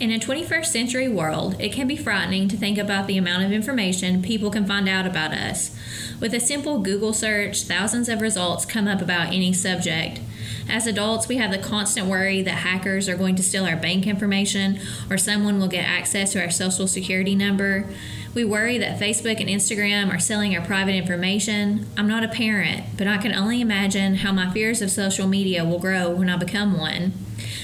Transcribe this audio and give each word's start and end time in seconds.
In 0.00 0.12
a 0.12 0.18
21st 0.20 0.66
century 0.66 1.08
world, 1.08 1.56
it 1.58 1.72
can 1.72 1.88
be 1.88 1.96
frightening 1.96 2.46
to 2.48 2.56
think 2.56 2.78
about 2.78 3.08
the 3.08 3.18
amount 3.18 3.42
of 3.42 3.50
information 3.50 4.22
people 4.22 4.48
can 4.48 4.64
find 4.64 4.88
out 4.88 5.06
about 5.06 5.32
us. 5.32 5.76
With 6.20 6.32
a 6.34 6.38
simple 6.38 6.78
Google 6.78 7.12
search, 7.12 7.62
thousands 7.62 8.08
of 8.08 8.20
results 8.20 8.64
come 8.64 8.86
up 8.86 9.02
about 9.02 9.32
any 9.32 9.52
subject. 9.52 10.20
As 10.68 10.86
adults, 10.86 11.26
we 11.26 11.38
have 11.38 11.50
the 11.50 11.58
constant 11.58 12.06
worry 12.06 12.42
that 12.42 12.58
hackers 12.58 13.08
are 13.08 13.16
going 13.16 13.34
to 13.36 13.42
steal 13.42 13.64
our 13.64 13.74
bank 13.74 14.06
information 14.06 14.78
or 15.10 15.18
someone 15.18 15.58
will 15.58 15.66
get 15.66 15.84
access 15.84 16.32
to 16.32 16.40
our 16.40 16.50
social 16.50 16.86
security 16.86 17.34
number. 17.34 17.84
We 18.34 18.44
worry 18.44 18.78
that 18.78 19.00
Facebook 19.00 19.40
and 19.40 19.48
Instagram 19.48 20.14
are 20.14 20.20
selling 20.20 20.56
our 20.56 20.64
private 20.64 20.94
information. 20.94 21.88
I'm 21.96 22.06
not 22.06 22.22
a 22.22 22.28
parent, 22.28 22.84
but 22.96 23.08
I 23.08 23.18
can 23.18 23.34
only 23.34 23.60
imagine 23.60 24.16
how 24.16 24.30
my 24.30 24.48
fears 24.52 24.80
of 24.80 24.92
social 24.92 25.26
media 25.26 25.64
will 25.64 25.80
grow 25.80 26.08
when 26.08 26.30
I 26.30 26.36
become 26.36 26.78
one. 26.78 27.14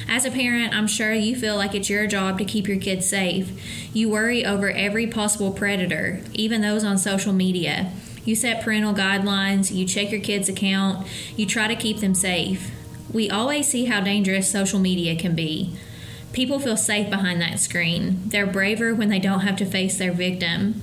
As 0.09 0.25
a 0.25 0.31
parent, 0.31 0.75
I'm 0.75 0.87
sure 0.87 1.13
you 1.13 1.37
feel 1.37 1.57
like 1.57 1.75
it's 1.75 1.91
your 1.91 2.07
job 2.07 2.39
to 2.39 2.45
keep 2.45 2.69
your 2.69 2.79
kids 2.79 3.07
safe. 3.07 3.53
You 3.95 4.09
worry 4.09 4.45
over 4.45 4.71
every 4.71 5.07
possible 5.07 5.53
predator, 5.53 6.21
even 6.33 6.61
those 6.61 6.85
on 6.85 6.99
social 6.99 7.33
media. 7.33 7.93
You 8.25 8.35
set 8.35 8.63
parental 8.63 8.95
guidelines, 8.95 9.75
you 9.75 9.87
check 9.87 10.11
your 10.11 10.21
kids' 10.21 10.49
account, 10.49 11.07
you 11.37 11.47
try 11.47 11.69
to 11.69 11.77
keep 11.77 12.01
them 12.01 12.15
safe. 12.15 12.71
We 13.13 13.31
always 13.31 13.69
see 13.69 13.85
how 13.85 14.01
dangerous 14.01 14.51
social 14.51 14.81
media 14.81 15.15
can 15.17 15.35
be. 15.35 15.77
People 16.33 16.59
feel 16.59 16.77
safe 16.77 17.11
behind 17.11 17.41
that 17.41 17.61
screen. 17.61 18.23
They're 18.27 18.47
braver 18.47 18.95
when 18.95 19.09
they 19.09 19.21
don't 19.21 19.41
have 19.41 19.57
to 19.59 19.67
face 19.67 19.99
their 19.99 20.13
victim. 20.13 20.83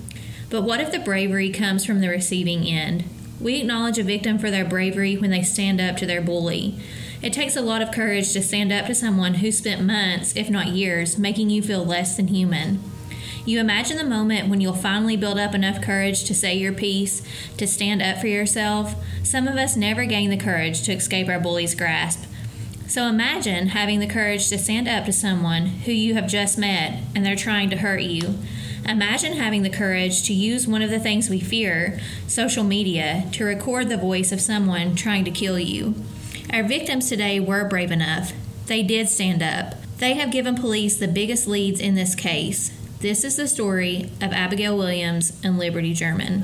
But 0.50 0.62
what 0.62 0.80
if 0.80 0.92
the 0.92 1.00
bravery 1.00 1.50
comes 1.50 1.86
from 1.86 2.00
the 2.00 2.10
receiving 2.10 2.64
end? 2.66 3.04
We 3.40 3.60
acknowledge 3.60 3.98
a 3.98 4.04
victim 4.04 4.38
for 4.38 4.52
their 4.52 4.64
bravery 4.64 5.18
when 5.18 5.32
they 5.32 5.42
stand 5.42 5.82
up 5.82 5.98
to 5.98 6.06
their 6.06 6.22
bully. 6.22 6.76
It 7.22 7.34
takes 7.34 7.56
a 7.56 7.62
lot 7.62 7.84
of 7.84 7.92
courage 7.92 8.34
to 8.34 8.42
stand 8.42 8.72
up 8.72 8.88
to 8.88 8.96
someone 8.96 9.36
who 9.36 9.52
spent 9.52 9.86
months, 9.86 10.36
if 10.36 10.50
not 10.50 10.70
years, 10.70 11.20
making 11.20 11.52
you 11.52 11.62
feel 11.62 11.86
less 11.86 12.18
than 12.18 12.30
human. 12.30 12.80
You 13.46 13.60
imagine 13.60 13.98
the 13.98 14.04
moment 14.04 14.50
when 14.50 14.60
you'll 14.60 14.74
finally 14.74 15.16
build 15.16 15.38
up 15.38 15.54
enough 15.54 15.82
courage 15.82 16.24
to 16.24 16.34
say 16.34 16.56
your 16.56 16.74
piece, 16.74 17.22
to 17.58 17.68
stand 17.68 18.02
up 18.02 18.18
for 18.18 18.28
yourself. 18.28 18.96
Some 19.24 19.48
of 19.48 19.56
us 19.56 19.76
never 19.76 20.06
gain 20.06 20.32
the 20.32 20.38
courage 20.38 20.82
to 20.84 20.94
escape 20.94 21.30
our 21.30 21.40
bully's 21.40 21.76
grasp. 21.76 22.26
So 22.88 23.08
imagine 23.08 23.68
having 23.68 24.00
the 24.00 24.08
courage 24.08 24.50
to 24.50 24.58
stand 24.58 24.88
up 24.88 25.06
to 25.06 25.14
someone 25.14 25.68
who 25.68 25.92
you 25.92 26.16
have 26.16 26.28
just 26.28 26.58
met 26.58 27.04
and 27.16 27.24
they're 27.24 27.36
trying 27.36 27.70
to 27.70 27.78
hurt 27.78 28.02
you. 28.02 28.36
Imagine 28.88 29.34
having 29.34 29.62
the 29.62 29.70
courage 29.70 30.24
to 30.24 30.34
use 30.34 30.68
one 30.68 30.82
of 30.82 30.90
the 30.90 31.00
things 31.00 31.30
we 31.30 31.40
fear, 31.40 32.00
social 32.28 32.64
media, 32.64 33.28
to 33.34 33.46
record 33.46 33.90
the 33.90 33.98
voice 33.98 34.32
of 34.32 34.42
someone 34.42 34.96
trying 34.96 35.24
to 35.26 35.32
kill 35.32 35.60
you. 35.60 35.94
Our 36.52 36.64
victims 36.64 37.10
today 37.10 37.40
were 37.40 37.68
brave 37.68 37.92
enough. 37.92 38.34
They 38.66 38.84
did 38.84 39.08
stand 39.10 39.42
up. 39.44 39.76
They 39.98 40.14
have 40.14 40.32
given 40.32 40.56
police 40.56 40.98
the 40.98 41.08
biggest 41.08 41.48
leads 41.48 41.80
in 41.80 41.96
this 41.96 42.16
case. 42.16 42.72
This 43.00 43.24
is 43.24 43.36
the 43.36 43.48
story 43.48 44.12
of 44.22 44.32
Abigail 44.34 44.78
Williams 44.78 45.40
and 45.44 45.58
Liberty 45.58 45.94
German. 45.94 46.44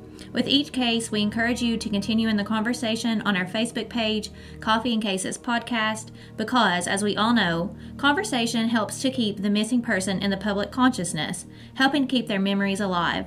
With 0.31 0.47
each 0.47 0.71
case, 0.71 1.11
we 1.11 1.21
encourage 1.21 1.61
you 1.61 1.75
to 1.75 1.89
continue 1.89 2.29
in 2.29 2.37
the 2.37 2.43
conversation 2.43 3.21
on 3.23 3.35
our 3.35 3.45
Facebook 3.45 3.89
page, 3.89 4.29
Coffee 4.61 4.93
and 4.93 5.01
Cases 5.01 5.37
Podcast, 5.37 6.09
because, 6.37 6.87
as 6.87 7.03
we 7.03 7.17
all 7.17 7.33
know, 7.33 7.75
conversation 7.97 8.69
helps 8.69 9.01
to 9.01 9.11
keep 9.11 9.41
the 9.41 9.49
missing 9.49 9.81
person 9.81 10.21
in 10.21 10.31
the 10.31 10.37
public 10.37 10.71
consciousness, 10.71 11.45
helping 11.73 12.07
keep 12.07 12.27
their 12.27 12.39
memories 12.39 12.79
alive. 12.79 13.25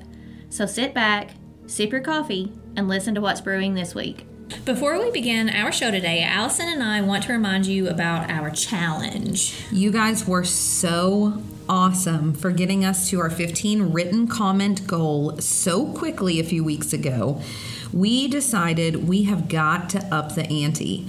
So 0.48 0.64
sit 0.64 0.94
back, 0.94 1.32
sip 1.66 1.92
your 1.92 2.00
coffee, 2.00 2.52
and 2.74 2.88
listen 2.88 3.14
to 3.16 3.20
what's 3.20 3.42
brewing 3.42 3.74
this 3.74 3.94
week. 3.94 4.26
Before 4.64 4.98
we 4.98 5.10
begin 5.10 5.50
our 5.50 5.72
show 5.72 5.90
today, 5.90 6.22
Allison 6.22 6.68
and 6.68 6.82
I 6.82 7.02
want 7.02 7.24
to 7.24 7.32
remind 7.32 7.66
you 7.66 7.88
about 7.88 8.30
our 8.30 8.50
challenge. 8.50 9.62
You 9.70 9.90
guys 9.90 10.26
were 10.26 10.44
so 10.44 11.42
awesome 11.68 12.32
for 12.32 12.50
getting 12.50 12.84
us 12.84 13.08
to 13.10 13.20
our 13.20 13.30
15 13.30 13.92
written 13.92 14.26
comment 14.26 14.86
goal 14.86 15.36
so 15.38 15.92
quickly 15.92 16.38
a 16.38 16.44
few 16.44 16.62
weeks 16.62 16.92
ago. 16.92 17.40
We 17.92 18.28
decided 18.28 19.08
we 19.08 19.24
have 19.24 19.48
got 19.48 19.88
to 19.90 20.04
up 20.14 20.34
the 20.34 20.46
ante. 20.48 21.06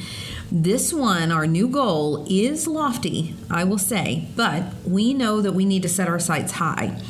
This 0.51 0.93
one, 0.93 1.31
our 1.31 1.47
new 1.47 1.67
goal, 1.67 2.25
is 2.29 2.67
lofty, 2.67 3.33
I 3.49 3.63
will 3.63 3.77
say, 3.77 4.27
but 4.35 4.63
we 4.85 5.13
know 5.13 5.41
that 5.41 5.53
we 5.53 5.65
need 5.65 5.81
to 5.83 5.89
set 5.89 6.07
our 6.07 6.19
sights 6.19 6.53
high. 6.53 7.01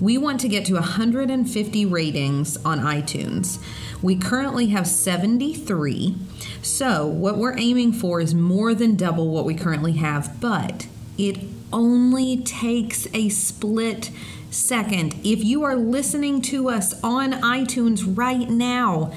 We 0.00 0.18
want 0.18 0.40
to 0.40 0.48
get 0.48 0.64
to 0.66 0.74
150 0.74 1.86
ratings 1.86 2.56
on 2.64 2.80
iTunes. 2.80 3.58
We 4.02 4.16
currently 4.16 4.66
have 4.66 4.86
73. 4.86 6.16
So, 6.60 7.06
what 7.06 7.38
we're 7.38 7.56
aiming 7.56 7.92
for 7.92 8.20
is 8.20 8.34
more 8.34 8.74
than 8.74 8.96
double 8.96 9.28
what 9.28 9.44
we 9.44 9.54
currently 9.54 9.92
have, 9.92 10.40
but 10.40 10.88
it 11.16 11.38
only 11.72 12.36
takes 12.38 13.06
a 13.14 13.28
split 13.28 14.10
second. 14.50 15.14
If 15.24 15.42
you 15.42 15.62
are 15.64 15.76
listening 15.76 16.42
to 16.42 16.68
us 16.68 16.94
on 17.02 17.32
iTunes 17.32 18.16
right 18.16 18.48
now, 18.48 19.12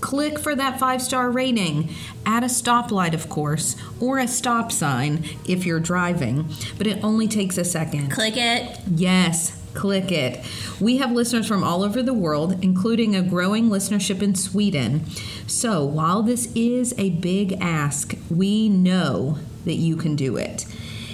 click 0.00 0.38
for 0.38 0.54
that 0.56 0.78
five 0.78 1.00
star 1.00 1.30
rating 1.30 1.88
at 2.26 2.42
a 2.42 2.46
stoplight, 2.46 3.14
of 3.14 3.28
course, 3.28 3.76
or 4.00 4.18
a 4.18 4.28
stop 4.28 4.70
sign 4.70 5.24
if 5.48 5.64
you're 5.64 5.80
driving, 5.80 6.48
but 6.76 6.86
it 6.86 7.02
only 7.02 7.28
takes 7.28 7.56
a 7.56 7.64
second. 7.64 8.10
Click 8.10 8.36
it. 8.36 8.78
Yes, 8.94 9.58
click 9.74 10.12
it. 10.12 10.44
We 10.80 10.98
have 10.98 11.12
listeners 11.12 11.46
from 11.46 11.62
all 11.62 11.82
over 11.82 12.02
the 12.02 12.12
world, 12.12 12.58
including 12.62 13.14
a 13.14 13.22
growing 13.22 13.70
listenership 13.70 14.20
in 14.20 14.34
Sweden. 14.34 15.06
So 15.46 15.84
while 15.84 16.22
this 16.22 16.52
is 16.54 16.94
a 16.98 17.10
big 17.10 17.52
ask, 17.60 18.16
we 18.28 18.68
know 18.68 19.38
that 19.64 19.74
you 19.74 19.96
can 19.96 20.16
do 20.16 20.36
it. 20.36 20.66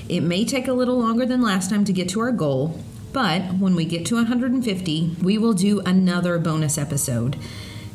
It 0.08 0.22
may 0.22 0.44
take 0.44 0.69
a 0.69 0.72
little 0.72 0.99
longer 0.99 1.26
than 1.26 1.43
last 1.43 1.69
time 1.69 1.84
to 1.84 1.93
get 1.93 2.08
to 2.10 2.20
our 2.20 2.32
goal, 2.32 2.78
but 3.12 3.43
when 3.55 3.75
we 3.75 3.84
get 3.84 4.06
to 4.06 4.14
150, 4.14 5.16
we 5.22 5.37
will 5.37 5.52
do 5.52 5.81
another 5.81 6.38
bonus 6.38 6.78
episode. 6.78 7.37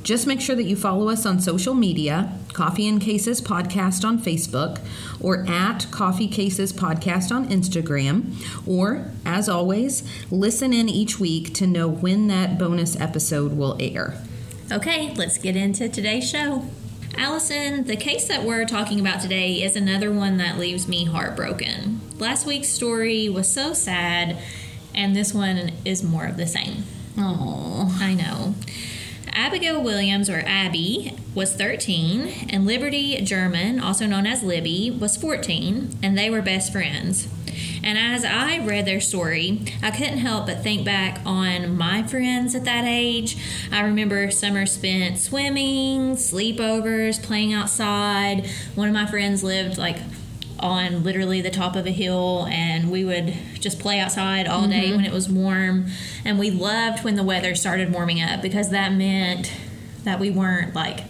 Just 0.04 0.28
make 0.28 0.42
sure 0.42 0.56
that 0.56 0.64
you 0.64 0.76
follow 0.76 1.08
us 1.10 1.26
on 1.26 1.40
social 1.40 1.74
media, 1.74 2.38
Coffee 2.52 2.88
and 2.88 3.02
Cases 3.02 3.42
Podcast 3.42 4.06
on 4.06 4.20
Facebook, 4.20 4.80
or 5.22 5.46
at 5.48 5.88
Coffee 5.92 6.28
Cases 6.28 6.74
Podcast 6.74 7.32
on 7.34 7.48
Instagram, 7.48 8.36
or, 8.68 9.10
as 9.26 9.48
always, 9.48 10.04
listen 10.30 10.74
in 10.74 10.90
each 10.90 11.20
week 11.20 11.54
to 11.56 11.66
know 11.66 11.88
when 11.88 12.28
that 12.28 12.60
bonus 12.60 13.00
episode 13.00 13.54
will 13.54 13.78
air. 13.80 14.22
Okay, 14.72 15.14
let's 15.16 15.38
get 15.38 15.56
into 15.56 15.88
today's 15.88 16.30
show. 16.30 16.66
Allison, 17.18 17.86
the 17.86 17.96
case 17.96 18.28
that 18.28 18.44
we're 18.44 18.66
talking 18.66 19.00
about 19.00 19.22
today 19.22 19.62
is 19.62 19.76
another 19.76 20.12
one 20.12 20.38
that 20.38 20.58
leaves 20.58 20.88
me 20.88 21.06
heartbroken. 21.06 22.02
Last 22.24 22.46
week's 22.46 22.70
story 22.70 23.28
was 23.28 23.52
so 23.52 23.74
sad, 23.74 24.38
and 24.96 25.14
this 25.14 25.34
one 25.34 25.74
is 25.84 26.02
more 26.02 26.26
of 26.26 26.38
the 26.38 26.48
same. 26.48 26.86
Oh, 27.18 27.98
I 28.00 28.14
know. 28.14 28.56
Abigail 29.34 29.84
Williams, 29.84 30.30
or 30.30 30.42
Abby, 30.46 31.18
was 31.36 31.54
13, 31.54 32.48
and 32.50 32.66
Liberty 32.66 33.20
German, 33.24 33.78
also 33.78 34.06
known 34.06 34.26
as 34.26 34.42
Libby, 34.42 34.90
was 34.90 35.18
14, 35.18 35.98
and 36.02 36.18
they 36.18 36.30
were 36.30 36.42
best 36.42 36.72
friends. 36.72 37.28
And 37.84 37.98
as 37.98 38.24
I 38.24 38.66
read 38.66 38.86
their 38.86 39.02
story, 39.02 39.60
I 39.84 39.92
couldn't 39.92 40.20
help 40.20 40.46
but 40.46 40.64
think 40.64 40.86
back 40.86 41.20
on 41.26 41.78
my 41.78 42.04
friends 42.04 42.56
at 42.56 42.64
that 42.64 42.86
age. 42.86 43.36
I 43.70 43.82
remember 43.82 44.32
summer 44.32 44.66
spent 44.66 45.18
swimming, 45.18 46.16
sleepovers, 46.16 47.22
playing 47.22 47.54
outside. 47.54 48.48
One 48.76 48.88
of 48.88 48.94
my 48.94 49.08
friends 49.08 49.44
lived 49.44 49.78
like 49.78 49.98
on 50.64 51.04
literally 51.04 51.42
the 51.42 51.50
top 51.52 51.76
of 51.76 51.86
a 51.86 51.92
hill 51.92 52.48
and 52.50 52.90
we 52.90 53.04
would 53.06 53.34
just 53.60 53.80
play 53.80 54.00
outside 54.00 54.48
all 54.48 54.68
day 54.68 54.86
Mm-hmm. 54.88 54.96
when 54.96 55.06
it 55.06 55.12
was 55.12 55.30
warm. 55.30 55.88
And 56.26 56.40
we 56.40 56.50
loved 56.50 57.04
when 57.04 57.16
the 57.16 57.24
weather 57.24 57.54
started 57.54 57.92
warming 57.94 58.22
up 58.22 58.42
because 58.42 58.70
that 58.72 58.94
meant 58.94 59.52
that 60.06 60.20
we 60.20 60.30
weren't 60.30 60.74
like 60.74 61.02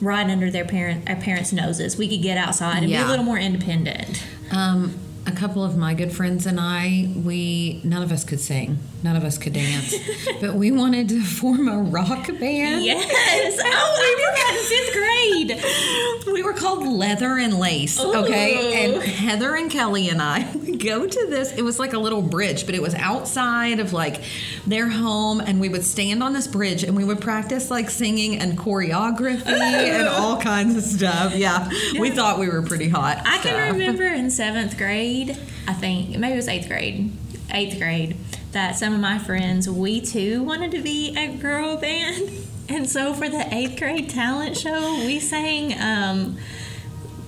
right 0.00 0.28
under 0.28 0.50
their 0.50 0.64
parent 0.64 1.08
our 1.10 1.16
parents 1.16 1.52
noses. 1.52 1.96
We 1.96 2.08
could 2.08 2.22
get 2.22 2.36
outside 2.38 2.78
and 2.78 2.86
be 2.88 2.94
a 2.96 3.06
little 3.06 3.24
more 3.24 3.38
independent. 3.38 4.24
Um, 4.50 4.94
a 5.26 5.32
couple 5.32 5.64
of 5.64 5.76
my 5.76 5.92
good 5.94 6.12
friends 6.12 6.46
and 6.46 6.60
I, 6.60 7.12
we 7.16 7.80
none 7.82 8.02
of 8.02 8.12
us 8.12 8.22
could 8.24 8.40
sing, 8.40 8.78
none 9.02 9.16
of 9.16 9.24
us 9.24 9.38
could 9.38 9.52
dance, 9.52 9.94
but 10.40 10.54
we 10.54 10.70
wanted 10.70 11.08
to 11.10 11.22
form 11.22 11.68
a 11.68 11.78
rock 11.78 12.26
band. 12.26 12.84
yes 12.84 13.60
oh 13.64 13.98
we 14.00 14.16
did 14.16 14.34
that 14.34 14.56
in 14.58 14.64
fifth 14.66 14.92
grade 14.92 16.32
We 16.32 16.42
were 16.42 16.52
called 16.52 16.86
Leather 16.86 17.38
and 17.38 17.58
Lace, 17.58 17.98
okay? 18.00 18.84
And 18.84 19.02
Heather 19.02 19.54
and 19.54 19.70
Kelly 19.70 20.08
and 20.08 20.20
I 20.20 20.50
would 20.54 20.80
go 20.82 21.06
to 21.06 21.26
this. 21.28 21.52
It 21.52 21.62
was 21.62 21.78
like 21.78 21.92
a 21.92 21.98
little 21.98 22.20
bridge, 22.22 22.66
but 22.66 22.74
it 22.74 22.82
was 22.82 22.94
outside 22.94 23.80
of 23.80 23.92
like 23.92 24.22
their 24.66 24.88
home, 24.88 25.40
and 25.40 25.60
we 25.60 25.68
would 25.68 25.84
stand 25.84 26.22
on 26.22 26.32
this 26.32 26.46
bridge 26.46 26.82
and 26.82 26.96
we 26.96 27.04
would 27.04 27.20
practice 27.20 27.70
like 27.70 27.88
singing 27.90 28.38
and 28.38 28.58
choreography 28.58 29.46
and 29.46 30.08
all 30.08 30.40
kinds 30.40 30.76
of 30.76 30.82
stuff. 30.82 31.34
Yeah, 31.34 31.68
we 31.98 32.10
thought 32.10 32.38
we 32.38 32.48
were 32.48 32.62
pretty 32.62 32.88
hot. 32.88 33.22
I 33.24 33.38
can 33.38 33.72
remember 33.72 34.04
in 34.04 34.30
seventh 34.30 34.76
grade, 34.76 35.38
I 35.68 35.72
think 35.74 36.10
maybe 36.18 36.34
it 36.34 36.36
was 36.36 36.48
eighth 36.48 36.68
grade, 36.68 37.12
eighth 37.50 37.78
grade, 37.78 38.16
that 38.56 38.74
some 38.74 38.94
of 38.94 39.00
my 39.00 39.18
friends, 39.18 39.68
we 39.68 40.00
too 40.00 40.42
wanted 40.42 40.70
to 40.70 40.80
be 40.80 41.14
a 41.14 41.28
girl 41.36 41.76
band. 41.76 42.30
And 42.68 42.90
so 42.90 43.14
for 43.14 43.28
the 43.28 43.46
eighth 43.54 43.78
grade 43.78 44.10
talent 44.10 44.56
show, 44.56 44.96
we 45.06 45.20
sang 45.20 45.80
um, 45.80 46.36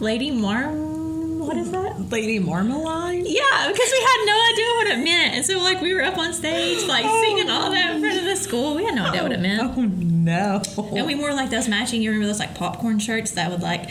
Lady 0.00 0.32
Marm. 0.32 1.38
What 1.38 1.56
is 1.56 1.70
that? 1.70 2.10
Lady 2.10 2.40
Marmalade. 2.40 3.24
Yeah, 3.24 3.68
because 3.68 3.92
we 3.92 4.00
had 4.00 4.24
no 4.26 4.52
idea 4.52 4.66
what 4.74 4.86
it 4.88 5.04
meant. 5.04 5.34
And 5.36 5.46
so, 5.46 5.60
like, 5.60 5.80
we 5.80 5.94
were 5.94 6.02
up 6.02 6.18
on 6.18 6.32
stage, 6.32 6.84
like, 6.88 7.04
singing 7.04 7.48
all 7.50 7.70
that 7.70 7.94
in 7.94 8.00
front 8.00 8.18
of 8.18 8.24
the 8.24 8.34
school. 8.34 8.74
We 8.74 8.84
had 8.84 8.96
no 8.96 9.04
idea 9.04 9.22
what 9.22 9.30
it 9.30 9.38
meant. 9.38 9.62
Oh 9.62 9.82
no! 9.82 10.60
And 10.96 11.06
we 11.06 11.14
wore, 11.14 11.32
like, 11.32 11.50
those 11.50 11.68
matching, 11.68 12.02
you 12.02 12.10
remember 12.10 12.26
those, 12.26 12.40
like, 12.40 12.56
popcorn 12.56 12.98
shirts 12.98 13.30
that 13.32 13.48
would, 13.48 13.62
like, 13.62 13.88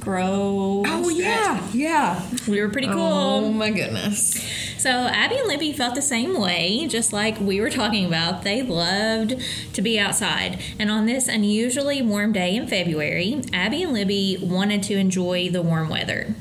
grow. 0.00 0.82
Oh 0.86 1.08
yeah, 1.08 1.66
yeah. 1.72 2.26
We 2.48 2.60
were 2.60 2.68
pretty 2.68 2.88
cool. 2.88 2.98
Oh 2.98 3.52
my 3.52 3.70
goodness. 3.70 4.42
So 4.78 4.90
Abby 4.90 5.36
and 5.36 5.46
Libby 5.46 5.72
felt 5.72 5.94
the 5.94 6.02
same 6.02 6.40
way, 6.40 6.86
just 6.88 7.12
like 7.12 7.38
we 7.38 7.60
were 7.60 7.70
talking 7.70 8.06
about. 8.06 8.42
They 8.42 8.62
loved 8.62 9.34
to 9.74 9.82
be 9.82 9.98
outside. 9.98 10.58
And 10.78 10.90
on 10.90 11.06
this 11.06 11.28
unusually 11.28 12.00
warm 12.00 12.32
day 12.32 12.56
in 12.56 12.66
February, 12.66 13.42
Abby 13.52 13.82
and 13.82 13.92
Libby 13.92 14.38
wanted 14.40 14.82
to 14.84 14.94
enjoy 14.96 15.50
the 15.50 15.62
warm 15.62 15.90
weather. 15.90 16.34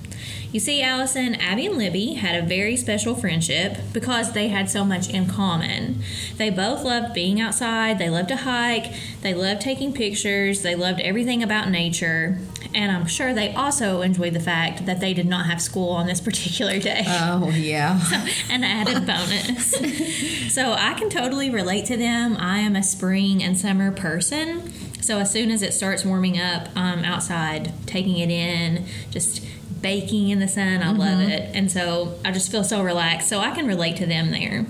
You 0.52 0.60
see, 0.60 0.82
Allison, 0.82 1.36
Abby 1.36 1.68
and 1.68 1.78
Libby 1.78 2.14
had 2.14 2.42
a 2.42 2.48
very 2.48 2.76
special 2.76 3.14
friendship 3.14 3.78
because 3.94 4.32
they 4.32 4.48
had 4.48 4.68
so 4.68 4.84
much 4.84 5.08
in 5.08 5.28
common. 5.28 6.02
They 6.38 6.50
both 6.50 6.84
loved 6.84 7.14
being 7.14 7.40
outside, 7.40 8.00
they 8.00 8.10
loved 8.10 8.30
to 8.30 8.36
hike, 8.36 8.92
they 9.22 9.36
loved 9.36 9.62
taking 9.62 9.94
pictures, 9.94 10.64
they 10.64 10.74
loved 10.74 11.02
everything 11.02 11.44
about 11.44 11.70
nature, 11.70 12.40
and 12.74 12.92
I'm 12.92 13.08
sure 13.08 13.34
they 13.34 13.54
also 13.54 14.02
enjoyed 14.02 14.34
the 14.34 14.40
fact 14.40 14.86
that 14.86 15.00
they 15.00 15.14
did 15.14 15.26
not 15.26 15.46
have 15.48 15.62
school 15.62 15.90
on 15.92 16.08
this 16.08 16.22
particular 16.30 16.80
day 16.80 17.04
Oh 17.08 17.50
yeah. 17.50 18.00
an 18.50 18.64
added 18.64 19.06
bonus. 19.08 20.54
so 20.54 20.74
I 20.74 20.94
can 20.94 21.10
totally 21.10 21.50
relate 21.50 21.86
to 21.86 21.98
them. 21.98 22.38
I 22.38 22.60
am 22.60 22.76
a 22.76 22.84
spring 22.84 23.44
and 23.44 23.58
summer 23.58 23.92
person. 23.92 24.72
So 25.02 25.18
as 25.20 25.32
soon 25.32 25.50
as 25.50 25.62
it 25.62 25.74
starts 25.74 26.06
warming 26.06 26.40
up, 26.40 26.68
I'm 26.76 27.04
outside 27.04 27.72
taking 27.88 28.18
it 28.18 28.30
in, 28.30 28.86
just 29.10 29.46
baking 29.82 30.30
in 30.30 30.40
the 30.40 30.48
sun. 30.48 30.84
I 30.84 30.92
love 30.92 31.20
mm-hmm. 31.20 31.30
it. 31.30 31.56
And 31.56 31.72
so 31.72 32.20
I 32.26 32.32
just 32.32 32.52
feel 32.52 32.64
so 32.64 32.84
relaxed. 32.84 33.30
So 33.30 33.40
I 33.40 33.52
can 33.52 33.66
relate 33.66 33.98
to 33.98 34.06
them 34.06 34.32
there. 34.32 34.66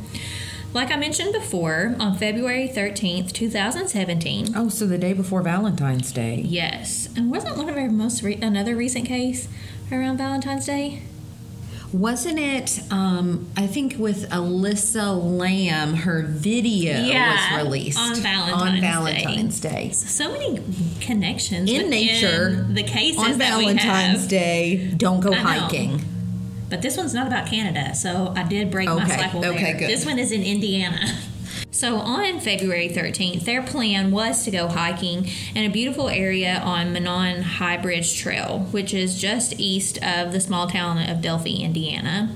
Like 0.71 0.91
I 0.91 0.97
mentioned 0.97 1.33
before, 1.33 1.95
on 1.99 2.15
February 2.15 2.67
13th, 2.67 3.31
2017, 3.31 4.53
Oh, 4.55 4.69
so 4.69 4.85
the 4.85 4.99
day 4.99 5.13
before 5.13 5.41
Valentine's 5.41 6.11
Day. 6.11 6.43
yes, 6.45 7.09
and 7.15 7.31
wasn't 7.31 7.57
one 7.57 7.69
of 7.69 7.75
our 7.75 7.89
most 7.89 8.21
re- 8.21 8.35
another 8.39 8.75
recent 8.75 9.07
case 9.07 9.47
around 9.91 10.17
Valentine's 10.17 10.67
Day? 10.67 11.01
Wasn't 11.91 12.37
it? 12.37 12.81
Um, 12.91 13.47
I 13.57 13.65
think 13.65 13.95
with 13.97 14.31
Elisa 14.31 15.11
Lam, 15.11 15.95
her 15.95 16.21
video 16.21 17.03
Yeah, 17.03 17.55
was 17.57 17.63
released 17.65 17.97
on 17.99 18.13
Valentine's 18.17 18.61
on 18.61 18.75
Day. 18.75 18.81
Valentine's 19.23 19.59
Day. 19.59 19.89
So 19.89 20.31
many 20.31 20.61
connections 21.01 21.67
In 21.71 21.89
nature, 21.89 22.67
the 22.69 22.83
cases 22.83 23.17
On 23.17 23.39
that 23.39 23.57
we 23.57 23.65
Valentine's. 23.65 24.27
Day, 24.27 24.91
don't 24.97 25.19
go 25.19 25.33
I 25.33 25.41
know. 25.41 25.97
But 26.69 26.81
this 26.81 26.97
one's 26.97 27.13
not 27.13 27.27
about 27.27 27.47
Canada, 27.47 27.95
so 27.95 28.33
I 28.35 28.43
did 28.43 28.69
break 28.69 28.87
my 28.87 29.03
Okay, 29.03 29.17
cycle 29.17 29.43
okay, 29.45 29.63
there. 29.63 29.73
good. 29.79 29.89
This 29.89 30.05
one 30.05 30.19
is 30.19 30.31
in 30.31 30.43
Indiana. 30.43 30.99
So 31.71 31.95
on 31.97 32.39
February 32.39 32.89
13th, 32.89 33.45
their 33.45 33.61
plan 33.61 34.11
was 34.11 34.43
to 34.43 34.51
go 34.51 34.67
hiking 34.67 35.29
in 35.55 35.63
a 35.63 35.69
beautiful 35.69 36.09
area 36.09 36.59
on 36.63 36.91
Monon 36.91 37.41
High 37.41 37.77
Bridge 37.77 38.19
Trail, 38.19 38.67
which 38.71 38.93
is 38.93 39.19
just 39.19 39.57
east 39.59 39.97
of 40.03 40.31
the 40.33 40.39
small 40.41 40.67
town 40.67 40.97
of 40.97 41.21
Delphi, 41.21 41.61
Indiana. 41.63 42.35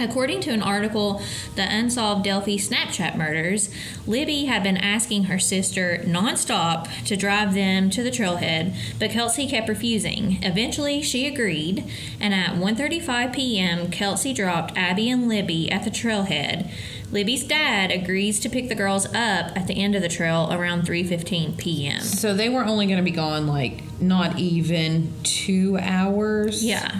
According 0.00 0.40
to 0.40 0.50
an 0.50 0.62
article, 0.62 1.22
The 1.54 1.62
Unsolved 1.62 2.24
Delphi 2.24 2.56
Snapchat 2.56 3.16
Murders, 3.16 3.70
Libby 4.06 4.46
had 4.46 4.64
been 4.64 4.76
asking 4.76 5.24
her 5.24 5.38
sister 5.38 6.02
nonstop 6.04 6.88
to 7.04 7.16
drive 7.16 7.54
them 7.54 7.90
to 7.90 8.02
the 8.02 8.10
trailhead, 8.10 8.74
but 8.98 9.10
Kelsey 9.10 9.46
kept 9.46 9.68
refusing. 9.68 10.42
Eventually, 10.42 11.00
she 11.00 11.28
agreed, 11.28 11.84
and 12.20 12.34
at 12.34 12.56
1:35 12.56 13.32
p.m., 13.34 13.88
Kelsey 13.90 14.32
dropped 14.32 14.76
Abby 14.76 15.08
and 15.08 15.28
Libby 15.28 15.70
at 15.70 15.84
the 15.84 15.90
trailhead. 15.90 16.68
Libby's 17.12 17.44
dad 17.44 17.92
agrees 17.92 18.40
to 18.40 18.48
pick 18.48 18.68
the 18.68 18.74
girls 18.74 19.06
up 19.06 19.56
at 19.56 19.68
the 19.68 19.74
end 19.74 19.94
of 19.94 20.02
the 20.02 20.08
trail 20.08 20.48
around 20.50 20.82
3:15 20.82 21.56
p.m. 21.56 22.00
So 22.00 22.34
they 22.34 22.48
were 22.48 22.64
only 22.64 22.86
going 22.86 22.98
to 22.98 23.04
be 23.04 23.12
gone 23.12 23.46
like 23.46 24.00
not 24.00 24.40
even 24.40 25.12
two 25.22 25.78
hours. 25.80 26.64
Yeah. 26.64 26.98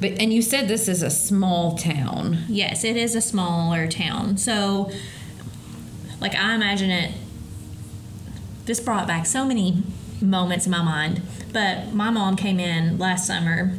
But 0.00 0.12
and 0.20 0.32
you 0.32 0.42
said 0.42 0.68
this 0.68 0.88
is 0.88 1.02
a 1.02 1.10
small 1.10 1.76
town. 1.76 2.44
Yes, 2.48 2.84
it 2.84 2.96
is 2.96 3.14
a 3.14 3.20
smaller 3.20 3.88
town. 3.88 4.36
So, 4.36 4.90
like, 6.20 6.34
I 6.34 6.54
imagine 6.54 6.90
it. 6.90 7.12
This 8.64 8.80
brought 8.80 9.06
back 9.06 9.26
so 9.26 9.44
many 9.44 9.82
moments 10.20 10.66
in 10.66 10.72
my 10.72 10.82
mind. 10.82 11.22
But 11.52 11.92
my 11.92 12.10
mom 12.10 12.36
came 12.36 12.58
in 12.58 12.98
last 12.98 13.26
summer 13.26 13.76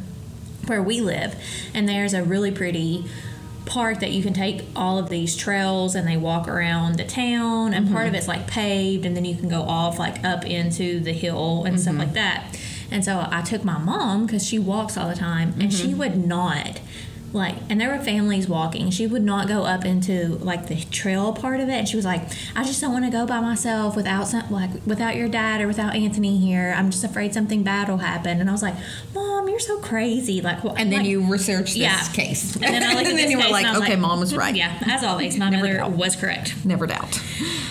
where 0.66 0.82
we 0.82 1.00
live, 1.00 1.36
and 1.74 1.88
there's 1.88 2.14
a 2.14 2.22
really 2.22 2.50
pretty 2.50 3.04
park 3.66 4.00
that 4.00 4.10
you 4.10 4.22
can 4.22 4.34
take 4.34 4.62
all 4.76 4.98
of 4.98 5.08
these 5.08 5.36
trails 5.36 5.94
and 5.94 6.06
they 6.06 6.16
walk 6.16 6.46
around 6.48 6.96
the 6.96 7.04
town 7.04 7.72
and 7.72 7.90
part 7.90 8.02
of 8.02 8.08
mm-hmm. 8.08 8.16
it's 8.16 8.28
like 8.28 8.46
paved 8.46 9.06
and 9.06 9.16
then 9.16 9.24
you 9.24 9.34
can 9.34 9.48
go 9.48 9.62
off 9.62 9.98
like 9.98 10.22
up 10.22 10.44
into 10.44 11.00
the 11.00 11.12
hill 11.12 11.64
and 11.64 11.80
stuff 11.80 11.92
mm-hmm. 11.92 12.00
like 12.00 12.12
that 12.12 12.58
and 12.90 13.04
so 13.04 13.26
i 13.30 13.42
took 13.42 13.64
my 13.64 13.78
mom 13.78 14.26
because 14.26 14.46
she 14.46 14.58
walks 14.58 14.96
all 14.96 15.08
the 15.08 15.14
time 15.14 15.54
and 15.60 15.72
she 15.72 15.88
mm-hmm. 15.88 15.98
would 15.98 16.26
not 16.26 16.80
like 17.32 17.56
and 17.68 17.80
there 17.80 17.88
were 17.90 18.02
families 18.02 18.48
walking 18.48 18.90
she 18.90 19.06
would 19.06 19.22
not 19.22 19.48
go 19.48 19.64
up 19.64 19.84
into 19.84 20.28
like 20.36 20.68
the 20.68 20.76
trail 20.84 21.32
part 21.32 21.58
of 21.58 21.68
it 21.68 21.72
and 21.72 21.88
she 21.88 21.96
was 21.96 22.04
like 22.04 22.22
i 22.54 22.62
just 22.62 22.80
don't 22.80 22.92
want 22.92 23.04
to 23.04 23.10
go 23.10 23.26
by 23.26 23.40
myself 23.40 23.96
without 23.96 24.28
some 24.28 24.48
like 24.50 24.70
without 24.86 25.16
your 25.16 25.28
dad 25.28 25.60
or 25.60 25.66
without 25.66 25.94
anthony 25.96 26.38
here 26.38 26.72
i'm 26.76 26.90
just 26.90 27.02
afraid 27.02 27.34
something 27.34 27.64
bad 27.64 27.88
will 27.88 27.98
happen 27.98 28.40
and 28.40 28.48
i 28.48 28.52
was 28.52 28.62
like 28.62 28.74
mom 29.14 29.48
you're 29.48 29.58
so 29.58 29.78
crazy 29.78 30.40
like 30.40 30.62
what 30.62 30.78
And 30.78 30.92
then 30.92 31.00
like- 31.00 31.08
you 31.08 31.22
researched 31.24 31.74
this 31.74 31.82
Yeah. 31.82 32.00
case. 32.12 32.54
and 32.56 32.62
then 32.74 32.82
I 32.82 32.94
looked 32.94 33.00
at 33.06 33.10
and 33.10 33.18
then 33.18 33.30
you 33.30 33.38
were 33.38 33.44
like, 33.48 33.64
and 33.64 33.68
I 33.68 33.78
was 33.78 33.82
okay, 33.82 33.92
like, 33.92 34.00
mom 34.00 34.18
was 34.20 34.32
hmm, 34.32 34.38
right. 34.38 34.54
Yeah, 34.54 34.76
as 34.86 35.04
always, 35.04 35.36
my 35.36 35.48
Never 35.50 35.64
mother 35.66 35.78
doubt. 35.78 35.90
was 35.92 36.16
correct. 36.16 36.64
Never 36.64 36.86
doubt. 36.86 37.20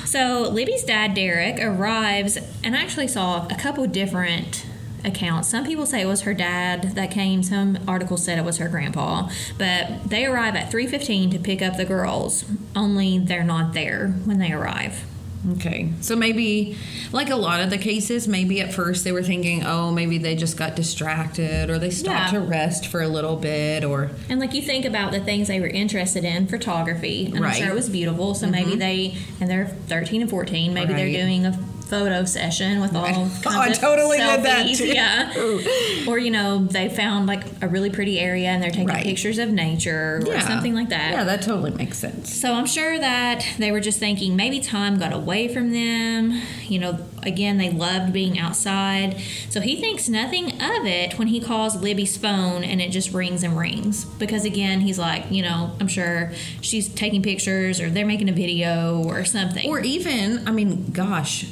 So 0.05 0.50
Libby's 0.50 0.84
dad, 0.84 1.13
Derek, 1.13 1.60
arrives 1.62 2.38
and 2.63 2.75
I 2.75 2.82
actually 2.82 3.08
saw 3.08 3.48
a 3.48 3.55
couple 3.55 3.86
different 3.88 4.65
accounts. 5.03 5.50
Some 5.50 5.65
people 5.65 5.86
say 5.86 6.01
it 6.01 6.07
was 6.07 6.22
her 6.22 6.33
dad 6.33 6.95
that 6.95 7.12
came. 7.12 7.43
Some 7.43 7.77
articles 7.88 8.24
said 8.24 8.38
it 8.38 8.45
was 8.45 8.57
her 8.57 8.67
grandpa. 8.67 9.29
But 9.57 10.10
they 10.10 10.25
arrive 10.25 10.55
at 10.55 10.72
3:15 10.72 11.31
to 11.31 11.39
pick 11.39 11.62
up 11.62 11.77
the 11.77 11.86
girls. 11.86 12.45
Only 12.75 13.19
they're 13.19 13.43
not 13.43 13.74
there 13.74 14.10
when 14.25 14.39
they 14.39 14.51
arrive. 14.51 15.05
Okay. 15.53 15.89
So 16.00 16.15
maybe, 16.15 16.77
like 17.12 17.29
a 17.29 17.36
lot 17.36 17.60
of 17.60 17.69
the 17.69 17.77
cases, 17.77 18.27
maybe 18.29 18.62
at 18.62 18.74
first 18.74 19.03
they 19.03 19.12
were 19.12 19.24
thinking, 19.24 19.65
oh, 19.65 19.91
maybe 19.91 20.17
they 20.17 20.36
just 20.36 20.55
got 20.55 20.75
distracted 20.75 21.69
or 21.69 21.77
they 21.79 21.89
stopped 21.89 22.31
Yeah. 22.31 22.39
to 22.39 22.45
rest 22.45 22.88
for 22.88 23.01
a 23.01 23.10
little 23.10 23.36
bit 23.36 23.83
or. 23.83 24.12
And 24.29 24.39
like 24.39 24.53
you 24.53 24.62
think 24.62 24.86
about 24.86 25.12
the 25.12 25.19
things 25.19 25.50
they 25.50 25.60
were 25.60 25.67
interested 25.67 26.24
in, 26.24 26.48
photography, 26.48 27.25
and 27.25 27.41
Right. 27.41 27.55
I'm 27.55 27.62
sure 27.62 27.67
it 27.67 27.75
was 27.75 27.89
beautiful. 27.89 28.36
So 28.36 28.48
maybe 28.48 28.72
mm-hmm. 28.72 28.79
they, 28.79 29.17
and 29.41 29.50
they're 29.50 29.67
13 29.67 30.22
and 30.22 30.29
14, 30.29 30.74
maybe 30.74 30.93
they're 30.93 31.12
doing 31.12 31.45
a 31.45 31.60
photo 31.83 32.25
session 32.25 32.81
with 32.81 32.95
all 32.95 33.05
kinds 33.05 33.45
Oh, 33.45 33.59
I 33.59 33.71
totally 33.71 34.17
did 34.17 34.43
that 34.43 34.75
too. 34.75 34.87
Yeah. 34.87 36.05
or 36.07 36.17
you 36.17 36.31
know, 36.31 36.59
they 36.65 36.89
found 36.89 37.27
like 37.27 37.43
a 37.61 37.67
really 37.67 37.89
pretty 37.89 38.19
area 38.19 38.49
and 38.49 38.61
they're 38.61 38.69
taking 38.71 38.87
Right. 38.87 39.03
pictures 39.03 39.37
of 39.39 39.49
nature 39.51 40.21
or 40.27 40.39
something 40.41 40.73
like 40.73 40.89
that. 40.89 41.11
Yeah, 41.11 41.23
that 41.23 41.41
totally 41.41 41.71
makes 41.71 41.97
sense. 41.97 42.33
So 42.33 42.53
I'm 42.53 42.65
sure 42.65 42.97
that 42.99 43.45
they 43.59 43.71
were 43.71 43.79
just 43.79 43.99
thinking 43.99 44.35
maybe 44.35 44.59
time 44.59 44.97
got 44.99 45.13
away 45.13 45.47
from 45.53 45.71
them. 45.71 46.41
You 46.63 46.79
know, 46.79 46.99
again, 47.25 47.57
they 47.57 47.69
loved 47.69 48.13
being 48.13 48.37
outside. 48.39 49.19
So 49.49 49.61
he 49.61 49.79
thinks 49.79 50.07
nothing 50.09 50.51
of 50.61 50.85
it 50.85 51.17
when 51.17 51.27
he 51.27 51.39
calls 51.39 51.75
Libby's 51.81 52.17
phone 52.17 52.63
and 52.63 52.81
it 52.81 52.91
just 52.91 53.13
rings 53.13 53.43
and 53.43 53.57
rings. 53.57 54.05
Because 54.05 54.45
again, 54.45 54.81
he's 54.81 54.99
like, 54.99 55.31
you 55.31 55.41
know, 55.43 55.71
I'm 55.79 55.87
sure 55.87 56.31
she's 56.61 56.87
taking 56.89 57.21
pictures 57.23 57.79
or 57.79 57.89
they're 57.89 58.05
making 58.05 58.29
a 58.29 58.33
video 58.33 59.03
or 59.05 59.25
something. 59.25 59.67
Or 59.69 59.79
even, 59.79 60.47
I 60.47 60.51
mean, 60.51 60.91
gosh, 60.91 61.45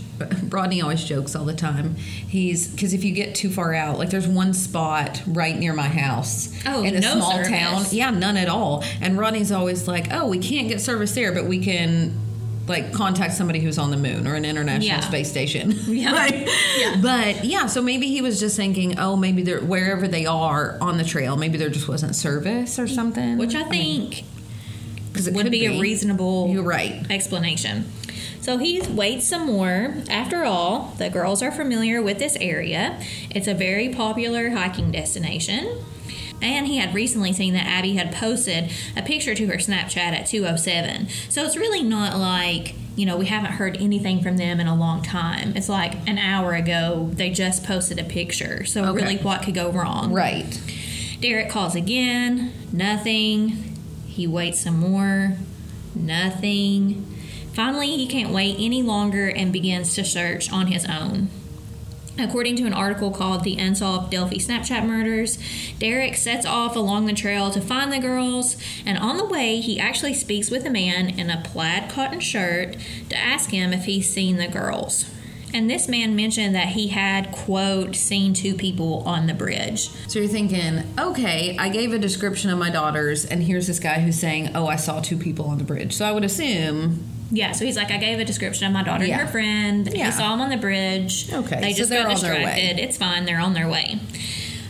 Rodney 0.49 0.81
always 0.81 1.03
jokes 1.03 1.35
all 1.35 1.45
the 1.45 1.53
time. 1.55 1.95
He's 1.95 2.67
because 2.67 2.93
if 2.93 3.03
you 3.03 3.11
get 3.13 3.33
too 3.33 3.49
far 3.49 3.73
out, 3.73 3.97
like 3.97 4.11
there's 4.11 4.27
one 4.27 4.53
spot 4.53 5.21
right 5.25 5.57
near 5.57 5.73
my 5.73 5.87
house 5.87 6.53
Oh, 6.67 6.83
in 6.83 6.95
a 6.95 6.99
no 6.99 7.15
small 7.15 7.31
service. 7.31 7.47
town. 7.49 7.85
Yeah, 7.89 8.11
none 8.11 8.37
at 8.37 8.47
all. 8.47 8.83
And 9.01 9.17
Rodney's 9.17 9.51
always 9.51 9.87
like, 9.87 10.09
"Oh, 10.11 10.27
we 10.27 10.37
can't 10.37 10.67
get 10.67 10.79
service 10.79 11.15
there, 11.15 11.31
but 11.33 11.45
we 11.45 11.57
can." 11.59 12.13
Like 12.67 12.93
contact 12.93 13.33
somebody 13.33 13.59
who's 13.59 13.77
on 13.77 13.91
the 13.91 13.97
moon 13.97 14.27
or 14.27 14.35
an 14.35 14.45
international 14.45 14.87
Yeah. 14.97 14.99
space 15.01 15.29
station. 15.29 15.71
Yeah. 15.87 16.11
Right? 16.13 16.47
Yeah. 16.77 16.99
But 17.01 17.43
yeah, 17.43 17.65
so 17.65 17.81
maybe 17.81 18.07
he 18.07 18.21
was 18.21 18.39
just 18.39 18.55
thinking, 18.55 18.97
oh, 18.99 19.15
maybe 19.15 19.41
they're 19.43 19.59
wherever 19.61 20.07
they 20.07 20.25
are 20.25 20.77
on 20.79 20.97
the 20.97 21.03
trail, 21.03 21.35
maybe 21.35 21.57
there 21.57 21.69
just 21.69 21.87
wasn't 21.87 22.15
service 22.15 22.77
or 22.79 22.87
something. 22.87 23.37
which 23.37 23.55
I 23.55 23.63
think 23.63 24.23
'Cause 25.13 25.27
it 25.27 25.33
would 25.33 25.43
could 25.43 25.51
be, 25.51 25.65
a 25.65 25.79
reasonable 25.81 26.49
You're 26.53 26.63
right. 26.63 27.05
explanation. 27.11 27.91
So 28.39 28.57
he 28.57 28.81
waits 28.81 29.27
some 29.27 29.45
more. 29.45 29.95
After 30.09 30.45
all, 30.45 30.95
the 30.97 31.09
girls 31.09 31.43
are 31.43 31.51
familiar 31.51 32.01
with 32.01 32.17
this 32.17 32.37
area. 32.39 32.97
It's 33.29 33.47
a 33.47 33.53
very 33.53 33.89
popular 33.89 34.51
hiking 34.51 34.91
destination. 34.91 35.67
And 36.41 36.67
he 36.67 36.77
had 36.77 36.93
recently 36.95 37.33
seen 37.33 37.53
that 37.53 37.65
Abby 37.67 37.93
had 37.95 38.11
posted 38.13 38.71
a 38.97 39.01
picture 39.01 39.35
to 39.35 39.47
her 39.47 39.55
Snapchat 39.57 39.97
at 39.97 40.25
207. 40.25 41.07
So 41.29 41.43
it's 41.45 41.55
really 41.55 41.83
not 41.83 42.17
like, 42.17 42.75
you 42.95 43.05
know, 43.05 43.15
we 43.17 43.27
haven't 43.27 43.51
heard 43.53 43.77
anything 43.77 44.21
from 44.21 44.37
them 44.37 44.59
in 44.59 44.67
a 44.67 44.75
long 44.75 45.01
time. 45.03 45.53
It's 45.55 45.69
like 45.69 45.93
an 46.07 46.17
hour 46.17 46.53
ago 46.53 47.09
they 47.13 47.29
just 47.29 47.63
posted 47.63 47.99
a 47.99 48.03
picture. 48.03 48.65
So 48.65 48.83
Okay. 48.85 49.03
really 49.03 49.17
what 49.17 49.43
could 49.43 49.53
go 49.53 49.69
wrong? 49.71 50.11
Right. 50.11 50.59
Derek 51.21 51.49
calls 51.49 51.75
again, 51.75 52.51
nothing. 52.73 53.77
He 54.07 54.25
waits 54.27 54.61
some 54.61 54.79
more, 54.79 55.37
nothing. 55.95 57.05
Finally, 57.53 57.97
he 57.97 58.07
can't 58.07 58.31
wait 58.33 58.55
any 58.59 58.81
longer 58.81 59.27
and 59.29 59.51
begins 59.53 59.93
to 59.95 60.03
search 60.03 60.51
on 60.51 60.67
his 60.67 60.85
own. 60.85 61.29
According 62.21 62.55
to 62.57 62.65
an 62.65 62.73
article 62.73 63.09
called 63.09 63.43
The 63.43 63.57
Unsolved 63.57 64.11
Delphi 64.11 64.37
Snapchat 64.37 64.85
Murders, 64.85 65.39
Derek 65.79 66.15
sets 66.15 66.45
off 66.45 66.75
along 66.75 67.07
the 67.07 67.13
trail 67.13 67.49
to 67.49 67.59
find 67.59 67.91
the 67.91 67.99
girls, 67.99 68.57
and 68.85 68.97
on 68.97 69.17
the 69.17 69.25
way, 69.25 69.59
he 69.59 69.79
actually 69.79 70.13
speaks 70.13 70.51
with 70.51 70.65
a 70.65 70.69
man 70.69 71.09
in 71.19 71.29
a 71.29 71.41
plaid 71.43 71.89
cotton 71.89 72.19
shirt 72.19 72.77
to 73.09 73.17
ask 73.17 73.49
him 73.49 73.73
if 73.73 73.85
he's 73.85 74.09
seen 74.09 74.37
the 74.37 74.47
girls. 74.47 75.09
And 75.53 75.69
this 75.69 75.89
man 75.89 76.15
mentioned 76.15 76.55
that 76.55 76.69
he 76.69 76.89
had, 76.89 77.31
quote, 77.31 77.95
seen 77.95 78.33
two 78.33 78.53
people 78.53 79.03
on 79.05 79.27
the 79.27 79.33
bridge. 79.33 79.89
So 80.07 80.19
you're 80.19 80.27
thinking, 80.29 80.83
okay, 80.97 81.57
I 81.57 81.67
gave 81.69 81.91
a 81.91 81.99
description 81.99 82.49
of 82.51 82.57
my 82.57 82.69
daughters, 82.69 83.25
and 83.25 83.43
here's 83.43 83.67
this 83.67 83.79
guy 83.79 83.99
who's 83.99 84.17
saying, 84.17 84.55
oh, 84.55 84.67
I 84.67 84.77
saw 84.77 85.01
two 85.01 85.17
people 85.17 85.47
on 85.47 85.57
the 85.57 85.65
bridge. 85.65 85.93
So 85.93 86.05
I 86.05 86.11
would 86.13 86.23
assume, 86.23 87.03
Yeah, 87.31 87.53
so 87.53 87.63
he's 87.65 87.77
like, 87.77 87.91
I 87.91 87.97
gave 87.97 88.19
a 88.19 88.25
description 88.25 88.67
of 88.67 88.73
my 88.73 88.83
daughter 88.83 89.05
Yeah. 89.05 89.19
and 89.19 89.21
her 89.21 89.31
friend. 89.31 89.89
Yeah. 89.93 90.05
He 90.07 90.11
saw 90.11 90.31
them 90.31 90.41
on 90.41 90.49
the 90.49 90.57
bridge. 90.57 91.31
Okay, 91.31 91.61
They 91.61 91.71
so 91.71 91.77
just 91.77 91.89
they're 91.89 92.03
got 92.03 92.15
on 92.17 92.21
their 92.21 92.33
way. 92.33 92.39
distracted. 92.43 92.79
It's 92.79 92.97
fine. 92.97 93.25
They're 93.25 93.39
on 93.39 93.53
their 93.53 93.69
way. 93.69 93.99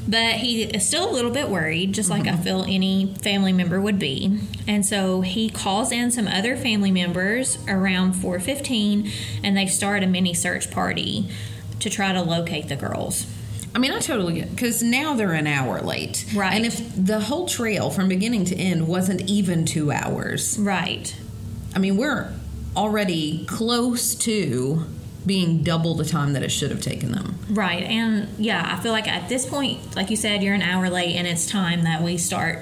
But 0.08 0.34
he 0.36 0.64
is 0.64 0.88
still 0.88 1.10
a 1.10 1.14
little 1.14 1.32
bit 1.32 1.50
worried, 1.50 1.94
just 1.94 2.10
like 2.10 2.28
I 2.28 2.32
Mm-hmm. 2.32 2.44
feel 2.44 2.64
any 2.68 3.14
family 3.22 3.54
member 3.54 3.80
would 3.80 3.98
be. 4.00 4.40
And 4.68 4.86
so 4.86 5.22
he 5.22 5.50
calls 5.50 5.92
in 5.92 6.12
some 6.12 6.28
other 6.28 6.56
family 6.58 6.92
members 6.92 7.58
around 7.68 8.14
4:15, 8.16 9.12
and 9.44 9.56
they 9.56 9.68
start 9.68 10.04
a 10.04 10.08
mini 10.08 10.34
search 10.34 10.70
party 10.72 11.28
to 11.80 11.90
try 11.90 12.14
to 12.14 12.22
locate 12.22 12.68
the 12.68 12.76
girls. 12.76 13.26
I 13.74 13.80
mean, 13.80 13.92
I 13.92 14.00
totally 14.00 14.34
get 14.36 14.50
because 14.52 14.84
now 14.84 15.14
they're 15.14 15.32
an 15.34 15.48
hour 15.48 15.82
late. 15.82 16.26
Right. 16.36 16.54
And 16.56 16.66
if 16.66 16.82
the 16.96 17.22
whole 17.22 17.48
trail 17.48 17.90
from 17.90 18.08
beginning 18.10 18.46
to 18.46 18.56
end 18.56 18.88
wasn't 18.88 19.22
even 19.30 19.66
two 19.66 19.92
hours, 19.92 20.58
Right. 20.60 21.16
I 21.76 21.80
mean, 21.80 21.96
we're 21.96 22.34
already 22.76 23.46
close 23.46 24.16
to 24.16 24.86
being 25.26 25.64
double 25.64 25.94
the 25.94 26.06
time 26.06 26.34
that 26.34 26.44
it 26.44 26.50
should 26.50 26.72
have 26.72 26.82
taken 26.82 27.12
them. 27.12 27.38
Right. 27.50 27.84
And 27.84 28.28
yeah, 28.38 28.76
I 28.76 28.82
feel 28.82 28.92
like 28.92 29.08
at 29.08 29.30
this 29.30 29.46
point, 29.46 29.96
like 29.96 30.10
you 30.10 30.16
said, 30.16 30.42
you're 30.42 30.56
an 30.56 30.62
hour 30.62 30.90
late, 30.90 31.16
and 31.16 31.28
it's 31.28 31.46
time 31.46 31.84
that 31.84 32.02
we 32.02 32.18
start 32.18 32.60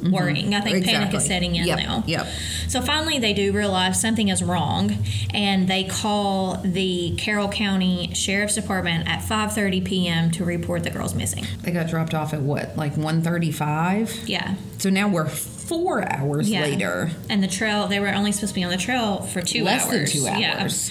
worrying. 0.00 0.54
I 0.54 0.60
think 0.60 0.84
panic 0.84 1.08
Mm-hmm. 1.08 1.16
Is 1.16 1.26
setting 1.26 1.56
in 1.56 1.66
Yep, 1.66 1.78
now. 1.78 2.04
yep. 2.06 2.26
So 2.68 2.80
finally, 2.82 3.18
they 3.18 3.32
do 3.32 3.52
realize 3.52 4.00
something 4.00 4.28
is 4.28 4.42
wrong, 4.42 4.96
and 5.32 5.68
they 5.68 5.84
call 5.84 6.60
the 6.64 7.14
Carroll 7.16 7.48
County 7.48 8.12
Sheriff's 8.14 8.54
Department 8.54 9.08
at 9.08 9.20
5:30 9.22 9.84
p.m. 9.84 10.30
to 10.32 10.44
report 10.44 10.82
the 10.84 10.90
girls 10.90 11.14
missing. 11.14 11.46
They 11.62 11.70
got 11.72 11.88
dropped 11.88 12.14
off 12.14 12.34
at 12.34 12.42
what, 12.42 12.76
like 12.76 12.94
1:35? 12.96 14.28
Yeah. 14.28 14.54
So 14.78 14.90
now 14.90 15.08
we're 15.08 15.28
four 15.28 16.10
hours 16.10 16.48
Yeah. 16.50 16.62
later. 16.62 17.10
And 17.28 17.42
the 17.42 17.48
trail, 17.48 17.86
they 17.88 18.00
were 18.00 18.08
only 18.08 18.32
supposed 18.32 18.54
to 18.54 18.60
be 18.60 18.64
on 18.64 18.70
the 18.70 18.76
trail 18.76 19.22
for 19.22 19.40
two 19.42 19.64
Less 19.64 19.84
hours. 19.84 19.92
Less 19.92 20.12
than 20.12 20.34
two 20.34 20.40
Yeah. 20.40 20.58
hours. 20.60 20.90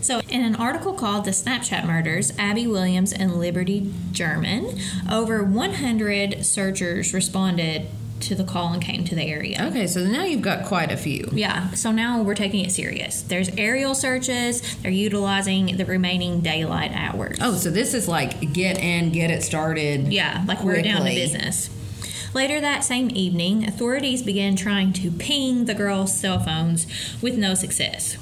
So, 0.00 0.20
in 0.28 0.42
an 0.44 0.54
article 0.54 0.92
called 0.94 1.24
The 1.24 1.32
Snapchat 1.32 1.84
Murders, 1.84 2.32
Abby 2.38 2.66
Williams 2.68 3.12
and 3.12 3.34
Liberty 3.38 3.92
German, 4.12 4.78
over 5.10 5.42
100 5.42 6.46
searchers 6.46 7.12
responded 7.12 7.88
to 8.20 8.34
the 8.34 8.44
call 8.44 8.72
and 8.72 8.82
came 8.82 9.04
to 9.04 9.14
the 9.14 9.22
area. 9.22 9.66
Okay, 9.68 9.86
so 9.86 10.04
now 10.04 10.24
you've 10.24 10.42
got 10.42 10.66
quite 10.66 10.90
a 10.90 10.96
few. 10.96 11.28
Yeah, 11.32 11.70
so 11.70 11.90
now 11.92 12.22
we're 12.22 12.34
taking 12.34 12.64
it 12.64 12.70
serious. 12.72 13.22
There's 13.22 13.48
aerial 13.56 13.94
searches, 13.94 14.76
they're 14.76 14.90
utilizing 14.90 15.76
the 15.76 15.84
remaining 15.84 16.40
daylight 16.40 16.92
hours. 16.92 17.38
Oh, 17.40 17.54
so 17.54 17.70
this 17.70 17.94
is 17.94 18.08
like 18.08 18.52
get 18.52 18.78
in, 18.78 19.12
get 19.12 19.30
it 19.30 19.42
started. 19.42 20.12
Yeah, 20.12 20.44
like 20.46 20.62
we're 20.62 20.82
down 20.82 21.04
to 21.04 21.14
business. 21.14 21.70
Later 22.34 22.60
that 22.60 22.84
same 22.84 23.10
evening, 23.14 23.66
authorities 23.66 24.22
began 24.22 24.54
trying 24.54 24.92
to 24.94 25.10
ping 25.10 25.64
the 25.64 25.74
girls' 25.74 26.16
cell 26.18 26.38
phones 26.38 26.86
with 27.22 27.38
no 27.38 27.54
success. 27.54 28.18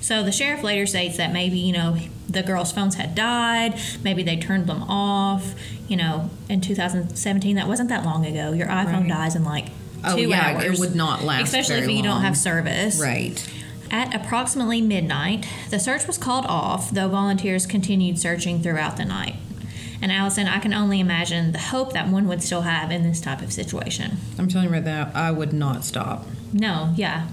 So 0.00 0.22
the 0.22 0.32
sheriff 0.32 0.62
later 0.62 0.86
states 0.86 1.16
that 1.16 1.32
maybe, 1.32 1.58
you 1.58 1.72
know, 1.72 1.96
the 2.30 2.42
girls' 2.42 2.72
phones 2.72 2.94
had 2.94 3.14
died, 3.14 3.78
maybe 4.02 4.22
they 4.22 4.36
turned 4.36 4.66
them 4.66 4.82
off. 4.84 5.54
You 5.88 5.96
know, 5.96 6.30
in 6.48 6.60
2017, 6.60 7.56
that 7.56 7.66
wasn't 7.66 7.88
that 7.88 8.04
long 8.04 8.24
ago. 8.24 8.52
Your 8.52 8.68
iPhone 8.68 9.00
Right. 9.02 9.08
dies 9.08 9.34
in 9.36 9.44
like 9.44 9.66
Oh, 10.04 10.16
two 10.16 10.28
yeah, 10.28 10.54
hours. 10.56 10.64
it 10.64 10.78
would 10.80 10.94
not 10.94 11.24
last 11.24 11.42
Especially 11.44 11.76
if 11.76 11.90
you 11.90 12.02
don't 12.02 12.22
have 12.22 12.36
service. 12.36 12.98
Right. 13.00 13.46
At 13.90 14.14
approximately 14.14 14.80
midnight, 14.80 15.46
the 15.70 15.80
search 15.80 16.06
was 16.06 16.16
called 16.16 16.46
off, 16.46 16.90
though 16.92 17.08
volunteers 17.08 17.66
continued 17.66 18.18
searching 18.18 18.62
throughout 18.62 18.96
the 18.96 19.04
night. 19.04 19.34
And 20.00 20.10
Allison, 20.12 20.46
I 20.46 20.60
can 20.60 20.72
only 20.72 21.00
imagine 21.00 21.52
the 21.52 21.58
hope 21.58 21.92
that 21.92 22.08
one 22.08 22.26
would 22.28 22.42
still 22.42 22.62
have 22.62 22.90
in 22.90 23.02
this 23.02 23.20
type 23.20 23.42
of 23.42 23.52
situation. 23.52 24.16
I'm 24.38 24.48
telling 24.48 24.68
you 24.68 24.72
right 24.74 24.84
now, 24.84 25.10
I 25.12 25.32
would 25.32 25.52
not 25.52 25.84
stop. 25.84 26.26
No, 26.52 26.94
yeah. 26.96 27.26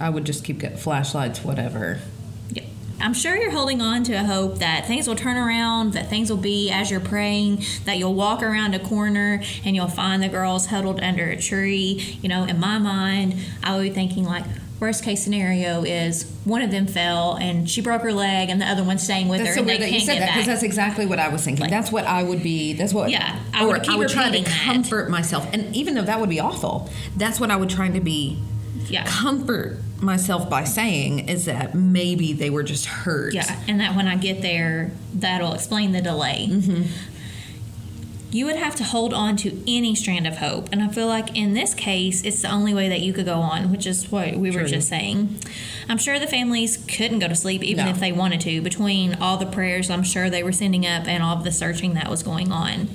I 0.00 0.08
would 0.10 0.24
just 0.24 0.42
keep 0.44 0.58
getting 0.58 0.78
flashlights, 0.78 1.44
whatever. 1.44 2.00
I'm 3.00 3.14
sure 3.14 3.36
you're 3.36 3.50
holding 3.50 3.80
on 3.82 4.02
to 4.04 4.12
a 4.14 4.24
hope 4.24 4.58
that 4.58 4.86
things 4.86 5.06
will 5.06 5.16
turn 5.16 5.36
around, 5.36 5.92
that 5.92 6.08
things 6.08 6.30
will 6.30 6.36
be 6.38 6.70
as 6.70 6.90
you're 6.90 7.00
praying, 7.00 7.62
that 7.84 7.98
you'll 7.98 8.14
walk 8.14 8.42
around 8.42 8.74
a 8.74 8.78
corner 8.78 9.42
and 9.64 9.76
you'll 9.76 9.88
find 9.88 10.22
the 10.22 10.28
girls 10.28 10.66
huddled 10.66 11.00
under 11.00 11.28
a 11.30 11.36
tree. 11.36 12.18
You 12.22 12.28
know, 12.28 12.44
in 12.44 12.58
my 12.58 12.78
mind, 12.78 13.36
I 13.62 13.76
would 13.76 13.82
be 13.82 13.90
thinking 13.90 14.24
like, 14.24 14.44
worst 14.80 15.04
case 15.04 15.22
scenario 15.22 15.82
is 15.84 16.30
one 16.44 16.60
of 16.60 16.70
them 16.70 16.86
fell 16.86 17.36
and 17.36 17.70
she 17.70 17.80
broke 17.80 18.02
her 18.02 18.12
leg 18.12 18.50
and 18.50 18.60
the 18.60 18.66
other 18.66 18.82
one's 18.84 19.02
staying 19.02 19.28
with 19.28 19.38
That's 19.38 19.50
her 19.50 19.54
so 19.54 19.60
and 19.60 19.66
weird 19.66 19.80
they 19.80 19.84
that 19.84 19.90
you 19.92 19.96
can't 19.98 20.06
said 20.06 20.14
get 20.14 20.20
that 20.26 20.32
because 20.34 20.46
that's 20.46 20.62
exactly 20.62 21.06
what 21.06 21.18
I 21.18 21.28
was 21.28 21.42
thinking. 21.44 21.62
Like- 21.62 21.70
that's 21.70 21.90
what 21.92 22.04
I 22.04 22.22
would 22.22 22.42
be. 22.42 22.72
That's 22.74 22.92
what. 22.92 23.10
Yeah, 23.10 23.38
I 23.54 23.64
would 23.64 23.82
keep 23.82 23.92
I 23.92 23.96
would 23.96 24.08
try 24.08 24.24
to 24.24 24.28
repeating 24.30 24.44
that. 24.44 24.64
comfort 24.64 25.08
myself, 25.10 25.48
and 25.52 25.74
even 25.74 25.94
though 25.94 26.02
that 26.02 26.20
would 26.20 26.28
be 26.28 26.40
awful, 26.40 26.90
that's 27.16 27.38
what 27.40 27.50
I 27.50 27.56
would 27.56 27.70
try 27.70 27.88
to 27.88 28.00
be. 28.00 28.38
Yeah. 28.88 29.04
Comfort 29.06 29.78
myself 30.04 30.48
by 30.48 30.64
saying 30.64 31.28
is 31.28 31.46
that 31.46 31.74
maybe 31.74 32.32
they 32.32 32.50
were 32.50 32.62
just 32.62 32.86
hurt. 32.86 33.34
Yeah, 33.34 33.60
and 33.68 33.80
that 33.80 33.96
when 33.96 34.08
I 34.08 34.16
get 34.16 34.42
there, 34.42 34.92
that'll 35.14 35.54
explain 35.54 35.92
the 35.92 36.00
delay. 36.02 36.48
Mm-hmm. 36.50 36.82
You 38.34 38.44
would 38.46 38.56
have 38.56 38.74
to 38.74 38.82
hold 38.82 39.14
on 39.14 39.36
to 39.36 39.62
any 39.72 39.94
strand 39.94 40.26
of 40.26 40.38
hope. 40.38 40.68
And 40.72 40.82
I 40.82 40.88
feel 40.88 41.06
like 41.06 41.36
in 41.36 41.54
this 41.54 41.72
case, 41.72 42.24
it's 42.24 42.42
the 42.42 42.50
only 42.50 42.74
way 42.74 42.88
that 42.88 42.98
you 42.98 43.12
could 43.12 43.26
go 43.26 43.38
on, 43.38 43.70
which 43.70 43.86
is 43.86 44.10
what 44.10 44.34
we 44.34 44.50
were 44.50 44.64
just 44.64 44.88
saying. 44.88 45.38
I'm 45.88 45.98
sure 45.98 46.18
the 46.18 46.26
families 46.26 46.76
couldn't 46.88 47.20
go 47.20 47.28
to 47.28 47.36
sleep 47.36 47.62
even 47.62 47.84
No. 47.84 47.92
if 47.92 48.00
they 48.00 48.10
wanted 48.10 48.40
to, 48.40 48.60
between 48.60 49.14
all 49.14 49.36
the 49.36 49.46
prayers 49.46 49.88
I'm 49.88 50.02
sure 50.02 50.28
they 50.28 50.42
were 50.42 50.50
sending 50.50 50.84
up 50.84 51.06
and 51.06 51.22
all 51.22 51.36
of 51.36 51.44
the 51.44 51.52
searching 51.52 51.94
that 51.94 52.10
was 52.10 52.24
going 52.24 52.50
on. 52.50 52.88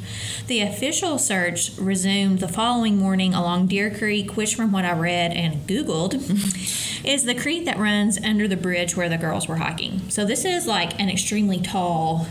The 0.48 0.60
official 0.60 1.18
search 1.18 1.72
resumed 1.78 2.40
the 2.40 2.50
following 2.50 2.98
morning 2.98 3.34
along 3.34 3.68
Deer 3.68 3.90
Creek, 3.90 4.36
which, 4.36 4.56
from 4.56 4.74
what 4.74 4.84
I 4.84 4.92
read 4.92 5.32
and 5.32 5.66
Googled, 5.66 6.16
is 7.06 7.24
the 7.24 7.34
creek 7.36 7.64
that 7.64 7.78
runs 7.78 8.18
under 8.22 8.46
the 8.46 8.58
bridge 8.58 8.98
where 8.98 9.08
the 9.08 9.18
girls 9.18 9.48
were 9.48 9.56
hiking. 9.56 10.02
So 10.10 10.26
this 10.26 10.44
is 10.44 10.68
like 10.68 11.00
an 11.00 11.08
extremely 11.08 11.62
tall, 11.62 12.28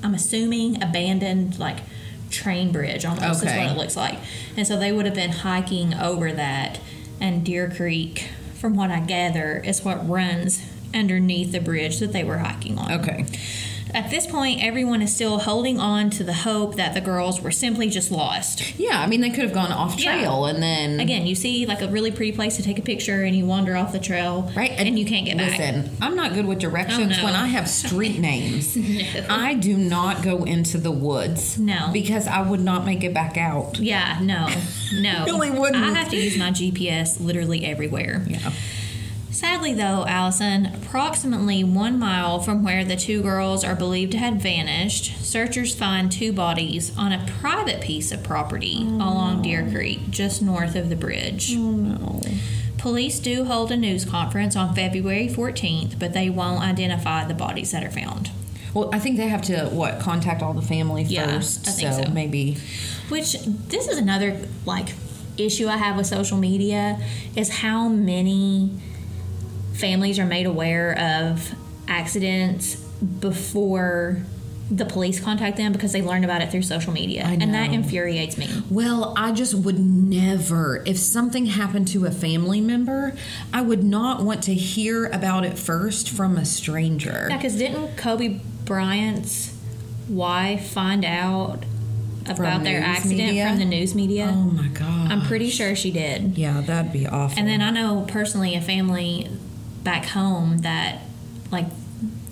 I'm 0.00 0.14
assuming 0.14 0.80
abandoned 0.80 1.58
like 1.58 1.78
train 2.34 2.72
bridge 2.72 3.04
almost 3.04 3.44
is 3.44 3.52
what 3.52 3.72
it 3.72 3.76
looks 3.76 3.96
like. 3.96 4.18
And 4.56 4.66
so 4.66 4.78
they 4.78 4.92
would 4.92 5.06
have 5.06 5.14
been 5.14 5.32
hiking 5.32 5.94
over 5.94 6.32
that 6.32 6.80
and 7.20 7.44
Deer 7.44 7.70
Creek, 7.70 8.28
from 8.54 8.74
what 8.76 8.90
I 8.90 9.00
gather, 9.00 9.58
is 9.58 9.84
what 9.84 10.08
runs 10.08 10.64
underneath 10.92 11.52
the 11.52 11.60
bridge 11.60 11.98
that 12.00 12.12
they 12.12 12.24
were 12.24 12.38
hiking 12.38 12.78
on. 12.78 12.92
Okay. 12.92 13.26
At 13.94 14.10
this 14.10 14.26
point, 14.26 14.60
everyone 14.62 15.02
is 15.02 15.14
still 15.14 15.38
holding 15.38 15.78
on 15.78 16.10
to 16.10 16.24
the 16.24 16.32
hope 16.32 16.74
that 16.74 16.94
the 16.94 17.00
girls 17.00 17.40
were 17.40 17.52
simply 17.52 17.88
just 17.88 18.10
lost. 18.10 18.76
Yeah, 18.76 19.00
I 19.00 19.06
mean 19.06 19.20
they 19.20 19.30
could 19.30 19.44
have 19.44 19.52
gone 19.52 19.70
off 19.70 19.98
Yeah. 20.00 20.16
trail 20.18 20.46
and 20.46 20.60
then 20.60 20.98
Again, 20.98 21.26
you 21.26 21.36
see 21.36 21.64
like 21.64 21.80
a 21.80 21.86
really 21.86 22.10
pretty 22.10 22.32
place 22.32 22.56
to 22.56 22.62
take 22.64 22.78
a 22.78 22.82
picture 22.82 23.22
and 23.22 23.36
you 23.36 23.46
wander 23.46 23.76
off 23.76 23.92
the 23.92 24.00
trail. 24.00 24.50
Right, 24.56 24.72
And, 24.72 24.98
you 24.98 25.06
can't 25.06 25.26
get 25.26 25.36
back. 25.38 25.58
Listen, 25.58 25.96
I'm 26.02 26.16
not 26.16 26.34
good 26.34 26.44
with 26.46 26.58
directions 26.58 27.12
Oh, 27.14 27.20
no. 27.20 27.24
when 27.24 27.34
I 27.36 27.46
have 27.46 27.68
street 27.68 28.18
names. 28.30 28.76
I 29.30 29.54
do 29.54 29.76
not 29.76 30.22
go 30.22 30.42
into 30.42 30.76
the 30.78 30.90
woods. 30.90 31.56
No. 31.58 31.90
because 31.92 32.26
I 32.26 32.42
would 32.42 32.60
not 32.60 32.84
make 32.84 33.04
it 33.04 33.14
back 33.14 33.36
out. 33.36 33.78
Yeah, 33.78 34.18
no, 34.20 34.48
no. 35.00 35.24
Really 35.34 35.50
wouldn't. 35.50 35.82
I 35.84 35.92
have 35.92 36.08
to 36.10 36.16
use 36.16 36.36
my 36.36 36.50
GPS 36.50 37.20
literally 37.20 37.64
everywhere. 37.64 38.24
Yeah. 38.26 38.50
Sadly, 39.34 39.74
though, 39.74 40.04
Allison, 40.06 40.66
approximately 40.66 41.64
one 41.64 41.98
mile 41.98 42.38
from 42.38 42.62
where 42.62 42.84
the 42.84 42.94
two 42.94 43.20
girls 43.20 43.64
are 43.64 43.74
believed 43.74 44.12
to 44.12 44.18
have 44.18 44.34
vanished, 44.36 45.24
searchers 45.24 45.74
find 45.74 46.10
two 46.12 46.32
bodies 46.32 46.96
on 46.96 47.10
a 47.12 47.26
private 47.40 47.80
piece 47.80 48.12
of 48.12 48.22
property 48.22 48.82
along 48.82 49.42
Deer 49.42 49.68
Creek, 49.68 50.08
just 50.08 50.40
north 50.40 50.76
of 50.76 50.88
the 50.88 50.94
bridge. 50.94 51.52
Oh, 51.56 51.72
no. 51.72 52.20
Police 52.78 53.18
do 53.18 53.44
hold 53.44 53.72
a 53.72 53.76
news 53.76 54.04
conference 54.04 54.54
on 54.54 54.72
February 54.72 55.26
14th, 55.28 55.98
but 55.98 56.12
they 56.12 56.30
won't 56.30 56.62
identify 56.62 57.24
the 57.24 57.34
bodies 57.34 57.72
that 57.72 57.82
are 57.82 57.90
found. 57.90 58.30
Well, 58.72 58.88
I 58.92 59.00
think 59.00 59.16
they 59.16 59.26
have 59.28 59.42
to 59.42 59.66
what 59.66 59.98
contact 59.98 60.42
all 60.42 60.52
the 60.54 60.62
family 60.62 61.02
Yeah, 61.02 61.26
first. 61.26 61.66
I 61.66 61.72
think 61.72 62.06
so. 62.06 62.12
maybe. 62.12 62.56
Which 63.08 63.32
this 63.42 63.88
is 63.88 63.98
another 63.98 64.38
like 64.64 64.94
issue 65.36 65.66
I 65.66 65.76
have 65.76 65.96
with 65.96 66.06
social 66.06 66.38
media 66.38 67.00
is 67.34 67.48
how 67.48 67.88
many 67.88 68.70
families 69.74 70.18
are 70.18 70.26
made 70.26 70.46
aware 70.46 70.98
of 70.98 71.54
accidents 71.88 72.76
before 73.20 74.22
the 74.70 74.86
police 74.86 75.20
contact 75.20 75.58
them 75.58 75.72
because 75.72 75.92
they 75.92 76.00
learn 76.00 76.24
about 76.24 76.40
it 76.40 76.50
through 76.50 76.62
social 76.62 76.92
media. 76.92 77.22
And 77.24 77.52
that 77.52 77.72
infuriates 77.72 78.38
me. 78.38 78.48
Well, 78.70 79.12
I 79.16 79.32
just 79.32 79.54
would 79.54 79.78
never, 79.78 80.82
if 80.86 80.96
something 80.96 81.46
happened 81.46 81.88
to 81.88 82.06
a 82.06 82.10
family 82.10 82.60
member, 82.62 83.14
I 83.52 83.60
would 83.60 83.84
not 83.84 84.22
want 84.22 84.42
to 84.44 84.54
hear 84.54 85.06
about 85.06 85.44
it 85.44 85.58
first 85.58 86.08
from 86.08 86.38
a 86.38 86.46
stranger. 86.46 87.26
Yeah, 87.28 87.36
because 87.36 87.56
didn't 87.56 87.96
Kobe 87.98 88.40
Bryant's 88.64 89.54
wife 90.08 90.66
find 90.70 91.04
out 91.04 91.64
about 92.26 92.64
their 92.64 92.80
accident 92.80 93.18
media? 93.18 93.48
from 93.48 93.58
the 93.58 93.66
news 93.66 93.94
media? 93.94 94.32
Oh 94.34 94.44
my 94.44 94.68
god. 94.68 95.12
I'm 95.12 95.20
pretty 95.22 95.50
sure 95.50 95.76
she 95.76 95.90
did. 95.90 96.38
Yeah, 96.38 96.62
that'd 96.62 96.90
be 96.90 97.06
awful. 97.06 97.38
And 97.38 97.46
then 97.46 97.60
I 97.60 97.70
know 97.70 98.06
personally 98.08 98.54
a 98.54 98.62
family 98.62 99.28
back 99.84 100.06
home 100.06 100.58
that, 100.58 101.00
like, 101.52 101.66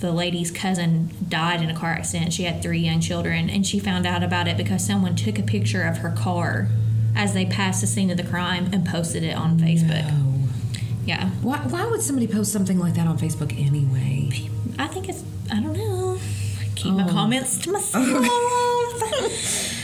the 0.00 0.10
lady's 0.10 0.50
cousin 0.50 1.10
died 1.28 1.62
in 1.62 1.70
a 1.70 1.74
car 1.76 1.90
accident. 1.92 2.32
She 2.32 2.42
had 2.44 2.60
three 2.62 2.80
young 2.80 3.00
children, 3.00 3.48
and 3.48 3.64
she 3.66 3.78
found 3.78 4.04
out 4.06 4.22
about 4.24 4.48
it 4.48 4.56
because 4.56 4.84
someone 4.84 5.14
took 5.14 5.38
a 5.38 5.42
picture 5.42 5.84
of 5.84 5.98
her 5.98 6.10
car 6.10 6.68
as 7.14 7.34
they 7.34 7.44
passed 7.46 7.80
the 7.82 7.86
scene 7.86 8.10
of 8.10 8.16
the 8.16 8.24
crime 8.24 8.70
and 8.72 8.84
posted 8.86 9.22
it 9.22 9.36
on 9.36 9.58
Facebook. 9.58 10.04
Oh. 10.10 10.48
Yeah. 11.04 11.30
Why, 11.42 11.58
why 11.58 11.86
would 11.86 12.00
somebody 12.02 12.26
post 12.26 12.50
something 12.52 12.78
like 12.78 12.94
that 12.94 13.06
on 13.06 13.18
Facebook 13.18 13.52
anyway? 13.64 14.48
I 14.78 14.88
think 14.88 15.08
it's, 15.08 15.22
I 15.52 15.60
don't 15.60 15.74
know. 15.76 16.18
Keep 16.74 16.94
my 16.94 17.04
Oh. 17.04 17.12
comments 17.12 17.58
to 17.58 17.70
myself. 17.72 18.02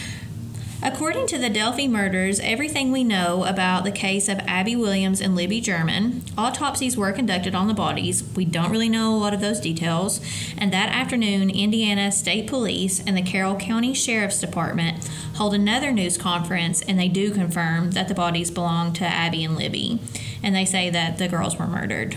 According 0.90 1.26
to 1.26 1.38
the 1.38 1.50
Delphi 1.50 1.86
murders, 1.86 2.40
everything 2.40 2.90
we 2.90 3.04
know 3.04 3.44
about 3.44 3.84
the 3.84 3.92
case 3.92 4.26
of 4.26 4.38
Abby 4.46 4.74
Williams 4.74 5.20
and 5.20 5.36
Libby 5.36 5.60
German, 5.60 6.22
autopsies 6.38 6.96
were 6.96 7.12
conducted 7.12 7.54
on 7.54 7.68
the 7.68 7.74
bodies. 7.74 8.24
We 8.34 8.46
don't 8.46 8.70
really 8.70 8.88
know 8.88 9.14
a 9.14 9.18
lot 9.18 9.34
of 9.34 9.42
those 9.42 9.60
details. 9.60 10.18
And 10.56 10.72
that 10.72 10.88
afternoon, 10.88 11.50
Indiana 11.50 12.10
State 12.10 12.46
Police 12.46 13.04
and 13.06 13.14
the 13.14 13.22
Carroll 13.22 13.56
County 13.56 13.92
Sheriff's 13.92 14.40
Department 14.40 15.06
hold 15.34 15.52
another 15.52 15.92
news 15.92 16.16
conference 16.16 16.80
and 16.80 16.98
they 16.98 17.08
do 17.08 17.32
confirm 17.32 17.90
that 17.90 18.08
the 18.08 18.14
bodies 18.14 18.50
belong 18.50 18.94
to 18.94 19.04
Abby 19.04 19.44
and 19.44 19.56
Libby. 19.56 20.00
And 20.42 20.56
they 20.56 20.64
say 20.64 20.88
that 20.88 21.18
the 21.18 21.28
girls 21.28 21.58
were 21.58 21.66
murdered. 21.66 22.16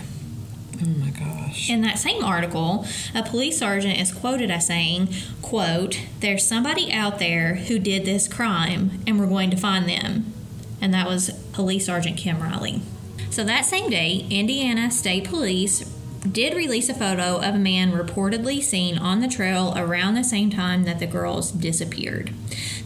Oh 0.82 0.88
my 0.88 1.10
gosh. 1.10 1.70
In 1.70 1.82
that 1.82 1.98
same 1.98 2.24
article, 2.24 2.86
a 3.14 3.22
police 3.22 3.58
sergeant 3.58 4.00
is 4.00 4.12
quoted 4.12 4.50
as 4.50 4.66
saying, 4.66 5.08
quote, 5.40 6.00
There's 6.20 6.46
somebody 6.46 6.92
out 6.92 7.18
there 7.18 7.54
who 7.54 7.78
did 7.78 8.04
this 8.04 8.26
crime 8.26 9.02
and 9.06 9.20
we're 9.20 9.26
going 9.26 9.50
to 9.50 9.56
find 9.56 9.88
them. 9.88 10.32
And 10.80 10.92
that 10.92 11.06
was 11.06 11.30
Police 11.52 11.86
Sergeant 11.86 12.16
Kim 12.16 12.42
Riley. 12.42 12.82
So 13.30 13.44
that 13.44 13.64
same 13.64 13.88
day, 13.88 14.26
Indiana 14.30 14.90
State 14.90 15.24
Police 15.24 15.88
did 16.30 16.54
release 16.54 16.88
a 16.88 16.94
photo 16.94 17.36
of 17.38 17.54
a 17.54 17.58
man 17.58 17.92
reportedly 17.92 18.62
seen 18.62 18.96
on 18.96 19.20
the 19.20 19.28
trail 19.28 19.74
around 19.76 20.14
the 20.14 20.22
same 20.22 20.50
time 20.50 20.84
that 20.84 20.98
the 21.00 21.06
girls 21.06 21.50
disappeared. 21.50 22.32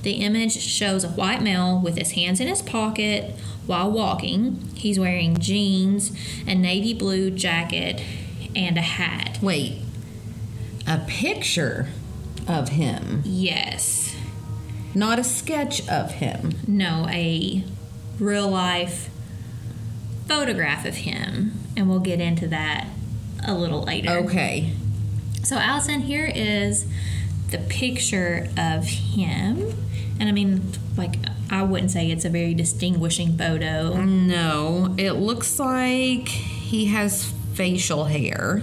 The 0.03 0.12
image 0.12 0.59
shows 0.59 1.05
a 1.05 1.09
white 1.09 1.42
male 1.42 1.79
with 1.79 1.96
his 1.99 2.12
hands 2.12 2.40
in 2.40 2.49
his 2.49 2.62
pocket 2.62 3.35
while 3.66 3.90
walking. 3.90 4.70
He's 4.75 4.99
wearing 4.99 5.37
jeans, 5.38 6.12
a 6.46 6.55
navy 6.55 6.94
blue 6.94 7.31
jacket, 7.31 8.03
and 8.55 8.79
a 8.79 8.83
hat. 8.83 9.38
Wait. 9.42 9.83
A 10.87 10.99
picture 11.07 11.88
of 12.49 12.70
him, 12.70 13.22
Yes. 13.25 14.14
not 14.94 15.18
a 15.18 15.25
sketch 15.25 15.87
of 15.88 16.12
him. 16.12 16.55
No, 16.66 17.07
a 17.11 17.64
real 18.18 18.49
life 18.49 19.11
photograph 20.27 20.87
of 20.87 20.94
him. 20.99 21.53
And 21.77 21.88
we'll 21.90 22.01
get 22.01 22.20
into 22.20 22.46
that 22.49 22.87
a 23.46 23.54
little 23.54 23.82
later. 23.82 24.11
Okay. 24.11 24.72
So, 25.42 25.56
Allison, 25.56 26.00
here 26.00 26.30
is 26.35 26.87
the 27.50 27.59
picture 27.59 28.48
of 28.59 28.85
him. 28.85 29.72
And 30.18 30.28
I 30.28 30.32
mean, 30.32 30.72
like, 30.96 31.16
I 31.50 31.62
wouldn't 31.62 31.92
say 31.92 32.11
it's 32.11 32.24
a 32.24 32.28
very 32.28 32.54
distinguishing 32.54 33.37
photo. 33.38 34.02
No, 34.02 34.94
it 34.98 35.12
looks 35.12 35.59
like 35.59 36.28
he 36.28 36.87
has 36.87 37.32
facial 37.54 38.06
hair 38.06 38.62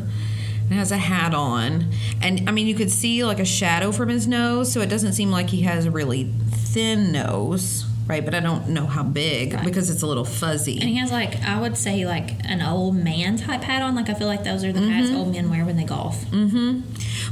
and 0.64 0.74
has 0.74 0.92
a 0.92 0.98
hat 0.98 1.34
on. 1.34 1.86
And 2.22 2.50
I 2.50 2.52
mean, 2.52 2.68
you 2.68 2.76
could 2.76 2.92
see 2.92 3.24
like 3.24 3.40
a 3.40 3.46
shadow 3.46 3.92
from 3.92 4.10
his 4.10 4.28
nose, 4.28 4.74
so 4.74 4.82
it 4.82 4.90
doesn't 4.90 5.14
seem 5.14 5.32
like 5.32 5.50
he 5.50 5.62
has 5.62 5.86
a 5.86 5.92
really 5.92 6.32
thin 6.52 7.12
nose, 7.12 7.86
right? 8.08 8.24
But 8.24 8.36
I 8.36 8.40
don't 8.42 8.70
know 8.70 8.86
how 8.86 9.04
big 9.04 9.54
Right. 9.54 9.64
because 9.66 9.90
it's 9.90 10.02
a 10.02 10.08
little 10.08 10.26
fuzzy. 10.26 10.80
And 10.80 10.90
he 10.90 10.98
has, 10.98 11.12
like, 11.12 11.42
I 11.44 11.60
would 11.60 11.78
say, 11.78 12.06
like, 12.06 12.32
an 12.46 12.62
old 12.62 12.96
man 12.96 13.38
type 13.38 13.62
hat 13.64 13.82
on. 13.82 13.96
Like, 13.96 14.10
I 14.10 14.14
feel 14.14 14.28
like 14.28 14.44
those 14.44 14.64
are 14.64 14.74
the 14.74 14.82
hats 14.82 15.08
Mm-hmm. 15.08 15.18
old 15.18 15.32
men 15.34 15.50
wear 15.50 15.64
when 15.66 15.78
they 15.78 15.84
golf. 15.86 16.24
Mm-hmm. 16.26 16.82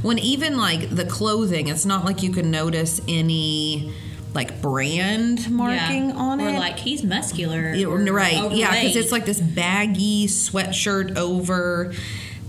When 0.02 0.18
even 0.20 0.58
like 0.58 0.90
the 0.96 1.06
clothing, 1.06 1.68
it's 1.68 1.86
not 1.86 2.06
like 2.06 2.24
you 2.24 2.32
can 2.32 2.50
notice 2.52 3.02
any 3.08 3.94
like 4.34 4.62
brand 4.62 5.52
marking 5.52 6.10
Yeah. 6.10 6.16
on 6.16 6.40
or 6.40 6.48
it. 6.48 6.56
Or 6.56 6.60
like 6.60 6.80
he's 6.80 7.04
muscular. 7.04 7.74
Or 7.86 7.98
right. 8.14 8.52
Yeah, 8.54 8.72
because 8.72 8.96
it's 8.96 9.12
like 9.12 9.26
this 9.26 9.42
baggy 9.42 10.28
sweatshirt 10.28 11.18
over 11.18 11.94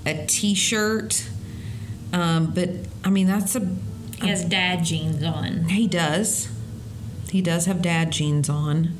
a 0.07 0.25
t-shirt. 0.27 1.29
Um, 2.13 2.53
but 2.55 2.71
I 3.05 3.11
mean, 3.11 3.27
that's 3.27 3.57
a 3.57 3.69
he 4.21 4.29
has 4.29 4.45
dad 4.45 4.85
jeans 4.85 5.25
on. 5.25 5.65
he 5.71 5.89
does. 5.89 6.49
He 7.33 7.41
does 7.41 7.65
have 7.65 7.81
dad 7.81 8.11
jeans 8.13 8.51
on. 8.51 8.95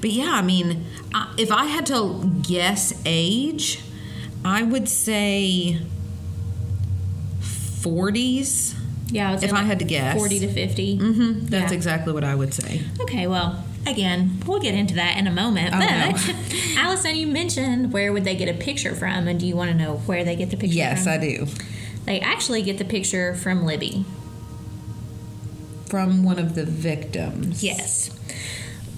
But 0.00 0.08
yeah, 0.10 0.30
I 0.32 0.40
mean, 0.42 0.86
I, 1.14 1.34
if 1.36 1.52
I 1.52 1.66
had 1.66 1.84
to 1.86 2.30
guess 2.42 2.94
age, 3.04 3.80
I 4.44 4.62
would 4.62 4.88
say 4.88 5.78
40s. 7.40 8.74
Yeah, 9.10 9.30
I 9.32 9.34
If 9.34 9.52
I 9.52 9.62
had 9.62 9.78
to 9.78 9.84
guess. 9.84 10.16
40 10.16 10.40
to 10.40 10.48
50. 10.48 10.98
Mm-hmm. 10.98 11.46
That's 11.46 11.72
Yeah. 11.72 11.76
exactly 11.76 12.12
what 12.12 12.24
I 12.24 12.34
would 12.34 12.52
say. 12.54 12.82
Okay, 13.00 13.26
well, 13.26 13.64
again, 13.86 14.40
we'll 14.46 14.60
get 14.60 14.74
into 14.74 14.94
that 14.94 15.16
in 15.18 15.26
a 15.26 15.30
moment. 15.30 15.74
Oh, 15.74 15.78
but 15.78 16.34
no. 16.34 16.34
Allison, 16.82 17.16
you 17.16 17.26
mentioned 17.26 17.92
where 17.92 18.12
would 18.12 18.24
they 18.24 18.34
get 18.36 18.48
a 18.48 18.54
picture 18.58 18.94
from, 18.94 19.28
and 19.28 19.38
do 19.40 19.46
you 19.46 19.56
want 19.56 19.70
to 19.70 19.76
know 19.76 19.96
where 20.06 20.24
they 20.24 20.36
get 20.36 20.50
the 20.50 20.56
picture 20.56 20.76
Yes, 20.76 21.04
from? 21.04 21.12
I 21.14 21.18
do. 21.18 21.46
They 22.04 22.20
actually 22.20 22.62
get 22.62 22.78
the 22.78 22.84
picture 22.84 23.34
from 23.34 23.64
Libby. 23.64 24.04
From 25.88 26.22
one 26.24 26.38
of 26.38 26.54
the 26.54 26.64
victims. 26.64 27.62
Yes. 27.62 28.10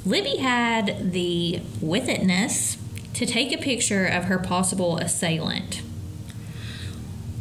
Libby 0.05 0.37
had 0.39 1.13
the 1.13 1.61
with 1.81 2.09
itness 2.09 2.77
to 3.15 3.27
take 3.27 3.53
a 3.53 3.59
picture 3.59 4.07
of 4.07 4.25
her 4.25 4.39
possible 4.39 4.99
assailant. 4.99 5.83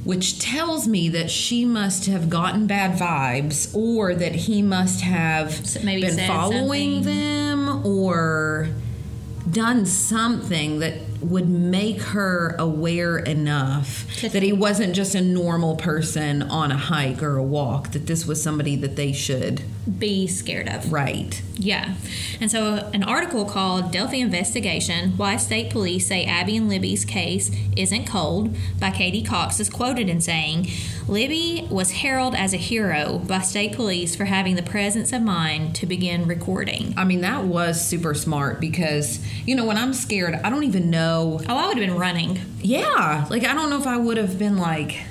Which 0.04 0.40
tells 0.40 0.88
me 0.88 1.10
that 1.10 1.30
she 1.30 1.66
must 1.66 2.06
have 2.08 2.30
gotten 2.30 2.68
bad 2.68 2.98
vibes 2.98 3.76
or 3.76 4.16
that 4.16 4.34
he 4.34 4.62
must 4.62 5.02
have 5.02 5.66
So 5.68 5.82
maybe 5.84 6.02
been 6.04 6.28
following 6.28 7.04
something. 7.04 7.04
them 7.04 7.86
or 7.86 8.70
done 9.50 9.86
something 9.86 10.80
that 10.80 10.94
would 11.22 11.50
make 11.50 12.02
her 12.02 12.56
aware 12.58 13.18
enough 13.18 14.06
that 14.22 14.44
he 14.44 14.54
wasn't 14.54 14.96
just 14.96 15.16
a 15.16 15.22
normal 15.22 15.76
person 15.76 16.42
on 16.44 16.72
a 16.72 16.78
hike 16.78 17.22
or 17.22 17.38
a 17.38 17.44
walk, 17.44 17.92
that 17.92 18.08
this 18.08 18.26
was 18.26 18.42
somebody 18.42 18.76
that 18.78 18.96
they 18.96 19.12
should 19.12 19.62
Be 19.98 20.28
scared 20.28 20.68
of. 20.70 20.92
right. 20.92 21.42
Yeah. 21.56 21.96
And 22.40 22.50
so 22.50 22.90
an 22.94 23.04
article 23.04 23.44
called 23.44 23.92
Delphi 23.92 24.18
Investigation 24.18 25.18
Why 25.18 25.36
State 25.36 25.72
Police 25.72 26.08
Say 26.08 26.24
Abby 26.26 26.56
and 26.58 26.70
Libby's 26.70 27.04
Case 27.04 27.52
Isn't 27.76 28.06
Cold 28.06 28.56
by 28.80 28.92
Katie 28.92 29.24
Cox 29.24 29.60
is 29.60 29.70
quoted 29.70 30.08
in 30.08 30.22
saying, 30.22 30.68
Libby 31.08 31.68
was 31.72 31.92
heralded 31.92 32.40
as 32.40 32.54
a 32.54 32.58
hero 32.58 33.20
by 33.20 33.40
state 33.40 33.74
police 33.74 34.16
for 34.16 34.26
having 34.26 34.56
the 34.56 34.62
presence 34.64 35.12
of 35.12 35.22
mind 35.22 35.76
to 35.76 35.86
begin 35.86 36.28
recording. 36.28 36.94
I 36.96 37.04
mean, 37.04 37.22
that 37.22 37.46
was 37.46 37.86
super 37.86 38.14
smart 38.14 38.60
because, 38.62 39.20
you 39.46 39.56
know, 39.56 39.66
when 39.66 39.78
I'm 39.78 39.94
scared, 39.94 40.36
I 40.36 40.50
don't 40.50 40.64
even 40.64 40.90
know. 40.90 41.42
Oh, 41.50 41.58
I 41.58 41.68
would 41.68 41.78
have 41.78 41.88
been 41.88 41.98
running. 41.98 42.40
Yeah. 42.62 43.26
Like, 43.30 43.44
I 43.44 43.54
don't 43.54 43.70
know 43.70 43.80
if 43.80 43.88
I 43.88 43.98
would 43.98 44.18
have 44.18 44.38
been 44.38 44.58
like, 44.58 45.02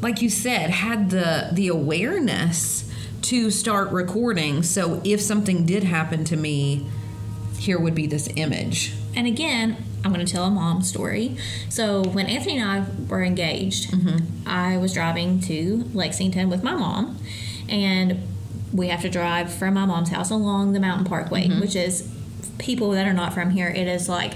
like 0.00 0.22
you 0.22 0.30
said, 0.30 0.70
had 0.70 1.10
the, 1.10 1.50
the 1.52 1.68
awareness 1.68 2.89
to 3.22 3.50
start 3.50 3.90
recording. 3.90 4.62
So 4.62 5.00
if 5.04 5.20
something 5.20 5.66
did 5.66 5.84
happen 5.84 6.24
to 6.24 6.36
me, 6.36 6.86
here 7.58 7.78
would 7.78 7.94
be 7.94 8.06
this 8.06 8.28
image. 8.36 8.94
And 9.14 9.26
again, 9.26 9.76
I'm 10.04 10.12
going 10.12 10.24
to 10.24 10.32
tell 10.32 10.44
a 10.44 10.50
mom 10.50 10.82
story. 10.82 11.36
So 11.68 12.02
when 12.02 12.26
Anthony 12.26 12.58
and 12.58 12.70
I 12.70 12.86
were 13.08 13.22
engaged, 13.22 13.90
mm-hmm. 13.90 14.48
I 14.48 14.78
was 14.78 14.94
driving 14.94 15.40
to 15.42 15.84
Lexington 15.92 16.48
with 16.48 16.62
my 16.62 16.74
mom, 16.74 17.18
and 17.68 18.26
we 18.72 18.88
have 18.88 19.02
to 19.02 19.10
drive 19.10 19.52
from 19.52 19.74
my 19.74 19.84
mom's 19.84 20.10
house 20.10 20.30
along 20.30 20.72
the 20.72 20.80
Mountain 20.80 21.06
Parkway, 21.06 21.48
mm-hmm. 21.48 21.60
which 21.60 21.76
is 21.76 22.10
people 22.58 22.92
that 22.92 23.06
are 23.06 23.12
not 23.12 23.34
from 23.34 23.50
here. 23.50 23.68
It 23.68 23.88
is 23.88 24.08
like 24.08 24.34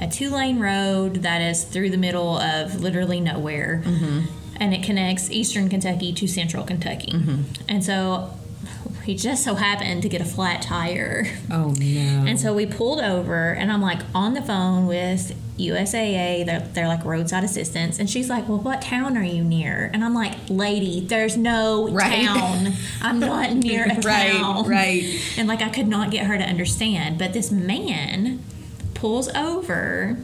a 0.00 0.08
two 0.08 0.30
lane 0.30 0.58
road 0.58 1.16
that 1.16 1.42
is 1.42 1.64
through 1.64 1.90
the 1.90 1.98
middle 1.98 2.38
of 2.38 2.80
literally 2.80 3.20
nowhere. 3.20 3.82
Mm-hmm. 3.84 4.37
And 4.60 4.74
it 4.74 4.82
connects 4.82 5.30
eastern 5.30 5.68
Kentucky 5.68 6.12
to 6.14 6.26
central 6.26 6.64
Kentucky. 6.64 7.12
Mm-hmm. 7.12 7.42
And 7.68 7.84
so 7.84 8.34
we 9.06 9.14
just 9.14 9.42
so 9.44 9.54
happened 9.54 10.02
to 10.02 10.08
get 10.08 10.20
a 10.20 10.24
flat 10.24 10.60
tire. 10.62 11.26
Oh, 11.50 11.70
no. 11.78 12.24
And 12.26 12.38
so 12.38 12.52
we 12.52 12.66
pulled 12.66 13.00
over, 13.00 13.50
and 13.52 13.70
I'm 13.72 13.80
like 13.80 14.00
on 14.14 14.34
the 14.34 14.42
phone 14.42 14.86
with 14.86 15.34
USAA. 15.58 16.44
They're, 16.44 16.60
they're 16.60 16.88
like 16.88 17.04
roadside 17.04 17.42
assistance. 17.44 17.98
And 17.98 18.08
she's 18.10 18.28
like, 18.28 18.48
Well, 18.48 18.58
what 18.58 18.82
town 18.82 19.16
are 19.16 19.22
you 19.24 19.42
near? 19.42 19.90
And 19.94 20.04
I'm 20.04 20.14
like, 20.14 20.34
Lady, 20.48 21.00
there's 21.00 21.36
no 21.36 21.88
Right. 21.88 22.26
town. 22.26 22.74
I'm 23.00 23.18
not 23.18 23.52
near 23.54 23.84
a 23.84 23.94
Right, 24.00 24.32
town. 24.32 24.68
right. 24.68 25.20
And 25.38 25.48
like, 25.48 25.62
I 25.62 25.68
could 25.68 25.88
not 25.88 26.10
get 26.10 26.26
her 26.26 26.36
to 26.36 26.44
understand. 26.44 27.18
But 27.18 27.32
this 27.32 27.50
man 27.50 28.42
pulls 28.94 29.28
over. 29.34 30.18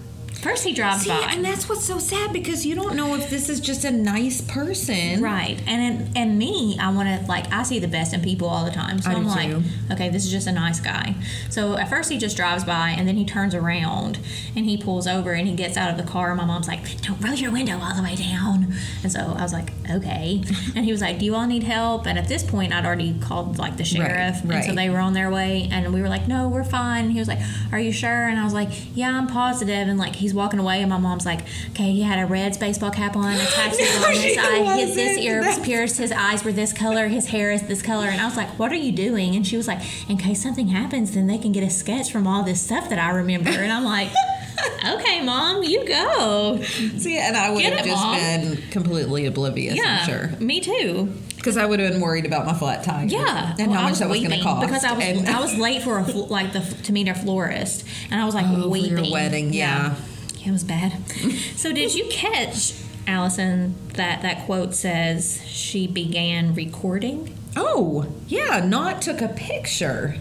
First, 0.44 0.62
he 0.62 0.74
drives 0.74 1.04
See, 1.04 1.08
by. 1.08 1.30
and 1.30 1.42
that's 1.42 1.70
what's 1.70 1.86
so 1.86 1.98
sad 1.98 2.30
because 2.30 2.66
you 2.66 2.74
don't 2.74 2.94
know 2.94 3.14
if 3.14 3.30
this 3.30 3.48
is 3.48 3.60
just 3.60 3.82
a 3.84 3.90
nice 3.90 4.42
person. 4.42 5.22
Right, 5.22 5.58
and 5.66 6.14
and 6.14 6.38
me, 6.38 6.76
I 6.78 6.92
want 6.92 7.08
to 7.08 7.26
like 7.26 7.50
I 7.50 7.62
see 7.62 7.78
the 7.78 7.88
best 7.88 8.12
in 8.12 8.20
people 8.20 8.46
all 8.46 8.66
the 8.66 8.70
time. 8.70 9.00
So 9.00 9.08
I 9.08 9.14
am 9.14 9.26
like, 9.26 9.48
too. 9.48 9.62
okay, 9.90 10.10
this 10.10 10.22
is 10.26 10.30
just 10.30 10.46
a 10.46 10.52
nice 10.52 10.80
guy. 10.80 11.14
So 11.48 11.78
at 11.78 11.88
first 11.88 12.10
he 12.10 12.18
just 12.18 12.36
drives 12.36 12.62
by, 12.62 12.90
and 12.90 13.08
then 13.08 13.16
he 13.16 13.24
turns 13.24 13.54
around 13.54 14.18
and 14.54 14.66
he 14.66 14.76
pulls 14.76 15.06
over 15.06 15.32
and 15.32 15.48
he 15.48 15.54
gets 15.54 15.78
out 15.78 15.90
of 15.90 15.96
the 15.96 16.02
car. 16.02 16.28
And 16.28 16.36
my 16.36 16.44
mom's 16.44 16.68
like, 16.68 17.00
don't 17.00 17.18
roll 17.24 17.32
your 17.32 17.50
window 17.50 17.78
all 17.80 17.96
the 17.96 18.02
way 18.02 18.14
down. 18.14 18.63
And 19.02 19.12
so 19.12 19.20
I 19.20 19.42
was 19.42 19.52
like, 19.52 19.70
okay. 19.90 20.42
and 20.74 20.84
he 20.84 20.92
was 20.92 21.00
like, 21.00 21.18
do 21.18 21.24
you 21.24 21.34
all 21.34 21.46
need 21.46 21.62
help? 21.62 22.06
And 22.06 22.18
at 22.18 22.28
this 22.28 22.42
point, 22.42 22.72
I'd 22.72 22.84
already 22.84 23.18
called 23.20 23.58
like 23.58 23.76
the 23.76 23.84
sheriff, 23.84 24.42
and 24.44 24.64
so 24.64 24.72
they 24.74 24.90
were 24.90 24.98
on 24.98 25.12
their 25.12 25.30
way. 25.30 25.68
And 25.70 25.92
we 25.92 26.00
were 26.00 26.08
like, 26.08 26.28
no, 26.28 26.48
we're 26.48 26.64
fine. 26.64 27.04
And 27.04 27.12
he 27.12 27.18
was 27.18 27.28
like, 27.28 27.40
are 27.72 27.78
you 27.78 27.92
sure? 27.92 28.28
And 28.28 28.38
I 28.38 28.44
was 28.44 28.54
like, 28.54 28.70
yeah, 28.94 29.16
I'm 29.16 29.26
positive. 29.26 29.88
And 29.88 29.98
like 29.98 30.16
he's 30.16 30.34
walking 30.34 30.60
away, 30.60 30.80
and 30.80 30.90
my 30.90 30.98
mom's 30.98 31.26
like, 31.26 31.40
okay, 31.70 31.92
he 31.92 32.02
had 32.02 32.18
a 32.18 32.26
Reds 32.26 32.58
baseball 32.58 32.90
cap 32.90 33.16
on, 33.16 33.34
a 33.34 33.38
tattoo 33.38 33.82
No, 33.82 34.06
on 34.06 34.14
his 34.14 34.38
eye, 34.38 34.76
his 34.76 34.94
this 34.94 35.18
ear 35.18 35.40
was 35.40 35.58
pierced, 35.60 35.98
his 35.98 36.12
eyes 36.12 36.44
were 36.44 36.52
this 36.52 36.72
color, 36.72 37.08
his 37.08 37.26
hair 37.26 37.52
is 37.52 37.62
this 37.62 37.82
color. 37.82 38.06
And 38.06 38.20
I 38.20 38.24
was 38.24 38.36
like, 38.36 38.48
what 38.58 38.72
are 38.72 38.76
you 38.76 38.92
doing? 38.92 39.34
And 39.34 39.46
she 39.46 39.56
was 39.56 39.68
like, 39.68 39.80
in 40.08 40.16
case 40.16 40.42
something 40.42 40.68
happens, 40.68 41.12
then 41.12 41.26
they 41.26 41.38
can 41.38 41.52
get 41.52 41.62
a 41.62 41.70
sketch 41.70 42.10
from 42.10 42.26
all 42.26 42.42
this 42.42 42.60
stuff 42.60 42.88
that 42.90 42.98
I 42.98 43.10
remember. 43.10 43.50
And 43.50 43.72
I'm 43.72 43.84
like, 43.84 44.10
okay, 44.94 45.22
mom, 45.22 45.62
you 45.62 45.86
go. 45.86 46.60
See, 46.62 47.18
and 47.18 47.36
I 47.36 47.50
would 47.50 47.62
Get 47.62 47.76
have 47.76 47.86
it, 47.86 47.90
just 47.90 48.02
Mom. 48.02 48.16
been 48.16 48.56
completely 48.70 49.26
oblivious, 49.26 49.76
Yeah, 49.76 50.00
I'm 50.02 50.08
sure. 50.08 50.38
me 50.40 50.60
too. 50.60 51.12
Because 51.36 51.56
I 51.58 51.66
would 51.66 51.78
have 51.80 51.92
been 51.92 52.00
worried 52.00 52.24
about 52.24 52.46
my 52.46 52.54
flat 52.54 52.84
tire. 52.84 53.04
Yeah, 53.06 53.54
And 53.58 53.70
Well, 53.70 53.80
how 53.80 53.88
much 53.88 53.98
that 53.98 54.08
was 54.08 54.18
going 54.18 54.30
to 54.30 54.40
cost. 54.40 54.66
because 54.66 54.84
I 54.84 54.92
was 54.92 55.04
And- 55.04 55.28
I 55.28 55.40
was 55.40 55.54
late 55.58 55.82
for 55.82 55.98
a 55.98 56.04
fl- 56.04 56.26
like 56.26 56.52
the 56.52 56.60
to 56.60 56.92
meet 56.92 57.08
a 57.08 57.14
florist, 57.14 57.84
and 58.10 58.20
I 58.20 58.24
was 58.24 58.34
like 58.34 58.46
Oh, 58.48 58.62
for 58.62 58.68
weeping. 58.68 59.04
your 59.04 59.12
wedding, 59.12 59.52
yeah. 59.52 59.94
Yeah, 60.38 60.48
it 60.48 60.52
was 60.52 60.64
bad. 60.64 60.92
so 61.56 61.72
did 61.72 61.94
you 61.94 62.06
catch 62.10 62.74
Allison 63.06 63.74
that 63.94 64.22
that 64.22 64.46
quote 64.46 64.74
says 64.74 65.42
she 65.46 65.86
began 65.86 66.54
recording, 66.54 67.36
Oh, 67.56 68.06
yeah, 68.28 68.64
not 68.64 69.02
took 69.02 69.20
a 69.20 69.28
picture, 69.28 70.16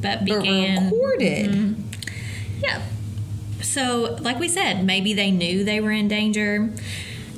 but 0.00 0.20
but 0.20 0.24
began 0.24 0.84
recorded. 0.86 1.50
Mm-hmm. 1.50 1.82
Yeah. 2.62 2.80
So, 3.62 4.16
like 4.20 4.38
we 4.38 4.48
said, 4.48 4.84
maybe 4.84 5.12
they 5.14 5.30
knew 5.30 5.64
they 5.64 5.80
were 5.80 5.90
in 5.90 6.08
danger. 6.08 6.70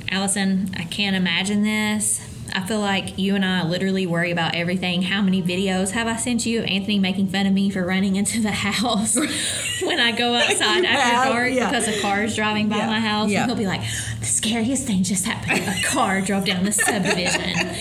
Allison, 0.09 0.69
I 0.77 0.83
can't 0.83 1.15
imagine 1.15 1.63
this. 1.63 2.30
I 2.53 2.61
feel 2.61 2.79
like 2.79 3.17
you 3.17 3.35
and 3.35 3.45
I 3.45 3.63
literally 3.63 4.05
worry 4.05 4.31
about 4.31 4.55
everything. 4.55 5.01
How 5.01 5.21
many 5.21 5.41
videos 5.41 5.91
have 5.91 6.07
I 6.07 6.17
sent 6.17 6.45
you 6.45 6.59
of 6.59 6.65
Anthony 6.65 6.99
making 6.99 7.27
fun 7.27 7.45
of 7.45 7.53
me 7.53 7.69
for 7.69 7.85
running 7.85 8.15
into 8.15 8.41
the 8.41 8.51
house 8.71 9.15
when 9.15 9.99
I 9.99 10.11
go 10.11 10.33
outside 10.35 10.85
after 10.85 11.29
dark 11.33 11.53
yeah. 11.53 11.69
because 11.69 11.87
a 11.87 12.01
car 12.01 12.23
is 12.23 12.35
driving 12.35 12.69
by 12.69 12.77
Yeah, 12.77 12.87
my 12.87 12.99
house? 12.99 13.29
yeah. 13.29 13.43
And 13.43 13.51
he'll 13.51 13.57
be 13.59 13.67
like, 13.67 13.81
the 14.19 14.25
scariest 14.25 14.85
thing 14.87 15.03
just 15.03 15.25
happened. 15.25 15.61
A 15.67 15.81
car 15.87 16.21
drove 16.21 16.45
down 16.45 16.63
the 16.63 16.71
subdivision. 16.71 17.75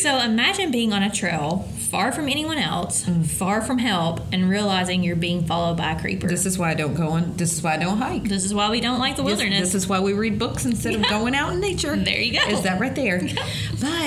So 0.00 0.18
imagine 0.18 0.70
being 0.70 0.92
on 0.92 1.02
a 1.02 1.10
trail 1.10 1.68
far 1.90 2.12
from 2.12 2.28
anyone 2.28 2.56
else, 2.56 3.04
mm. 3.04 3.26
far 3.26 3.60
from 3.60 3.76
help, 3.76 4.20
and 4.32 4.48
realizing 4.48 5.02
you're 5.02 5.16
being 5.16 5.44
followed 5.44 5.76
by 5.76 5.90
a 5.90 6.00
creeper. 6.00 6.28
This 6.28 6.46
is 6.46 6.56
why 6.56 6.70
I 6.70 6.74
don't 6.74 6.94
go 6.94 7.08
on. 7.08 7.36
This 7.36 7.52
is 7.52 7.62
why 7.64 7.74
I 7.74 7.76
don't 7.78 7.98
hike. 7.98 8.22
This 8.28 8.44
is 8.44 8.54
why 8.54 8.70
we 8.70 8.80
don't 8.80 9.00
like 9.00 9.16
the 9.16 9.24
wilderness. 9.24 9.60
this 9.60 9.74
is 9.74 9.88
why 9.88 9.98
we 9.98 10.12
read 10.12 10.38
books 10.38 10.64
instead 10.64 10.94
of 10.94 11.02
going 11.08 11.34
out 11.34 11.52
in 11.52 11.58
nature. 11.60 11.96
There 11.96 12.20
you 12.20 12.34
go. 12.38 12.46
Is 12.46 12.62
that 12.62 12.80
right 12.80 12.94
there? 12.94 13.18
But 13.80 13.99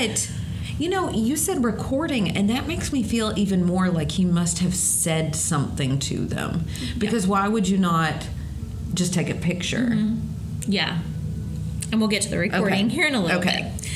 you 0.80 0.90
know, 0.90 1.10
you 1.12 1.36
said 1.36 1.64
recording, 1.64 2.36
and 2.36 2.50
that 2.50 2.68
makes 2.68 2.92
me 2.92 3.04
feel 3.04 3.34
even 3.38 3.64
more 3.64 3.90
like 3.90 4.12
he 4.12 4.26
must 4.26 4.60
have 4.60 4.74
said 4.76 5.36
something 5.36 6.00
to 6.00 6.26
them. 6.26 6.66
Because 6.98 7.28
why 7.28 7.48
would 7.48 7.68
you 7.68 7.78
not 7.78 8.28
just 8.94 9.14
take 9.14 9.30
a 9.30 9.36
picture? 9.36 9.78
Mm-hmm. 9.92 10.72
yeah. 10.72 11.00
And 11.92 12.00
we'll 12.02 12.10
get 12.10 12.24
to 12.24 12.30
the 12.30 12.40
recording 12.40 12.86
Okay. 12.88 12.96
here 12.96 13.06
in 13.06 13.14
a 13.14 13.22
little 13.22 13.40
bit. 13.40 13.48
Okay. 13.50 13.72
bit. 13.78 13.90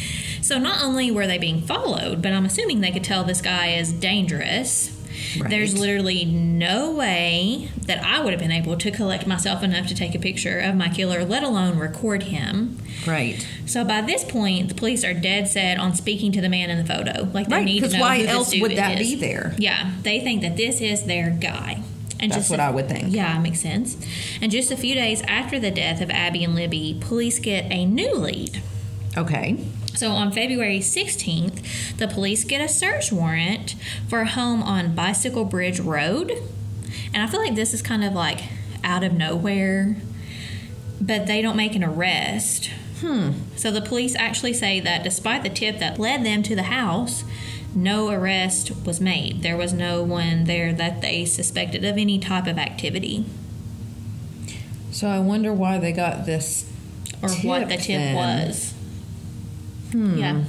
So 0.46 0.60
not 0.60 0.84
only 0.84 1.10
were 1.10 1.26
they 1.26 1.40
being 1.40 1.62
followed, 1.62 2.22
but 2.22 2.32
I'm 2.32 2.46
assuming 2.46 2.82
they 2.82 2.92
could 2.92 3.04
tell 3.04 3.24
this 3.24 3.42
guy 3.42 3.70
is 3.74 3.92
dangerous. 3.92 4.97
Right. 5.40 5.50
There's 5.50 5.78
literally 5.78 6.26
no 6.26 6.92
way 6.94 7.70
that 7.86 8.04
I 8.04 8.22
would 8.24 8.32
have 8.34 8.40
been 8.40 8.52
able 8.52 8.78
to 8.78 8.92
collect 8.92 9.28
myself 9.28 9.64
enough 9.64 9.88
to 9.88 9.96
take 9.96 10.16
a 10.16 10.20
picture 10.20 10.60
of 10.60 10.76
my 10.76 10.90
killer, 10.90 11.26
let 11.26 11.44
alone 11.44 11.78
record 11.78 12.24
him. 12.24 12.80
Right. 13.06 13.46
So 13.66 13.84
by 13.84 14.02
this 14.02 14.24
point, 14.24 14.70
the 14.70 14.76
police 14.76 15.04
are 15.04 15.14
dead 15.14 15.48
set 15.48 15.78
on 15.80 15.94
speaking 15.96 16.32
to 16.34 16.42
the 16.42 16.50
man 16.50 16.70
in 16.70 16.78
the 16.78 16.86
photo. 16.86 17.30
Like 17.34 17.48
they 17.50 17.56
Right, 17.58 17.66
need 17.66 17.84
to 17.84 17.90
know 17.90 18.00
why 18.00 18.20
who 18.22 18.26
else 18.28 18.54
would 18.60 18.72
that 18.78 19.00
is. 19.02 19.10
be 19.10 19.16
there? 19.16 19.54
Yeah, 19.58 19.92
they 20.04 20.20
think 20.22 20.42
that 20.42 20.56
this 20.58 20.82
is 20.82 21.04
their 21.04 21.30
guy. 21.30 21.82
And 22.20 22.32
That's 22.32 22.42
just 22.44 22.50
what 22.50 22.60
a- 22.60 22.64
I 22.64 22.70
would 22.72 22.90
think. 22.90 23.14
Yeah, 23.14 23.38
makes 23.40 23.60
sense. 23.60 23.96
And 24.42 24.52
just 24.52 24.72
a 24.72 24.78
few 24.78 24.96
days 24.96 25.22
after 25.28 25.60
the 25.60 25.70
death 25.70 26.02
of 26.02 26.10
Abby 26.10 26.44
and 26.44 26.56
Libby, 26.56 26.98
police 27.00 27.38
get 27.38 27.72
a 27.72 27.86
new 27.86 28.16
lead. 28.16 28.62
Okay. 29.16 29.58
So 29.98 30.12
on 30.12 30.32
February 30.32 30.78
16th, 30.78 31.98
the 31.98 32.08
police 32.08 32.44
get 32.44 32.62
a 32.62 32.70
search 32.70 33.12
warrant 33.12 33.74
for 34.08 34.22
a 34.22 34.28
home 34.28 34.62
on 34.62 34.94
Bicycle 34.94 35.44
Bridge 35.44 35.80
Road. 35.80 36.32
And 37.16 37.24
I 37.24 37.26
feel 37.26 37.40
like 37.40 37.56
this 37.56 37.74
is 37.74 37.82
kind 37.82 38.04
of 38.04 38.14
like 38.14 38.42
out 38.84 39.04
of 39.04 39.14
nowhere, 39.14 39.96
but 41.02 41.26
they 41.26 41.42
don't 41.42 41.58
make 41.58 41.76
an 41.76 41.84
arrest. 41.84 42.70
Hmm. 43.00 43.32
So 43.56 43.72
the 43.72 43.82
police 43.82 44.16
actually 44.16 44.54
say 44.54 44.80
that 44.80 45.04
despite 45.04 45.42
the 45.42 45.50
tip 45.50 45.80
that 45.80 45.98
led 45.98 46.24
them 46.24 46.44
to 46.44 46.56
the 46.56 46.64
house, 46.64 47.24
no 47.74 48.10
arrest 48.10 48.72
was 48.86 49.02
made. 49.02 49.42
There 49.42 49.58
was 49.58 49.74
no 49.74 50.04
one 50.04 50.44
there 50.44 50.74
that 50.74 51.02
they 51.02 51.26
suspected 51.26 51.84
of 51.84 51.98
any 51.98 52.20
type 52.20 52.46
of 52.46 52.60
activity 52.60 53.26
So 54.92 55.08
I 55.08 55.18
wonder 55.20 55.52
why 55.54 55.80
they 55.80 55.92
got 55.92 56.28
this 56.28 56.72
or 57.22 57.30
what 57.30 57.68
the 57.68 57.78
Tip, 57.78 57.86
tip 57.86 57.98
then. 57.98 58.16
was. 58.16 58.74
Hmm. 59.92 60.18
Yeah. 60.18 60.44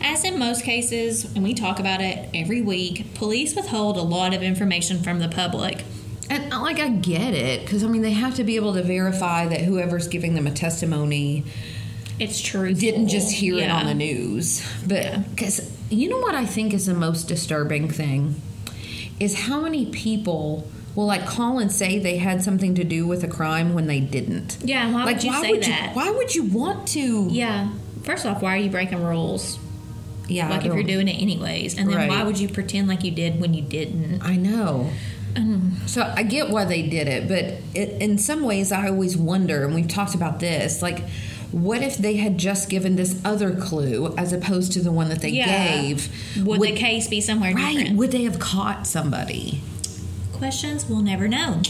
As 0.00 0.24
in 0.24 0.38
most 0.38 0.64
cases, 0.64 1.24
and 1.34 1.42
we 1.42 1.54
talk 1.54 1.80
about 1.80 2.00
it 2.00 2.28
every 2.32 2.62
week, 2.62 3.14
police 3.14 3.54
withhold 3.56 3.96
a 3.96 4.02
lot 4.02 4.32
of 4.32 4.42
information 4.42 5.02
from 5.02 5.18
the 5.18 5.28
public. 5.28 5.84
And 6.30 6.52
uh, 6.52 6.60
like 6.60 6.78
I 6.78 6.88
get 6.88 7.34
it 7.34 7.62
because 7.62 7.82
I 7.82 7.88
mean 7.88 8.02
they 8.02 8.12
have 8.12 8.34
to 8.36 8.44
be 8.44 8.56
able 8.56 8.74
to 8.74 8.82
verify 8.82 9.46
that 9.46 9.62
whoever's 9.62 10.06
giving 10.08 10.34
them 10.34 10.46
a 10.46 10.50
testimony 10.52 11.44
It's 12.18 12.40
true. 12.40 12.72
didn't 12.74 13.08
just 13.08 13.32
hear 13.32 13.56
it 13.58 13.70
on 13.70 13.86
the 13.86 13.94
news. 13.94 14.62
But 14.86 15.30
because 15.30 15.70
you 15.90 16.08
know 16.10 16.18
what 16.18 16.34
I 16.34 16.44
think 16.44 16.74
is 16.74 16.86
the 16.86 16.94
most 16.94 17.24
disturbing 17.28 17.90
thing 17.90 18.40
is 19.18 19.40
how 19.46 19.60
many 19.62 19.86
people 19.86 20.68
will 20.94 21.06
like 21.06 21.26
call 21.26 21.58
and 21.58 21.70
say 21.70 21.98
they 21.98 22.18
had 22.18 22.42
something 22.42 22.74
to 22.74 22.84
do 22.84 23.06
with 23.06 23.22
a 23.24 23.28
crime 23.28 23.74
when 23.74 23.86
they 23.86 24.00
didn't. 24.00 24.58
Yeah, 24.62 24.90
why 24.92 25.04
like 25.04 25.16
would 25.16 25.24
you 25.24 25.30
why 25.30 25.42
say 25.42 25.50
would 25.52 25.62
that? 25.62 25.90
you 25.90 25.96
why 25.96 26.10
would 26.10 26.34
you 26.34 26.44
want 26.44 26.88
to? 26.88 27.28
Yeah. 27.30 27.68
First 28.02 28.26
off, 28.26 28.42
why 28.42 28.54
are 28.54 28.58
you 28.58 28.70
breaking 28.70 29.02
rules? 29.02 29.58
Yeah, 30.28 30.50
Like 30.50 30.66
if 30.66 30.74
you're 30.74 30.82
doing 30.82 31.08
it 31.08 31.20
anyways, 31.22 31.78
and 31.78 31.88
then 31.88 31.96
Right. 31.96 32.08
why 32.10 32.22
would 32.22 32.38
you 32.38 32.48
pretend 32.50 32.86
like 32.88 33.02
you 33.02 33.10
did 33.10 33.40
when 33.40 33.54
you 33.54 33.62
didn't? 33.62 34.20
I 34.22 34.36
know. 34.36 34.90
Um, 35.36 35.76
so 35.86 36.12
I 36.16 36.22
get 36.22 36.50
why 36.50 36.64
they 36.66 36.82
did 36.82 37.06
it, 37.08 37.28
but 37.28 37.44
it, 37.74 38.00
in 38.02 38.18
some 38.18 38.42
ways, 38.42 38.70
I 38.72 38.88
always 38.88 39.16
wonder, 39.16 39.64
and 39.64 39.74
we've 39.74 39.88
talked 39.88 40.14
about 40.14 40.38
this, 40.40 40.82
like, 40.82 41.04
what 41.50 41.80
if 41.82 41.96
they 41.96 42.16
had 42.16 42.36
just 42.36 42.68
given 42.68 42.96
this 42.96 43.18
other 43.24 43.54
clue 43.54 44.14
as 44.18 44.32
opposed 44.34 44.72
to 44.72 44.80
the 44.82 44.92
one 44.92 45.08
that 45.08 45.20
they 45.22 45.30
Yeah. 45.30 45.80
gave? 45.80 46.10
Would, 46.44 46.60
the 46.60 46.72
case 46.72 47.08
be 47.08 47.20
somewhere 47.22 47.54
right? 47.54 47.76
different? 47.76 47.96
Would 47.96 48.10
they 48.10 48.24
have 48.24 48.38
caught 48.38 48.86
somebody? 48.86 49.62
Questions 50.38 50.88
we'll 50.88 51.02
never 51.02 51.26
know. 51.26 51.60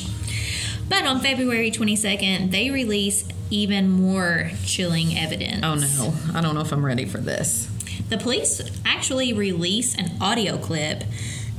But 0.91 1.07
on 1.07 1.21
February 1.21 1.71
22nd, 1.71 2.51
they 2.51 2.71
release 2.71 3.27
even 3.51 3.89
more 3.89 4.51
chilling 4.65 5.17
evidence. 5.17 5.65
Oh 5.65 5.75
no, 5.75 6.39
I 6.39 6.43
don't 6.43 6.55
know 6.55 6.61
if 6.61 6.71
I'm 6.71 6.85
ready 6.85 7.07
for 7.07 7.17
this. 7.17 7.67
The 8.11 8.19
police 8.19 8.61
actually 8.85 9.33
release 9.33 9.97
an 9.97 10.13
audio 10.21 10.59
clip 10.59 11.05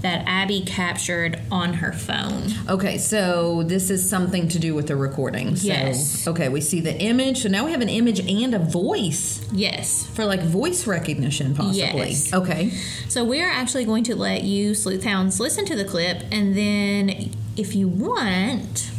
that 0.02 0.24
Abby 0.28 0.62
captured 0.62 1.42
on 1.52 1.74
her 1.74 1.92
phone. 1.92 2.52
Okay, 2.70 2.98
so 2.98 3.64
this 3.64 3.90
is 3.90 4.08
something 4.10 4.48
to 4.48 4.58
do 4.60 4.74
with 4.74 4.88
the 4.88 4.96
recording. 4.96 5.56
So, 5.58 5.68
Yes. 5.68 6.26
Okay, 6.28 6.48
we 6.48 6.62
see 6.62 6.80
the 6.80 6.98
image. 7.02 7.40
So 7.44 7.50
now 7.50 7.66
we 7.66 7.72
have 7.72 7.82
an 7.82 7.90
image 7.90 8.20
and 8.22 8.54
a 8.54 8.60
voice 8.60 9.42
Yes. 9.52 10.06
for 10.14 10.24
like 10.26 10.42
voice 10.42 10.88
recognition, 10.88 11.54
possibly. 11.54 11.80
Yes. 12.12 12.34
Okay. 12.34 12.72
So 13.10 13.26
we're 13.26 13.50
actually 13.50 13.84
going 13.86 14.06
to 14.06 14.16
let 14.16 14.44
you 14.44 14.74
sleuth 14.74 15.04
hounds 15.04 15.40
listen 15.40 15.66
to 15.66 15.76
the 15.76 15.86
clip, 15.86 16.24
and 16.32 16.56
then 16.56 17.32
if 17.58 17.76
you 17.76 17.90
want, 17.90 18.92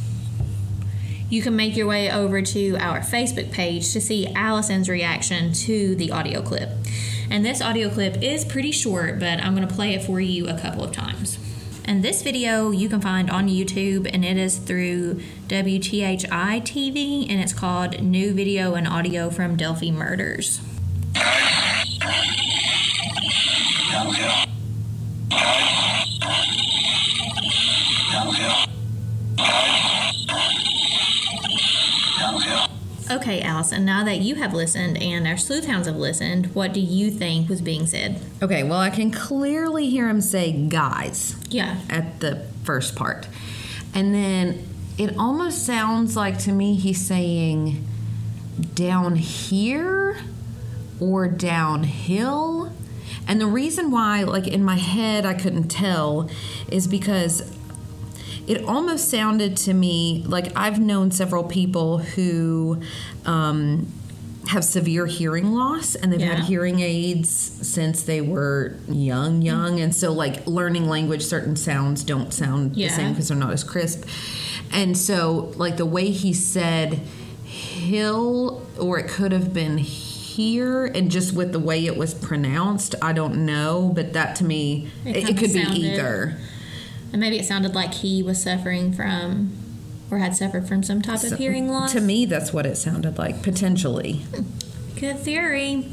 you 1.30 1.40
can 1.42 1.54
make 1.56 1.76
your 1.76 1.86
way 1.86 2.10
over 2.10 2.42
to 2.42 2.76
our 2.76 3.00
Facebook 3.00 3.52
page 3.52 3.92
to 3.92 4.00
see 4.00 4.26
Allison's 4.34 4.88
reaction 4.88 5.52
to 5.52 5.94
the 5.94 6.10
audio 6.10 6.42
clip. 6.42 6.68
And 7.30 7.46
this 7.46 7.62
audio 7.62 7.88
clip 7.88 8.20
is 8.20 8.44
pretty 8.44 8.72
short, 8.72 9.20
but 9.20 9.40
I'm 9.40 9.54
going 9.54 9.66
to 9.66 9.72
play 9.72 9.94
it 9.94 10.02
for 10.02 10.20
you 10.20 10.48
a 10.48 10.58
couple 10.58 10.82
of 10.82 10.90
times. 10.90 11.38
And 11.84 12.02
this 12.02 12.22
video 12.22 12.72
you 12.72 12.88
can 12.88 13.00
find 13.00 13.30
on 13.30 13.48
YouTube, 13.48 14.10
and 14.12 14.24
it 14.24 14.36
is 14.36 14.58
through 14.58 15.20
WTHI 15.46 16.60
TV, 16.62 17.30
and 17.30 17.40
it's 17.40 17.52
called 17.52 18.02
New 18.02 18.32
Video 18.32 18.74
and 18.74 18.86
Audio 18.86 19.30
from 19.30 19.56
Delphi 19.56 19.92
Murders. 19.92 20.60
Okay, 33.10 33.40
Allison, 33.42 33.84
now 33.84 34.04
that 34.04 34.18
you 34.20 34.36
have 34.36 34.54
listened 34.54 34.96
and 35.02 35.26
our 35.26 35.36
sleuth 35.36 35.66
hounds 35.66 35.88
have 35.88 35.96
listened, 35.96 36.54
what 36.54 36.72
do 36.72 36.78
you 36.80 37.10
think 37.10 37.48
was 37.48 37.60
being 37.60 37.86
said? 37.86 38.20
Okay, 38.40 38.62
well, 38.62 38.78
I 38.78 38.90
can 38.90 39.10
clearly 39.10 39.90
hear 39.90 40.08
him 40.08 40.20
say 40.20 40.52
guys 40.52 41.34
Yeah. 41.48 41.80
at 41.90 42.20
the 42.20 42.44
first 42.62 42.94
part. 42.94 43.26
And 43.92 44.14
then 44.14 44.64
it 44.96 45.16
almost 45.18 45.66
sounds 45.66 46.14
like 46.14 46.38
to 46.40 46.52
me 46.52 46.76
he's 46.76 47.04
saying 47.04 47.84
down 48.74 49.16
here 49.16 50.18
or 51.00 51.26
downhill. 51.26 52.72
And 53.26 53.40
the 53.40 53.46
reason 53.46 53.90
why, 53.90 54.22
like 54.22 54.46
in 54.46 54.62
my 54.62 54.76
head, 54.76 55.26
I 55.26 55.34
couldn't 55.34 55.68
tell 55.68 56.30
is 56.70 56.86
because 56.86 57.42
it 58.50 58.64
almost 58.64 59.08
sounded 59.10 59.56
to 59.56 59.72
me 59.72 60.24
like 60.26 60.48
I've 60.56 60.80
known 60.80 61.10
several 61.12 61.44
people 61.44 61.98
who 61.98 62.80
um, 63.24 63.86
have 64.48 64.64
severe 64.64 65.06
hearing 65.06 65.52
loss 65.52 65.94
and 65.94 66.12
they've 66.12 66.20
Yeah. 66.20 66.34
had 66.34 66.44
hearing 66.44 66.80
aids 66.80 67.28
since 67.30 68.02
they 68.02 68.20
were 68.20 68.74
young, 68.88 69.42
young. 69.42 69.78
And 69.78 69.94
so, 69.94 70.12
like, 70.12 70.46
learning 70.48 70.88
language, 70.88 71.22
certain 71.22 71.54
sounds 71.54 72.02
don't 72.02 72.32
sound 72.32 72.76
Yeah. 72.76 72.88
the 72.88 72.94
same 72.94 73.10
because 73.12 73.28
they're 73.28 73.36
not 73.36 73.52
as 73.52 73.62
crisp. 73.62 74.02
And 74.72 74.96
so, 74.98 75.52
like, 75.56 75.76
the 75.76 75.86
way 75.86 76.10
he 76.10 76.32
said 76.32 77.00
hill, 77.44 78.62
or 78.78 78.98
it 78.98 79.08
could 79.08 79.32
have 79.32 79.52
been 79.52 79.78
here, 79.78 80.86
and 80.86 81.10
just 81.10 81.32
with 81.34 81.52
the 81.52 81.58
way 81.58 81.86
it 81.86 81.96
was 81.96 82.14
pronounced, 82.14 82.94
I 83.02 83.12
don't 83.12 83.44
know. 83.46 83.92
But 83.94 84.12
that 84.14 84.34
to 84.36 84.44
me, 84.44 84.88
It 85.04 85.16
it, 85.16 85.26
could 85.26 85.52
be 85.52 85.62
sounded- 85.64 85.76
either. 85.78 86.36
And 87.12 87.20
maybe 87.20 87.38
it 87.38 87.44
sounded 87.44 87.74
like 87.74 87.94
he 87.94 88.22
was 88.22 88.42
suffering 88.42 88.92
from 88.92 89.52
or 90.10 90.18
had 90.18 90.36
suffered 90.36 90.66
from 90.68 90.82
some 90.82 91.00
type 91.02 91.22
of 91.22 91.38
hearing 91.38 91.68
loss. 91.68 91.92
To 91.92 92.00
me, 92.00 92.26
that's 92.26 92.52
what 92.52 92.66
it 92.66 92.76
sounded 92.76 93.18
like, 93.18 93.42
potentially. 93.42 94.24
Hmm. 94.34 94.98
Good 94.98 95.18
theory. 95.20 95.88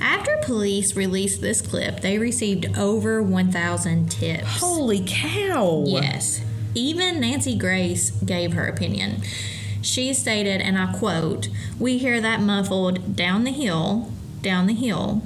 After 0.00 0.38
police 0.42 0.96
released 0.96 1.40
this 1.40 1.60
clip, 1.60 2.00
they 2.00 2.18
received 2.18 2.78
over 2.78 3.22
1,000 3.22 4.10
tips. 4.10 4.60
Holy 4.60 5.04
cow! 5.06 5.84
Yes. 5.86 6.40
Even 6.74 7.20
Nancy 7.20 7.58
Grace 7.58 8.10
gave 8.10 8.52
her 8.52 8.66
opinion. 8.66 9.22
She 9.82 10.14
stated, 10.14 10.60
and 10.60 10.78
I 10.78 10.92
quote, 10.92 11.48
We 11.78 11.98
hear 11.98 12.20
that 12.20 12.40
muffled 12.40 13.16
down 13.16 13.44
the 13.44 13.50
hill, 13.50 14.12
down 14.40 14.66
the 14.66 14.74
hill. 14.74 15.22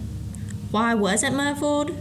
Why 0.71 0.95
was 0.95 1.23
it 1.23 1.33
muffled? 1.33 1.93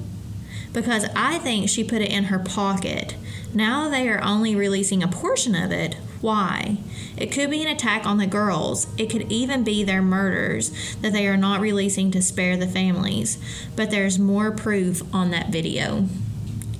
Because 0.72 1.06
I 1.15 1.39
think 1.39 1.70
she 1.70 1.84
put 1.84 2.02
it 2.02 2.10
in 2.10 2.26
her 2.26 2.39
pocket. 2.39 3.15
Now 3.54 3.90
they 3.90 4.08
are 4.10 4.24
only 4.24 4.56
releasing 4.56 5.04
a 5.04 5.08
portion 5.08 5.56
of 5.56 5.72
it. 5.72 5.96
Why? 6.22 6.78
It 7.18 7.32
could 7.32 7.50
be 7.50 7.64
an 7.64 7.68
attack 7.68 8.06
on 8.06 8.18
the 8.18 8.28
girls. 8.28 8.88
It 8.98 9.10
could 9.10 9.32
even 9.32 9.64
be 9.64 9.84
their 9.84 10.02
murders 10.02 10.96
that 11.02 11.14
they 11.14 11.28
are 11.28 11.38
not 11.38 11.60
releasing 11.62 12.12
to 12.12 12.22
spare 12.22 12.56
the 12.56 12.68
families. 12.68 13.38
But 13.76 13.92
there's 13.92 14.20
more 14.20 14.52
proof 14.52 15.02
on 15.14 15.32
that 15.32 15.50
video. 15.50 16.08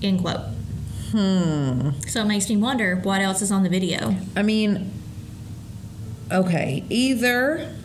End 0.02 0.22
quote. 0.22 0.42
Hmm. 1.12 1.92
So 2.08 2.22
it 2.22 2.26
makes 2.26 2.50
me 2.50 2.58
wonder 2.58 2.96
what 2.96 3.22
else 3.22 3.42
is 3.42 3.52
on 3.52 3.64
the 3.64 3.70
video. 3.70 4.16
I 4.36 4.44
mean, 4.44 4.92
okay, 6.32 6.86
either 6.90 7.76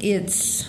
it's 0.00 0.68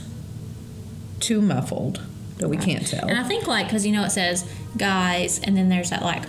too 1.19 1.41
muffled 1.41 2.01
that 2.37 2.47
we 2.47 2.57
can't 2.57 2.87
tell. 2.87 3.07
And 3.07 3.17
I 3.17 3.23
think 3.23 3.47
like 3.47 3.67
because 3.67 3.85
you 3.85 3.91
know 3.91 4.03
it 4.03 4.11
says 4.11 4.49
guys, 4.77 5.39
and 5.39 5.57
then 5.57 5.69
there's 5.69 5.89
that 5.89 6.03
like. 6.03 6.23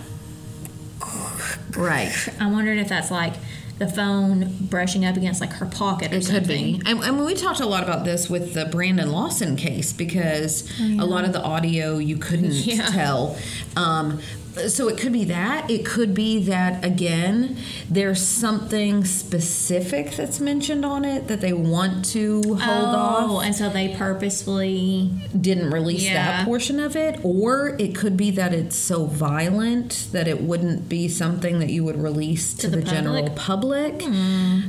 Right. 1.75 2.11
I'm 2.39 2.51
wondering 2.53 2.79
if 2.79 2.89
that's 2.89 3.11
like 3.11 3.33
the 3.77 3.87
phone 3.87 4.55
brushing 4.61 5.03
up 5.03 5.17
against 5.17 5.41
like 5.41 5.51
her 5.53 5.65
pocket 5.65 6.13
or 6.13 6.17
It 6.17 6.23
something. 6.23 6.75
could 6.75 6.83
be. 6.85 6.89
And, 6.89 7.03
and 7.03 7.25
we 7.25 7.33
talked 7.33 7.59
a 7.59 7.65
lot 7.65 7.83
about 7.83 8.05
this 8.05 8.29
with 8.29 8.53
the 8.53 8.65
Brandon 8.65 9.11
Lawson 9.11 9.57
case 9.57 9.91
because 9.91 10.69
a 10.79 11.05
lot 11.05 11.25
of 11.25 11.33
the 11.33 11.41
audio 11.41 11.97
you 11.97 12.17
couldn't 12.17 12.51
Yeah. 12.53 12.87
tell. 12.87 13.37
Um, 13.75 14.21
so 14.67 14.87
it 14.87 14.97
could 14.97 15.11
be 15.13 15.23
that. 15.25 15.69
It 15.69 15.85
could 15.85 16.13
be 16.13 16.39
that, 16.45 16.83
again, 16.83 17.57
there's 17.89 18.21
something 18.21 19.03
specific 19.05 20.15
that's 20.15 20.39
mentioned 20.39 20.85
on 20.85 21.03
it 21.05 21.27
that 21.27 21.41
they 21.41 21.53
want 21.53 22.05
to 22.05 22.41
hold 22.43 22.59
Oh, 22.61 23.35
off. 23.37 23.45
and 23.45 23.55
so 23.55 23.69
they 23.69 23.89
purposefully. 23.89 25.11
Didn't 25.39 25.71
release 25.71 26.03
Yeah. 26.05 26.13
that 26.37 26.45
portion 26.45 26.79
of 26.79 26.95
it. 26.95 27.19
Or 27.23 27.75
it 27.79 27.95
could 27.95 28.15
be 28.17 28.31
that 28.31 28.53
it's 28.53 28.75
so 28.75 29.05
violent 29.05 30.07
that 30.11 30.27
it 30.27 30.41
wouldn't 30.41 30.87
be 30.89 31.07
something 31.07 31.59
that 31.59 31.69
you 31.69 31.83
would 31.83 32.01
release 32.01 32.53
to, 32.55 32.67
the 32.67 32.77
the, 32.77 32.83
general 32.83 33.29
public? 33.35 33.99
public. 33.99 34.03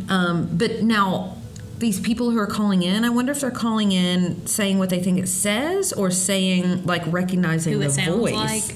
Um, 0.09 0.49
but 0.53 0.83
now, 0.83 1.37
these 1.79 2.01
people 2.01 2.31
who 2.31 2.39
are 2.39 2.47
calling 2.47 2.83
in, 2.83 3.05
I 3.05 3.11
wonder 3.11 3.33
if 3.33 3.41
they're 3.41 3.51
calling 3.51 3.93
in 3.93 4.47
saying 4.47 4.79
what 4.79 4.89
they 4.91 5.01
think 5.03 5.19
it 5.19 5.29
says 5.29 5.93
or 5.93 6.11
saying, 6.11 6.85
like, 6.85 7.03
recognizing 7.07 7.79
the 7.79 7.89
voice. 7.89 8.33
like. 8.35 8.75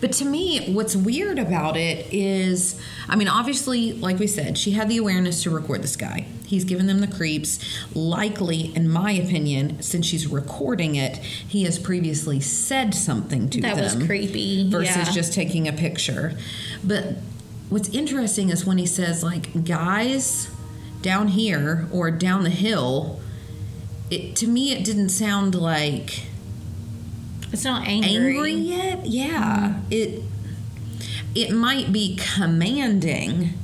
But 0.00 0.12
to 0.14 0.24
me, 0.24 0.72
what's 0.72 0.94
weird 0.94 1.38
about 1.38 1.76
it 1.76 2.12
is, 2.12 2.80
I 3.08 3.16
mean, 3.16 3.28
obviously, 3.28 3.92
like 3.92 4.18
we 4.18 4.26
said, 4.26 4.58
she 4.58 4.72
had 4.72 4.88
the 4.88 4.98
awareness 4.98 5.42
to 5.44 5.50
record 5.50 5.82
this 5.82 5.96
guy. 5.96 6.26
He's 6.44 6.64
given 6.64 6.86
them 6.86 7.00
the 7.00 7.06
creeps. 7.08 7.58
Likely, 7.94 8.74
in 8.76 8.88
my 8.88 9.10
opinion, 9.12 9.82
since 9.82 10.06
she's 10.06 10.26
recording 10.26 10.94
it, 10.94 11.16
he 11.18 11.64
has 11.64 11.78
previously 11.78 12.40
said 12.40 12.94
something 12.94 13.50
to 13.50 13.60
That 13.62 13.76
them 13.76 13.84
was 13.98 14.06
creepy. 14.06 14.70
versus 14.70 14.96
yeah. 14.96 15.12
just 15.12 15.32
taking 15.32 15.66
a 15.66 15.72
picture. 15.72 16.34
But 16.84 17.16
what's 17.68 17.88
interesting 17.88 18.50
is 18.50 18.64
when 18.64 18.78
he 18.78 18.86
says 18.86 19.24
like 19.24 19.64
guys 19.64 20.48
down 21.02 21.28
here 21.28 21.88
or 21.92 22.10
down 22.10 22.44
the 22.44 22.50
hill, 22.50 23.18
it 24.10 24.36
to 24.36 24.46
me 24.46 24.72
it 24.72 24.84
didn't 24.84 25.08
sound 25.08 25.54
like 25.56 26.22
It's 27.56 27.64
not 27.64 27.86
angry. 27.86 28.10
angry 28.28 28.52
yet. 28.52 29.06
Yeah, 29.06 29.80
it 29.90 30.22
it 31.34 31.50
might 31.52 31.92
be 31.92 32.18
commanding, 32.36 33.54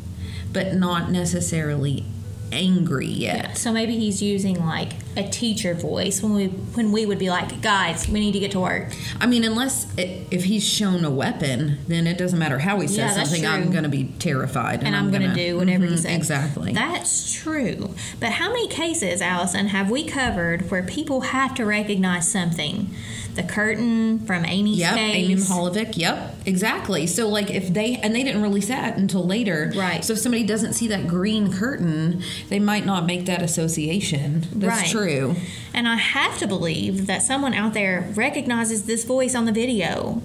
but 0.53 0.75
not 0.75 1.11
necessarily 1.11 2.05
angry 2.51 3.07
yet. 3.07 3.57
So 3.57 3.73
maybe 3.73 3.97
he's 3.99 4.21
using 4.21 4.61
like 4.65 4.93
a 5.17 5.27
teacher 5.27 5.73
voice 5.75 6.23
when 6.23 6.35
we 6.35 6.47
when 6.49 6.93
we 6.93 7.07
would 7.07 7.19
be 7.19 7.31
like, 7.31 7.63
guys, 7.63 8.07
we 8.09 8.21
need 8.21 8.33
to 8.33 8.39
get 8.41 8.51
to 8.53 8.61
work. 8.61 8.93
I 9.21 9.27
mean, 9.27 9.43
unless 9.45 9.87
it, 9.97 10.27
if 10.31 10.45
he's 10.45 10.67
shown 10.67 11.05
a 11.05 11.11
weapon, 11.11 11.79
then 11.89 12.07
it 12.07 12.19
doesn't 12.19 12.39
matter 12.39 12.59
how 12.59 12.81
he 12.81 12.89
says 12.89 13.17
Yeah, 13.17 13.25
something. 13.25 13.47
I'm 13.47 13.71
going 13.71 13.85
to 13.85 13.89
be 13.91 14.05
terrified, 14.19 14.83
And 14.83 14.95
I'm, 14.95 15.11
going 15.11 15.23
to 15.29 15.35
do 15.35 15.57
whatever 15.57 15.85
he 15.87 15.93
Mhm, 15.95 15.99
says. 15.99 16.15
Exactly. 16.17 16.73
That's 16.75 17.33
true. 17.33 17.95
But 18.21 18.33
how 18.33 18.49
many 18.49 18.69
cases, 18.69 19.21
Allison, 19.23 19.69
have 19.69 19.91
we 19.91 20.05
covered 20.05 20.71
where 20.71 20.83
people 20.83 21.23
have 21.23 21.55
to 21.55 21.65
recognize 21.65 22.31
something? 22.31 22.95
The 23.35 23.43
curtain 23.43 24.19
from 24.27 24.45
Amy's 24.45 24.79
Yep, 24.79 24.95
case. 24.95 25.15
Amy 25.17 25.35
Holovic. 25.37 25.97
Yep, 25.97 26.37
exactly. 26.45 27.07
So, 27.07 27.29
like, 27.29 27.51
if 27.51 27.73
they 27.73 27.97
and 27.97 28.15
they 28.15 28.23
didn't 28.23 28.43
release 28.43 28.69
that 28.69 28.99
until 28.99 29.25
later, 29.27 29.73
Right. 29.75 30.05
So, 30.05 30.13
if 30.13 30.19
somebody 30.19 30.45
doesn't 30.45 30.75
see 30.75 30.87
that 30.89 31.07
green 31.09 31.51
curtain, 31.53 32.23
they 32.51 32.59
might 32.59 32.85
not 32.85 33.07
make 33.07 33.25
that 33.27 33.41
association. 33.43 34.47
That's 34.55 34.83
Right. 34.83 34.91
true. 34.91 35.37
And 35.73 35.89
I 35.89 35.97
have 35.97 36.39
to 36.41 36.47
believe 36.47 37.07
that 37.07 37.23
someone 37.23 37.55
out 37.55 37.73
there 37.73 38.11
recognizes 38.15 38.83
this 38.83 39.05
voice 39.05 39.35
on 39.35 39.47
the 39.47 39.53
video. 39.53 40.21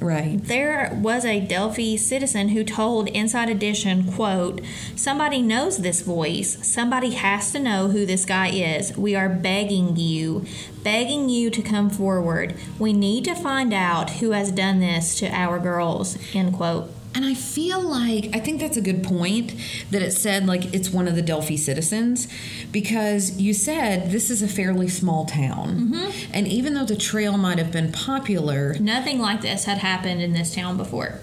Right. 0.00 0.38
There 0.40 0.96
was 1.02 1.24
a 1.24 1.40
Delphi 1.40 1.96
citizen 1.96 2.50
who 2.50 2.62
told 2.62 3.08
Inside 3.08 3.50
Edition, 3.50 4.12
quote, 4.12 4.60
Somebody 4.94 5.42
knows 5.42 5.78
this 5.78 6.02
voice. 6.02 6.64
Somebody 6.64 7.10
has 7.10 7.50
to 7.52 7.58
know 7.58 7.88
who 7.88 8.06
this 8.06 8.24
guy 8.24 8.48
is. 8.48 8.96
We 8.96 9.16
are 9.16 9.28
begging 9.28 9.96
you, 9.96 10.46
begging 10.84 11.28
you 11.28 11.50
to 11.50 11.62
come 11.62 11.90
forward. 11.90 12.54
We 12.78 12.92
need 12.92 13.24
to 13.24 13.34
find 13.34 13.74
out 13.74 14.10
who 14.10 14.30
has 14.30 14.52
done 14.52 14.78
this 14.78 15.18
to 15.18 15.28
our 15.32 15.58
girls, 15.58 16.16
end 16.32 16.54
quote. 16.54 16.90
And 17.18 17.26
I 17.26 17.34
feel 17.34 17.80
like 17.80 18.30
I 18.32 18.38
think 18.38 18.60
that's 18.60 18.76
a 18.76 18.80
good 18.80 19.02
point 19.02 19.52
that 19.90 20.02
it 20.02 20.12
said 20.12 20.46
like 20.46 20.72
it's 20.72 20.90
one 20.90 21.08
of 21.08 21.16
the 21.16 21.20
Delphi 21.20 21.56
citizens 21.56 22.28
because 22.70 23.40
you 23.40 23.54
said 23.54 24.12
this 24.12 24.30
is 24.30 24.40
a 24.40 24.46
fairly 24.46 24.86
small 24.86 25.24
town. 25.24 25.90
Mm-hmm. 25.90 26.30
And 26.32 26.46
even 26.46 26.74
though 26.74 26.84
the 26.84 26.94
trail 26.94 27.36
might 27.36 27.58
have 27.58 27.72
been 27.72 27.90
popular, 27.90 28.76
Nothing 28.78 29.18
like 29.18 29.40
this 29.40 29.64
had 29.64 29.78
happened 29.78 30.22
in 30.22 30.32
this 30.32 30.54
town 30.54 30.76
before. 30.76 31.18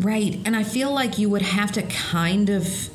right, 0.00 0.38
and 0.44 0.54
I 0.54 0.64
feel 0.64 0.92
like 0.92 1.16
you 1.16 1.30
would 1.30 1.40
have 1.40 1.72
to 1.72 1.82
kind 1.84 2.50
of 2.50 2.90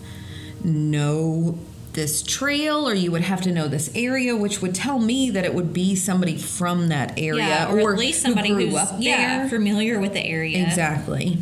know 0.63 1.57
this 1.93 2.21
trail 2.21 2.87
or 2.87 2.93
you 2.93 3.11
would 3.11 3.23
have 3.23 3.41
to 3.41 3.51
know 3.51 3.67
this 3.67 3.91
area 3.95 4.35
which 4.35 4.61
would 4.61 4.75
tell 4.75 4.99
me 4.99 5.31
that 5.31 5.43
it 5.43 5.55
would 5.55 5.73
be 5.73 5.95
somebody 5.95 6.37
from 6.37 6.89
that 6.89 7.17
area 7.17 7.47
Yeah, 7.47 7.73
or, 7.73 7.93
at 7.93 7.97
least 7.97 8.21
somebody 8.21 8.49
who 8.49 8.55
grew 8.55 8.65
who's 8.67 8.75
up 8.75 8.95
yeah, 8.99 9.49
familiar 9.49 9.99
with 9.99 10.13
the 10.13 10.23
area. 10.23 10.63
Exactly. 10.63 11.39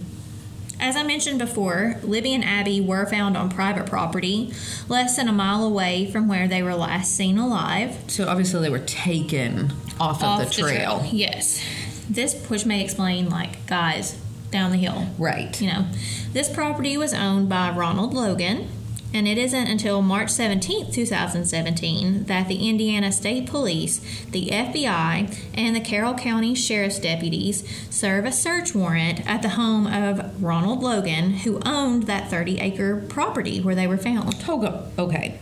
As 0.82 0.96
I 0.96 1.04
mentioned 1.04 1.40
before, 1.40 1.98
Libby 2.04 2.34
and 2.34 2.44
Abby 2.44 2.80
were 2.80 3.06
found 3.06 3.36
on 3.36 3.50
private 3.50 3.86
property, 3.86 4.54
less 4.88 5.18
than 5.18 5.28
a 5.28 5.34
mile 5.34 5.64
away 5.64 6.10
from 6.10 6.28
where 6.28 6.48
they 6.48 6.64
were 6.64 6.74
last 6.74 7.16
seen 7.16 7.38
alive. 7.38 7.98
So 8.08 8.28
obviously 8.28 8.62
they 8.62 8.70
were 8.70 8.80
taken 8.80 9.72
off, 10.00 10.24
off 10.24 10.42
of 10.42 10.48
the 10.48 10.62
trail. 10.62 11.06
Yes. 11.12 11.62
This, 12.10 12.46
which 12.48 12.66
may 12.66 12.82
explain, 12.84 13.30
like, 13.30 13.68
guys, 13.68 14.18
down 14.52 14.72
the 14.72 14.78
hill. 14.78 15.08
Right. 15.18 15.60
You 15.62 15.68
know, 15.68 15.86
this 16.32 16.50
property 16.50 16.98
was 16.98 17.14
owned 17.14 17.50
by 17.50 17.72
Ronald 17.72 18.14
Logan, 18.14 18.70
and 19.14 19.28
it 19.28 19.38
isn't 19.38 19.68
until 19.68 20.02
March 20.02 20.28
17th, 20.28 20.94
2017, 20.94 22.26
that 22.26 22.48
the 22.48 22.70
Indiana 22.70 23.12
State 23.12 23.48
Police, 23.48 24.00
the 24.30 24.50
FBI, 24.50 25.36
and 25.56 25.76
the 25.76 25.80
Carroll 25.80 26.14
County 26.14 26.54
Sheriff's 26.54 27.00
deputies 27.00 27.68
serve 27.90 28.26
a 28.26 28.32
search 28.32 28.76
warrant 28.76 29.26
at 29.28 29.42
the 29.42 29.50
home 29.50 29.88
of 29.88 30.42
Ronald 30.44 30.84
Logan, 30.84 31.32
who 31.38 31.60
owned 31.66 32.04
that 32.04 32.30
30 32.30 32.60
acre 32.60 33.04
property 33.10 33.60
where 33.60 33.76
they 33.76 33.88
were 33.88 33.98
found. 33.98 34.36
Okay. 34.48 35.40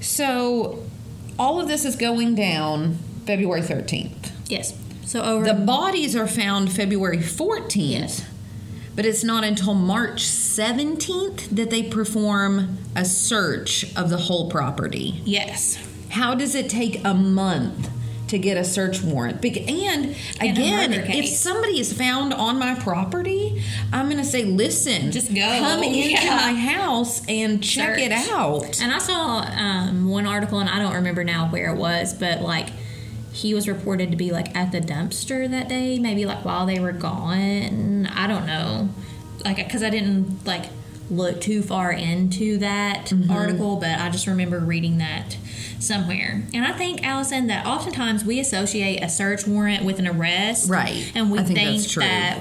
So 0.00 0.84
all 1.38 1.60
of 1.60 1.68
this 1.68 1.84
is 1.84 1.94
going 1.96 2.34
down 2.34 2.94
February 3.24 3.62
13th. 3.62 4.32
Yes. 4.48 4.74
So 5.04 5.22
over 5.22 5.44
The 5.44 5.54
bodies 5.54 6.16
are 6.16 6.26
found 6.26 6.72
February 6.72 7.18
14th. 7.18 7.76
Yes. 7.76 8.24
But 8.98 9.06
it's 9.06 9.22
not 9.22 9.44
until 9.44 9.74
March 9.74 10.24
17th 10.24 11.50
that 11.50 11.70
they 11.70 11.84
perform 11.84 12.78
a 12.96 13.04
search 13.04 13.94
of 13.96 14.10
the 14.10 14.16
whole 14.16 14.50
property. 14.50 15.22
yes. 15.24 15.78
How 16.10 16.34
does 16.34 16.56
it 16.56 16.68
take 16.68 17.04
a 17.04 17.14
month 17.14 17.90
to 18.26 18.38
get 18.40 18.56
a 18.56 18.64
search 18.64 19.00
warrant? 19.00 19.36
And 19.44 19.46
In 19.46 20.16
again, 20.40 20.92
if 20.92 21.26
somebody 21.28 21.78
is 21.78 21.92
found 21.92 22.34
on 22.34 22.58
my 22.58 22.74
property, 22.74 23.62
I'm 23.92 24.06
going 24.06 24.16
to 24.18 24.24
say, 24.24 24.44
listen, 24.44 25.12
Just 25.12 25.32
go. 25.32 25.42
come 25.60 25.84
into 25.84 25.96
Yeah. 26.10 26.34
my 26.34 26.54
house 26.54 27.22
and 27.28 27.62
check 27.62 28.00
it 28.00 28.10
out. 28.10 28.80
And 28.82 28.90
I 28.92 28.98
saw 28.98 29.42
um, 29.42 30.08
one 30.08 30.26
article, 30.26 30.58
and 30.58 30.68
I 30.68 30.80
don't 30.80 30.94
remember 30.94 31.22
now 31.22 31.48
where 31.50 31.72
it 31.72 31.76
was, 31.78 32.14
but 32.14 32.40
like 32.42 32.70
he 33.38 33.54
was 33.54 33.68
reported 33.68 34.10
to 34.10 34.16
be 34.16 34.30
like 34.32 34.54
at 34.56 34.72
the 34.72 34.80
dumpster 34.80 35.48
that 35.50 35.68
day, 35.68 35.98
maybe 35.98 36.24
like 36.26 36.44
while 36.44 36.66
they 36.66 36.80
were 36.80 36.92
gone. 36.92 38.06
I 38.06 38.26
don't 38.26 38.46
know, 38.46 38.88
like 39.44 39.56
because 39.56 39.82
I 39.82 39.90
didn't 39.90 40.44
like 40.46 40.64
look 41.10 41.40
too 41.40 41.62
far 41.62 41.90
into 41.90 42.58
that 42.58 43.06
Mm-hmm. 43.06 43.30
article, 43.30 43.76
but 43.76 43.98
I 43.98 44.10
just 44.10 44.26
remember 44.26 44.58
reading 44.58 44.98
that 44.98 45.36
somewhere. 45.78 46.42
And 46.52 46.66
I 46.66 46.72
think 46.72 47.06
Allison 47.06 47.46
that 47.46 47.64
oftentimes 47.66 48.24
we 48.24 48.40
associate 48.40 49.02
a 49.02 49.08
search 49.08 49.46
warrant 49.46 49.84
with 49.84 49.98
an 49.98 50.06
arrest, 50.08 50.68
Right. 50.68 51.10
And 51.14 51.30
we 51.30 51.38
I 51.38 51.44
think 51.44 51.58
think, 51.58 51.82
that. 51.94 52.38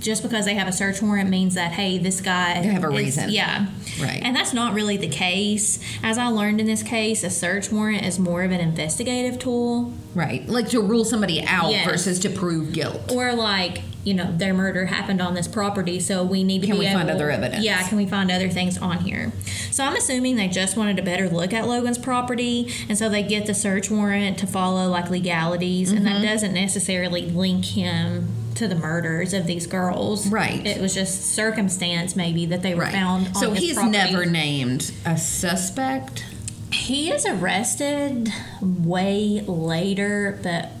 Just 0.00 0.22
because 0.22 0.44
they 0.44 0.54
have 0.54 0.68
a 0.68 0.72
search 0.72 1.02
warrant 1.02 1.28
means 1.30 1.54
that 1.54 1.72
hey, 1.72 1.98
this 1.98 2.20
guy 2.20 2.60
They 2.60 2.68
have 2.68 2.84
a 2.84 2.90
is- 2.92 2.98
reason. 2.98 3.30
yeah, 3.30 3.66
Right. 4.00 4.20
and 4.22 4.36
that's 4.36 4.52
not 4.52 4.74
really 4.74 4.96
the 4.96 5.08
case. 5.08 5.78
As 6.02 6.18
I 6.18 6.28
learned 6.28 6.60
in 6.60 6.66
this 6.66 6.82
case, 6.82 7.24
a 7.24 7.30
search 7.30 7.72
warrant 7.72 8.04
is 8.04 8.18
more 8.18 8.42
of 8.44 8.50
an 8.52 8.60
investigative 8.60 9.38
tool, 9.38 9.92
Right. 10.14 10.48
Like 10.48 10.70
to 10.70 10.80
rule 10.80 11.04
somebody 11.04 11.42
out 11.42 11.70
Yes. 11.70 11.84
versus 11.86 12.18
to 12.20 12.30
prove 12.30 12.72
guilt. 12.72 13.12
or 13.12 13.34
like 13.34 13.82
you 14.04 14.14
know 14.14 14.32
their 14.36 14.54
murder 14.54 14.86
happened 14.86 15.20
on 15.20 15.34
this 15.34 15.48
property, 15.48 15.98
so 15.98 16.22
we 16.22 16.44
need 16.44 16.60
to 16.60 16.68
Can 16.68 16.78
we 16.78 16.86
find 16.86 17.10
other 17.10 17.28
evidence? 17.30 17.64
Yeah, 17.64 17.82
can 17.88 17.98
we 17.98 18.06
find 18.06 18.30
other 18.30 18.48
things 18.48 18.78
on 18.78 18.98
here? 18.98 19.32
So 19.72 19.82
I'm 19.84 19.96
assuming 19.96 20.36
they 20.36 20.46
just 20.46 20.76
wanted 20.76 20.98
a 21.00 21.02
better 21.02 21.28
look 21.28 21.52
at 21.52 21.66
Logan's 21.66 21.98
property, 21.98 22.72
and 22.88 22.96
so 22.96 23.08
they 23.08 23.24
get 23.24 23.46
the 23.46 23.54
search 23.54 23.90
warrant 23.90 24.38
to 24.38 24.46
follow 24.46 24.88
like 24.88 25.10
legalities, 25.10 25.90
and 25.90 26.06
Mm-hmm. 26.06 26.22
that 26.22 26.28
doesn't 26.32 26.54
necessarily 26.54 27.22
link 27.22 27.64
him 27.64 28.28
to 28.56 28.68
the 28.68 28.74
murders 28.74 29.32
of 29.32 29.46
these 29.46 29.66
girls. 29.66 30.26
Right. 30.28 30.66
It 30.66 30.80
was 30.80 30.94
just 30.94 31.34
circumstance 31.34 32.16
maybe 32.16 32.46
that 32.46 32.62
they 32.62 32.74
were 32.74 32.82
Right. 32.82 32.92
found. 32.92 33.28
On 33.28 33.34
so 33.34 33.52
he's 33.52 33.74
property. 33.74 33.92
never 33.96 34.26
named 34.26 34.90
a 35.04 35.16
suspect. 35.16 36.24
He 36.72 37.10
is 37.10 37.24
arrested 37.26 38.32
way 38.60 39.42
later, 39.46 40.38
but 40.42 40.72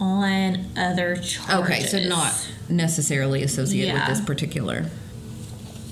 on 0.00 0.66
other 0.76 1.16
charges. 1.16 1.54
Okay, 1.70 1.86
so 1.86 1.98
not 2.08 2.32
necessarily 2.68 3.42
associated 3.42 3.94
Yeah. 3.94 4.08
with 4.08 4.16
this 4.18 4.24
particular. 4.26 4.86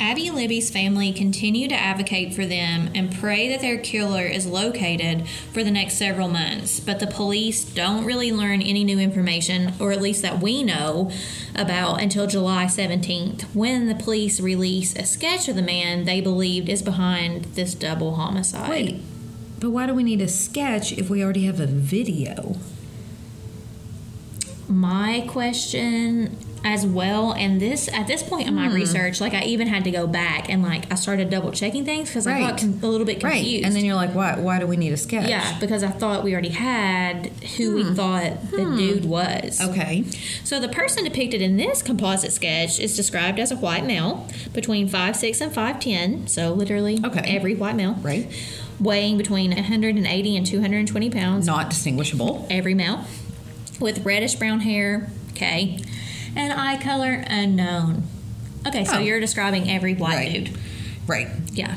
Abby 0.01 0.27
and 0.27 0.37
Libby's 0.37 0.71
family 0.71 1.13
continue 1.13 1.69
to 1.69 1.75
advocate 1.75 2.35
for 2.35 2.45
them 2.45 2.91
and 2.95 3.15
pray 3.15 3.49
that 3.49 3.61
their 3.61 3.79
killer 3.79 4.25
is 4.25 4.47
located 4.47 5.27
for 5.53 5.63
the 5.63 5.71
next 5.71 5.95
several 5.95 6.29
months. 6.29 6.81
But 6.81 7.01
the 7.01 7.07
police 7.07 7.65
don't 7.65 8.05
really 8.05 8.33
learn 8.33 8.61
any 8.61 8.85
new 8.85 8.99
information, 8.99 9.73
or 9.79 9.93
at 9.93 10.03
least 10.03 10.23
that 10.23 10.41
we 10.41 10.63
know 10.63 11.11
about, 11.55 12.01
until 12.01 12.27
July 12.27 12.67
17th, 12.67 13.43
when 13.55 13.87
the 13.87 13.95
police 13.95 14.41
release 14.41 14.95
a 14.97 15.05
sketch 15.05 15.49
of 15.49 15.57
the 15.57 15.63
man 15.63 16.05
they 16.05 16.21
believed 16.21 16.69
is 16.69 16.83
behind 16.83 17.45
this 17.55 17.75
double 17.75 18.17
homicide. 18.17 18.71
Wait, 18.71 19.03
but 19.61 19.71
why 19.71 19.87
do 19.87 19.95
we 19.95 20.03
need 20.03 20.21
a 20.21 20.29
sketch 20.29 20.93
if 20.93 21.09
we 21.09 21.23
already 21.23 21.45
have 21.45 21.61
a 21.61 21.67
video? 21.67 22.57
my 24.69 25.25
question 25.29 26.37
as 26.67 26.87
well 26.87 27.33
and 27.33 27.61
this 27.61 27.89
at 27.93 28.07
this 28.07 28.23
point 28.23 28.49
in 28.49 28.55
my 28.55 28.69
Hmm. 28.69 28.75
research 28.75 29.21
like 29.21 29.35
i 29.35 29.43
even 29.43 29.69
had 29.69 29.85
to 29.85 29.91
go 29.91 30.07
back 30.07 30.49
and 30.49 30.63
like 30.63 30.91
i 30.91 30.95
started 30.95 31.29
double 31.29 31.53
checking 31.53 31.85
things 31.85 32.09
because 32.09 32.27
i 32.27 32.41
got 32.41 32.59
con- 32.59 32.81
a 32.83 32.87
little 32.87 33.05
bit 33.07 33.21
confused 33.21 33.45
Right, 33.47 33.63
and 33.65 33.77
then 33.77 33.85
you're 33.85 33.95
like, 33.95 34.15
why? 34.15 34.39
Why 34.39 34.59
do 34.59 34.67
we 34.67 34.79
need 34.79 34.93
a 34.93 34.97
sketch? 34.97 35.29
yeah 35.29 35.59
because 35.61 35.83
i 35.83 35.89
thought 35.89 36.25
we 36.25 36.33
already 36.33 36.49
had 36.49 37.27
who 37.59 37.75
we 37.75 37.85
thought 37.85 38.51
the 38.51 38.65
dude 38.77 39.05
was 39.05 39.59
Hmm. 39.61 39.71
Okay. 39.71 40.05
so 40.43 40.59
the 40.59 40.71
person 40.71 41.05
depicted 41.05 41.43
in 41.43 41.59
this 41.59 41.83
composite 41.83 42.33
sketch 42.33 42.81
is 42.81 42.97
described 42.97 43.39
as 43.39 43.51
a 43.53 43.57
white 43.57 43.85
male 43.85 44.27
between 44.55 44.89
5'6 44.89 45.43
and 45.43 45.53
5'10 45.53 46.29
so 46.31 46.55
literally 46.55 46.99
Okay. 47.05 47.21
every 47.27 47.55
white 47.55 47.77
male 47.77 47.97
Right. 48.01 48.27
weighing 48.81 49.19
between 49.19 49.51
180 49.53 50.37
and 50.37 50.47
220 50.47 51.11
pounds 51.11 51.47
Not 51.47 51.69
distinguishable. 51.69 52.47
every 52.49 52.73
male 52.75 53.05
with 53.81 54.05
reddish 54.07 54.37
brown 54.37 54.61
hair, 54.61 55.11
okay, 55.33 55.79
and 56.37 56.53
eye 56.53 56.77
color 56.77 57.25
unknown. 57.27 58.03
Okay, 58.67 58.85
so 58.85 58.97
Oh. 58.97 58.99
you're 59.01 59.21
describing 59.21 59.71
every 59.71 59.95
white 59.95 60.17
Right. 60.17 60.33
dude. 60.45 60.51
Right. 61.07 61.29
Yeah. 61.53 61.75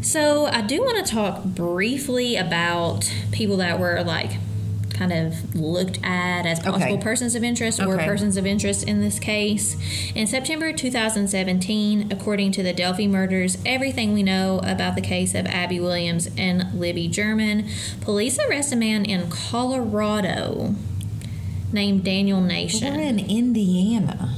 So 0.00 0.46
I 0.46 0.62
do 0.62 0.80
want 0.80 1.04
to 1.04 1.10
talk 1.12 1.44
briefly 1.44 2.36
about 2.36 3.10
people 3.30 3.56
that 3.58 3.78
were 3.78 4.02
like 4.04 4.32
kind 4.90 5.12
of 5.12 5.54
looked 5.54 5.98
at 6.04 6.44
as 6.44 6.60
possible 6.60 6.94
Okay. 6.94 7.02
persons 7.02 7.34
of 7.34 7.42
interest 7.42 7.80
or 7.80 7.94
Okay. 7.94 8.04
persons 8.04 8.36
of 8.36 8.44
interest 8.46 8.84
in 8.86 9.00
this 9.00 9.18
case. 9.18 9.76
In 10.14 10.26
September 10.26 10.72
2017, 10.72 12.08
according 12.10 12.52
to 12.52 12.62
the 12.62 12.72
Delphi 12.74 13.06
murders, 13.06 13.56
everything 13.64 14.12
we 14.12 14.22
know 14.22 14.60
about 14.62 14.94
the 14.94 15.00
case 15.00 15.34
of 15.34 15.46
Abby 15.46 15.80
Williams 15.80 16.28
and 16.36 16.66
Libby 16.74 17.08
German, 17.08 17.64
police 18.02 18.38
arrest 18.46 18.72
a 18.72 18.76
man 18.76 19.04
in 19.06 19.28
Colorado 19.30 20.74
named 21.72 22.04
Daniel 22.04 22.40
Nation. 22.40 22.94
We're 22.94 23.00
in 23.02 23.18
Indiana. 23.18 24.36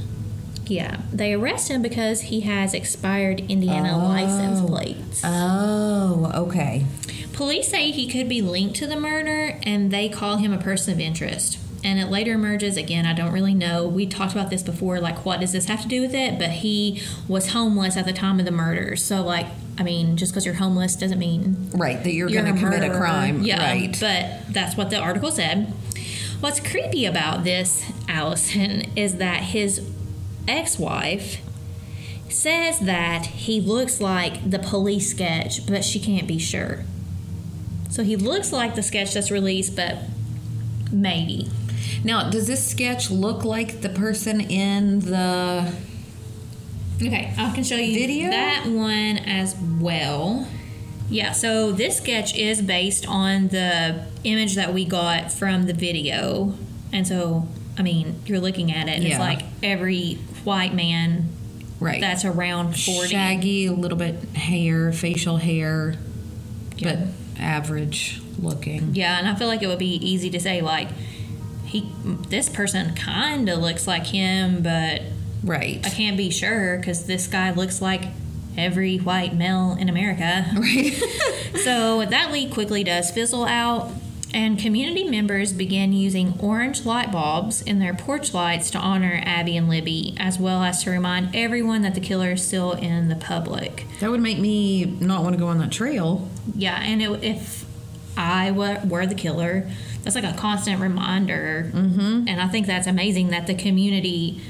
Yeah, 0.67 1.01
they 1.13 1.33
arrest 1.33 1.69
him 1.69 1.81
because 1.81 2.21
he 2.21 2.41
has 2.41 2.73
expired 2.73 3.41
Indiana 3.41 3.91
oh. 3.95 4.07
license 4.07 4.59
Oh. 4.63 4.67
plates. 4.67 5.21
Oh, 5.23 6.31
okay. 6.33 6.85
Police 7.33 7.67
say 7.69 7.91
he 7.91 8.07
could 8.09 8.27
be 8.29 8.41
linked 8.41 8.75
to 8.77 8.87
the 8.87 8.95
murder 8.95 9.59
and 9.63 9.91
they 9.91 10.09
call 10.09 10.37
him 10.37 10.51
a 10.53 10.57
person 10.57 10.93
of 10.93 10.99
interest. 10.99 11.59
And 11.83 11.99
it 11.99 12.07
later 12.07 12.33
emerges, 12.33 12.77
again, 12.77 13.05
I 13.05 13.13
don't 13.13 13.31
really 13.31 13.53
know. 13.53 13.87
We 13.87 14.07
talked 14.07 14.31
about 14.31 14.49
this 14.49 14.63
before, 14.63 14.99
like, 14.99 15.23
what 15.23 15.39
does 15.39 15.51
this 15.51 15.65
have 15.65 15.83
to 15.83 15.87
do 15.87 16.01
with 16.01 16.15
it? 16.15 16.39
But 16.39 16.49
he 16.49 16.99
was 17.27 17.49
homeless 17.51 17.95
at 17.95 18.05
the 18.05 18.13
time 18.13 18.39
of 18.39 18.45
the 18.45 18.51
murders. 18.51 19.03
So, 19.03 19.21
like, 19.21 19.45
I 19.77 19.83
mean, 19.83 20.17
just 20.17 20.31
because 20.31 20.45
you're 20.45 20.55
homeless 20.55 20.95
doesn't 20.95 21.19
mean 21.19 21.69
Right, 21.75 22.01
that 22.03 22.11
you're, 22.11 22.27
you're 22.27 22.41
going 22.41 22.55
to 22.55 22.59
commit 22.59 22.83
a 22.83 22.89
crime. 22.97 23.43
Yeah, 23.43 23.63
Right. 23.63 23.95
but 23.99 24.51
that's 24.51 24.75
what 24.75 24.89
the 24.89 24.97
article 24.97 25.29
said. 25.31 25.71
What's 26.39 26.59
creepy 26.59 27.05
about 27.05 27.43
this, 27.43 27.89
Allison, 28.07 28.91
is 28.95 29.17
that 29.17 29.41
his 29.43 29.89
ex-wife 30.47 31.41
says 32.29 32.79
that 32.79 33.25
he 33.25 33.61
looks 33.61 34.01
like 34.01 34.49
the 34.49 34.59
police 34.59 35.09
sketch, 35.09 35.65
but 35.65 35.83
she 35.83 35.99
can't 35.99 36.27
be 36.27 36.37
sure. 36.37 36.83
So 37.89 38.03
he 38.03 38.15
looks 38.15 38.51
like 38.51 38.75
the 38.75 38.83
sketch 38.83 39.13
that's 39.13 39.31
released, 39.31 39.75
but 39.75 39.97
maybe. 40.91 41.49
Now, 42.03 42.29
does 42.29 42.47
this 42.47 42.65
sketch 42.69 43.09
look 43.09 43.43
like 43.45 43.81
the 43.81 43.89
person 43.89 44.41
in 44.41 44.99
the. 44.99 45.73
Okay, 47.01 47.33
I 47.37 47.53
can 47.53 47.63
show 47.63 47.75
you 47.75 47.99
Video? 47.99 48.29
that 48.29 48.65
one 48.67 49.17
as 49.17 49.55
well. 49.79 50.47
Yeah, 51.09 51.31
so 51.33 51.71
this 51.71 51.97
sketch 51.97 52.35
is 52.35 52.61
based 52.61 53.07
on 53.07 53.49
the 53.49 54.05
image 54.23 54.55
that 54.55 54.73
we 54.73 54.85
got 54.85 55.31
from 55.31 55.65
the 55.67 55.73
video. 55.73 56.55
And 56.91 57.07
so, 57.07 57.47
I 57.77 57.81
mean, 57.83 58.21
you're 58.25 58.39
looking 58.39 58.71
at 58.71 58.87
it, 58.87 58.93
and 58.97 59.03
it's 59.05 59.19
like 59.19 59.41
every 59.61 60.15
white 60.43 60.73
man 60.73 61.29
Right. 61.79 61.99
that's 62.01 62.23
around 62.25 62.77
40. 62.79 63.09
Shaggy, 63.09 63.65
a 63.67 63.73
little 63.73 63.97
bit 63.97 64.15
hair, 64.35 64.91
facial 64.93 65.37
hair, 65.37 65.95
Yeah. 66.77 66.95
but 66.95 66.99
average 67.41 68.21
looking. 68.41 68.95
Yeah, 68.95 69.19
and 69.19 69.27
I 69.27 69.35
feel 69.35 69.47
like 69.47 69.61
it 69.61 69.67
would 69.67 69.77
be 69.79 69.95
easy 69.95 70.29
to 70.31 70.39
say, 70.39 70.61
like, 70.61 70.87
he, 71.65 71.91
this 72.29 72.47
person 72.49 72.95
kind 72.95 73.49
of 73.49 73.59
looks 73.59 73.87
like 73.87 74.07
him, 74.07 74.61
but 74.63 75.01
Right. 75.43 75.81
I 75.85 75.89
can't 75.89 76.17
be 76.17 76.31
sure 76.31 76.77
because 76.77 77.03
this 77.05 77.27
guy 77.27 77.51
looks 77.51 77.81
like 77.81 78.05
every 78.57 78.97
white 78.97 79.33
male 79.33 79.77
in 79.79 79.89
America. 79.89 80.45
Right. 80.55 81.01
So 81.63 82.05
that 82.05 82.31
leak 82.31 82.51
quickly 82.51 82.83
does 82.83 83.09
fizzle 83.09 83.45
out, 83.45 83.89
and 84.35 84.59
community 84.59 85.05
members 85.05 85.53
began 85.53 85.93
using 85.93 86.37
orange 86.39 86.85
light 86.85 87.11
bulbs 87.11 87.61
in 87.61 87.79
their 87.79 87.93
porch 87.93 88.35
lights 88.35 88.69
to 88.71 88.77
honor 88.77 89.21
Abby 89.25 89.57
and 89.57 89.67
Libby, 89.67 90.15
as 90.19 90.37
well 90.37 90.61
as 90.63 90.83
to 90.83 90.91
remind 90.91 91.35
everyone 91.35 91.81
that 91.81 91.95
the 91.95 92.01
killer 92.01 92.33
is 92.33 92.45
still 92.45 92.73
in 92.73 93.07
the 93.07 93.15
public. 93.15 93.85
that 93.99 94.11
would 94.11 94.19
make 94.19 94.37
me 94.37 94.85
not 94.85 95.23
want 95.23 95.33
to 95.33 95.39
go 95.39 95.47
on 95.47 95.57
that 95.57 95.71
trail. 95.71 96.29
Yeah, 96.53 96.79
and 96.81 97.01
it, 97.01 97.23
if 97.23 97.65
I 98.17 98.51
were, 98.51 98.81
were 98.85 99.07
the 99.07 99.15
killer, 99.15 99.67
that's 100.03 100.15
like 100.15 100.25
a 100.25 100.37
constant 100.37 100.81
reminder, 100.81 101.71
mm-hmm. 101.73 102.27
and 102.27 102.41
I 102.41 102.47
think 102.47 102.67
that's 102.67 102.85
amazing 102.85 103.29
that 103.29 103.47
the 103.47 103.55
community 103.55 104.41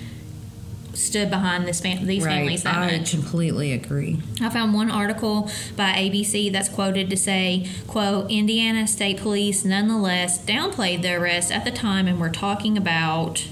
stood 0.95 1.29
behind 1.29 1.67
this 1.67 1.81
fam- 1.81 2.05
these 2.05 2.25
families 2.25 2.63
that 2.63 2.75
I 2.75 2.97
much. 2.97 3.11
completely 3.11 3.71
agree. 3.73 4.19
I 4.41 4.49
found 4.49 4.73
one 4.73 4.89
article 4.89 5.49
by 5.75 5.91
ABC 5.93 6.51
that's 6.51 6.69
quoted 6.69 7.09
to 7.09 7.17
say, 7.17 7.67
quote, 7.87 8.29
Indiana 8.31 8.87
State 8.87 9.17
Police 9.17 9.63
nonetheless 9.65 10.43
downplayed 10.43 11.01
the 11.01 11.13
arrest 11.13 11.51
at 11.51 11.65
the 11.65 11.71
time 11.71 12.07
and 12.07 12.19
we're 12.19 12.29
talking 12.29 12.77
about 12.77 13.47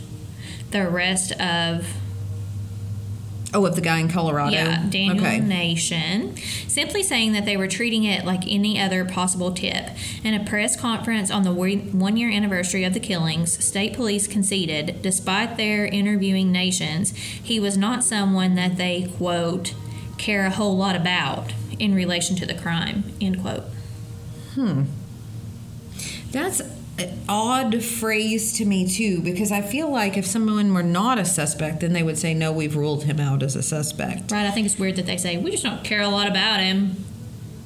the 0.71 0.87
arrest 0.87 1.31
of 1.33 1.93
Oh, 3.53 3.65
of 3.65 3.75
the 3.75 3.81
guy 3.81 3.99
in 3.99 4.09
Colorado. 4.09 4.55
yeah, 4.55 4.83
Daniel 4.89 5.17
Okay. 5.25 5.39
Nation, 5.39 6.35
simply 6.67 7.03
saying 7.03 7.33
that 7.33 7.45
they 7.45 7.55
were 7.55 7.67
treating 7.67 8.03
it 8.03 8.25
like 8.25 8.41
any 8.47 8.79
other 8.79 9.05
possible 9.05 9.51
tip. 9.51 9.89
In 10.23 10.33
a 10.33 10.43
press 10.43 10.75
conference 10.79 11.29
on 11.29 11.43
the 11.43 11.53
one 11.53 12.17
year 12.17 12.31
anniversary 12.31 12.83
of 12.83 12.93
the 12.93 12.99
killings, 12.99 13.63
state 13.63 13.93
police 13.93 14.25
conceded, 14.27 15.01
despite 15.01 15.57
their 15.57 15.85
interviewing 15.85 16.51
Nations, 16.51 17.11
he 17.15 17.59
was 17.59 17.77
not 17.77 18.03
someone 18.03 18.55
that 18.55 18.77
they, 18.77 19.11
quote, 19.17 19.73
care 20.17 20.45
a 20.45 20.49
whole 20.49 20.75
lot 20.77 20.95
about 20.95 21.53
in 21.79 21.93
relation 21.93 22.35
to 22.37 22.45
the 22.45 22.53
crime, 22.53 23.03
end 23.21 23.41
quote. 23.41 23.63
Hmm. 24.55 24.83
That's 26.31 26.61
odd 27.27 27.83
phrase 27.83 28.53
to 28.57 28.65
me 28.65 28.87
too, 28.87 29.21
because 29.21 29.51
I 29.51 29.61
feel 29.61 29.89
like 29.89 30.17
if 30.17 30.25
someone 30.25 30.73
were 30.73 30.83
not 30.83 31.17
a 31.17 31.25
suspect, 31.25 31.79
then 31.79 31.93
they 31.93 32.03
would 32.03 32.17
say, 32.17 32.33
"No, 32.33 32.51
we've 32.51 32.75
ruled 32.75 33.05
him 33.05 33.19
out 33.19 33.41
as 33.41 33.55
a 33.55 33.63
suspect." 33.63 34.31
Right, 34.31 34.45
I 34.45 34.51
think 34.51 34.65
it's 34.65 34.77
weird 34.77 34.95
that 34.97 35.05
they 35.05 35.17
say, 35.17 35.37
we 35.37 35.51
just 35.51 35.63
don't 35.63 35.83
care 35.83 36.01
a 36.01 36.09
lot 36.09 36.27
about 36.27 36.59
him. 36.59 36.97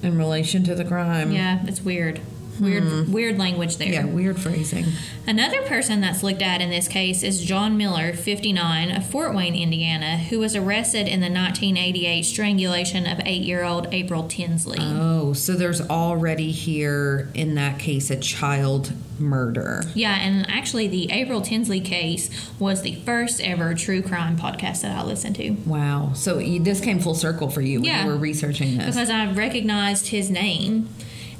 In 0.03 0.17
relation 0.17 0.63
to 0.63 0.75
the 0.75 0.85
crime. 0.85 1.31
Yeah, 1.31 1.59
it's 1.65 1.83
weird. 1.83 2.21
Weird, 2.59 2.83
mm-hmm. 2.83 3.11
weird 3.11 3.37
language 3.37 3.77
there. 3.77 3.87
Yeah, 3.87 4.05
weird 4.05 4.39
phrasing. 4.39 4.85
Another 5.25 5.61
person 5.63 6.01
that's 6.01 6.23
looked 6.23 6.41
at 6.41 6.61
in 6.61 6.69
this 6.69 6.87
case 6.87 7.23
is 7.23 7.41
John 7.41 7.77
Miller, 7.77 8.13
59, 8.13 8.91
of 8.91 9.05
Fort 9.09 9.33
Wayne, 9.35 9.55
Indiana, 9.55 10.17
who 10.17 10.39
was 10.39 10.55
arrested 10.55 11.07
in 11.07 11.19
the 11.19 11.29
1988 11.29 12.23
strangulation 12.23 13.05
of 13.05 13.19
eight 13.25 13.43
year 13.43 13.63
old 13.63 13.87
April 13.93 14.27
Tinsley. 14.27 14.79
Oh, 14.79 15.33
so 15.33 15.53
there's 15.53 15.81
already 15.81 16.51
here 16.51 17.29
in 17.33 17.55
that 17.55 17.79
case 17.79 18.09
a 18.09 18.17
child 18.17 18.93
murder. 19.19 19.83
yeah, 19.95 20.15
and 20.15 20.49
actually, 20.49 20.87
the 20.87 21.11
April 21.11 21.41
Tinsley 21.41 21.81
case 21.81 22.29
was 22.59 22.81
the 22.83 22.95
first 22.95 23.41
ever 23.41 23.73
true 23.73 24.01
crime 24.01 24.37
podcast 24.37 24.81
that 24.81 24.95
I 24.95 25.03
listened 25.03 25.35
to 25.37 25.51
Wow. 25.65 26.11
So 26.13 26.39
you, 26.39 26.59
this 26.59 26.79
came 26.81 26.99
full 26.99 27.15
circle 27.15 27.49
for 27.49 27.61
you 27.61 27.79
when 27.79 27.85
Yeah. 27.85 28.03
you 28.03 28.09
were 28.11 28.17
researching 28.17 28.77
this. 28.77 28.95
because 28.95 29.09
I 29.09 29.31
recognized 29.31 30.07
his 30.07 30.29
name 30.29 30.89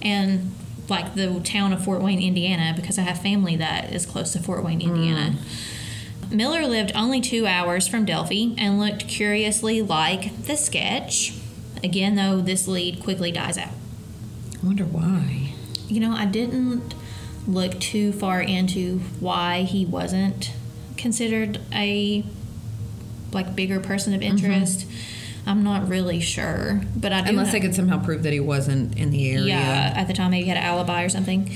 and 0.01 0.51
like 0.89 1.15
the 1.15 1.39
town 1.41 1.73
of 1.73 1.83
Fort 1.83 2.01
Wayne, 2.01 2.21
Indiana, 2.21 2.73
because 2.75 2.97
I 2.97 3.01
have 3.01 3.21
family 3.21 3.55
that 3.57 3.93
is 3.93 4.05
close 4.05 4.33
to 4.33 4.39
Fort 4.39 4.63
Wayne, 4.63 4.81
Indiana. 4.81 5.35
Mm. 5.35 6.35
Miller 6.35 6.65
lived 6.65 6.91
only 6.93 7.21
two 7.21 7.47
hours 7.47 7.87
from 7.87 8.05
Delphi 8.05 8.53
and 8.57 8.79
looked 8.79 9.07
curiously 9.07 9.81
like 9.81 10.43
the 10.43 10.55
sketch. 10.57 11.33
Again, 11.83 12.15
though, 12.15 12.41
this 12.41 12.67
lead 12.67 13.01
quickly 13.01 13.31
dies 13.31 13.57
out. 13.57 13.71
I 14.61 14.65
wonder 14.65 14.83
why. 14.83 15.53
You 15.87 15.99
know, 16.01 16.11
I 16.11 16.25
didn't 16.25 16.95
look 17.47 17.79
too 17.79 18.11
far 18.11 18.41
into 18.41 18.99
why 19.19 19.61
he 19.61 19.85
wasn't 19.85 20.51
considered 20.97 21.61
a 21.71 22.25
like 23.31 23.55
bigger 23.55 23.79
person 23.79 24.13
of 24.13 24.21
mm-hmm. 24.21 24.31
interest. 24.31 24.85
I'm 25.47 25.63
not 25.63 25.87
really 25.87 26.19
sure, 26.19 26.81
but 26.95 27.11
I 27.13 27.19
Unless 27.19 27.51
they 27.53 27.59
could 27.61 27.73
somehow 27.73 28.03
prove 28.03 28.21
that 28.23 28.33
he 28.33 28.39
wasn't 28.39 28.97
in 28.97 29.09
the 29.11 29.31
area. 29.31 29.45
yeah, 29.47 29.93
at 29.95 30.07
the 30.07 30.13
time 30.13 30.31
maybe 30.31 30.43
he 30.43 30.49
had 30.49 30.57
an 30.57 30.63
alibi 30.63 31.03
or 31.03 31.09
something. 31.09 31.49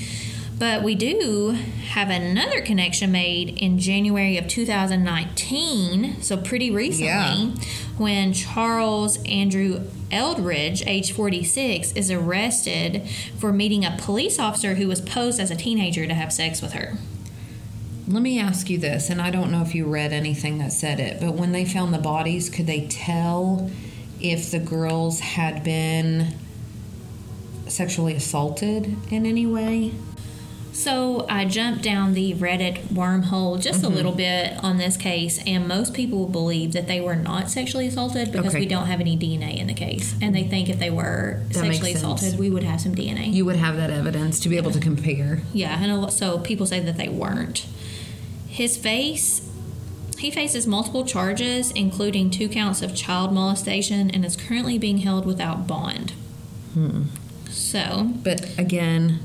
But 0.58 0.82
we 0.82 0.94
do 0.94 1.56
have 1.90 2.08
another 2.08 2.60
connection 2.60 3.10
made 3.12 3.48
in 3.58 3.78
January 3.78 4.36
of 4.38 4.46
2019, 4.48 6.20
so 6.22 6.36
pretty 6.36 6.70
recently, 6.70 7.06
Yeah. 7.06 7.50
when 7.98 8.32
Charles 8.32 9.18
Andrew 9.24 9.80
Eldridge, 10.10 10.82
age 10.86 11.12
46, 11.12 11.92
is 11.92 12.10
arrested 12.10 13.02
for 13.38 13.52
meeting 13.52 13.84
a 13.84 13.96
police 13.98 14.38
officer 14.38 14.74
who 14.76 14.86
was 14.88 15.00
posed 15.00 15.40
as 15.40 15.50
a 15.50 15.56
teenager 15.56 16.06
to 16.06 16.14
have 16.14 16.32
sex 16.32 16.62
with 16.62 16.72
her. 16.74 16.96
Let 18.08 18.20
me 18.22 18.40
ask 18.40 18.68
you 18.68 18.78
this, 18.78 19.10
and 19.10 19.20
I 19.22 19.30
don't 19.30 19.52
know 19.52 19.62
if 19.62 19.74
you 19.74 19.86
read 19.86 20.12
anything 20.12 20.58
that 20.58 20.72
said 20.72 20.98
it, 20.98 21.20
but 21.20 21.34
when 21.34 21.52
they 21.52 21.64
found 21.64 21.94
the 21.94 21.98
bodies, 21.98 22.50
could 22.50 22.66
they 22.66 22.86
tell 22.88 23.70
if 24.20 24.50
the 24.50 24.58
girls 24.58 25.20
had 25.20 25.62
been 25.62 26.34
sexually 27.68 28.14
assaulted 28.14 28.96
in 29.12 29.24
any 29.24 29.46
way? 29.46 29.92
So 30.72 31.26
I 31.28 31.44
jumped 31.44 31.82
down 31.82 32.14
the 32.14 32.34
Reddit 32.34 32.78
wormhole 32.88 33.60
just 33.62 33.82
Mm-hmm. 33.82 33.92
a 33.92 33.94
little 33.94 34.12
bit 34.12 34.54
on 34.64 34.78
this 34.78 34.96
case, 34.96 35.38
and 35.46 35.68
most 35.68 35.94
people 35.94 36.26
believe 36.26 36.72
that 36.72 36.88
they 36.88 37.00
were 37.00 37.14
not 37.14 37.50
sexually 37.50 37.86
assaulted 37.86 38.32
because 38.32 38.48
Okay. 38.48 38.60
we 38.60 38.66
don't 38.66 38.86
have 38.86 38.98
any 39.00 39.16
DNA 39.16 39.58
in 39.58 39.68
the 39.68 39.74
case, 39.74 40.16
and 40.20 40.34
they 40.34 40.42
think 40.44 40.68
if 40.68 40.78
they 40.80 40.90
were 40.90 41.40
That 41.48 41.54
sexually 41.54 41.92
assaulted, 41.92 42.36
we 42.38 42.50
would 42.50 42.64
have 42.64 42.80
some 42.80 42.96
DNA. 42.96 43.32
You 43.32 43.44
would 43.44 43.56
have 43.56 43.76
that 43.76 43.90
evidence 43.90 44.40
to 44.40 44.48
be 44.48 44.56
able 44.56 44.72
to 44.72 44.80
compare. 44.80 45.42
yeah, 45.52 45.80
and 45.80 46.12
so 46.12 46.38
people 46.40 46.66
say 46.66 46.80
that 46.80 46.96
they 46.96 47.08
weren't. 47.08 47.64
His 48.52 48.76
face. 48.76 49.48
He 50.18 50.30
faces 50.30 50.66
multiple 50.66 51.06
charges, 51.06 51.70
including 51.70 52.30
two 52.30 52.50
counts 52.50 52.82
of 52.82 52.94
child 52.94 53.32
molestation, 53.32 54.10
and 54.10 54.26
is 54.26 54.36
currently 54.36 54.76
being 54.76 54.98
held 54.98 55.24
without 55.24 55.66
bond. 55.66 56.12
Hmm. 56.74 57.04
So, 57.48 58.10
But 58.22 58.58
again, 58.58 59.20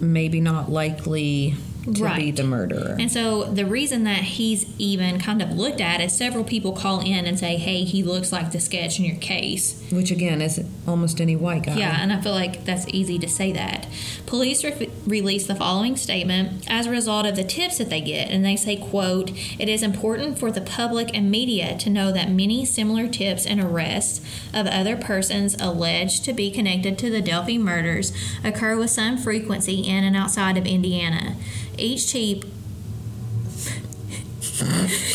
maybe 0.00 0.40
not 0.40 0.70
likely 0.70 1.56
to 1.84 2.14
be 2.16 2.30
the 2.30 2.44
murderer. 2.44 2.96
And 2.98 3.10
so 3.10 3.44
the 3.44 3.64
reason 3.64 4.04
that 4.04 4.20
he's 4.20 4.66
even 4.78 5.20
kind 5.20 5.40
of 5.40 5.52
looked 5.52 5.80
at 5.80 6.00
is 6.00 6.12
several 6.12 6.44
people 6.44 6.72
call 6.72 7.00
in 7.00 7.26
and 7.26 7.38
say, 7.38 7.56
"Hey, 7.56 7.84
he 7.84 8.02
looks 8.02 8.32
like 8.32 8.52
the 8.52 8.60
sketch 8.60 8.98
in 8.98 9.04
your 9.04 9.16
case." 9.16 9.82
Which 9.90 10.10
again 10.10 10.42
is 10.42 10.60
almost 10.86 11.20
any 11.20 11.36
white 11.36 11.64
guy. 11.64 11.76
Yeah, 11.76 11.98
and 12.00 12.12
I 12.12 12.20
feel 12.20 12.32
like 12.32 12.64
that's 12.64 12.86
easy 12.88 13.18
to 13.20 13.28
say 13.28 13.52
that. 13.52 13.86
Police 14.26 14.64
re- 14.64 14.90
released 15.06 15.48
the 15.48 15.54
following 15.54 15.96
statement 15.96 16.64
as 16.68 16.86
a 16.86 16.90
result 16.90 17.26
of 17.26 17.36
the 17.36 17.44
tips 17.44 17.78
that 17.78 17.90
they 17.90 18.00
get, 18.00 18.30
and 18.30 18.44
they 18.44 18.56
say, 18.56 18.76
"quote 18.76 19.32
It 19.58 19.68
is 19.68 19.82
important 19.82 20.38
for 20.38 20.50
the 20.50 20.60
public 20.60 21.10
and 21.14 21.30
media 21.30 21.76
to 21.78 21.90
know 21.90 22.12
that 22.12 22.30
many 22.30 22.64
similar 22.64 23.08
tips 23.08 23.46
and 23.46 23.60
arrests 23.60 24.20
of 24.52 24.66
other 24.66 24.96
persons 24.96 25.56
alleged 25.60 26.24
to 26.24 26.32
be 26.32 26.50
connected 26.50 26.98
to 26.98 27.10
the 27.10 27.20
Delphi 27.20 27.58
murders 27.58 28.12
occur 28.44 28.76
with 28.76 28.90
some 28.90 29.16
frequency 29.16 29.80
in 29.80 30.04
and 30.04 30.16
outside 30.16 30.56
of 30.56 30.66
Indiana. 30.66 31.36
Each 31.78 32.06
cheap." 32.10 32.44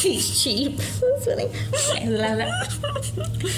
Each 0.05 0.41
cheap. 0.43 0.78
That's 0.78 1.26
funny. 1.26 1.49
I 2.01 2.05
love 2.05 2.38
that. 2.38 3.53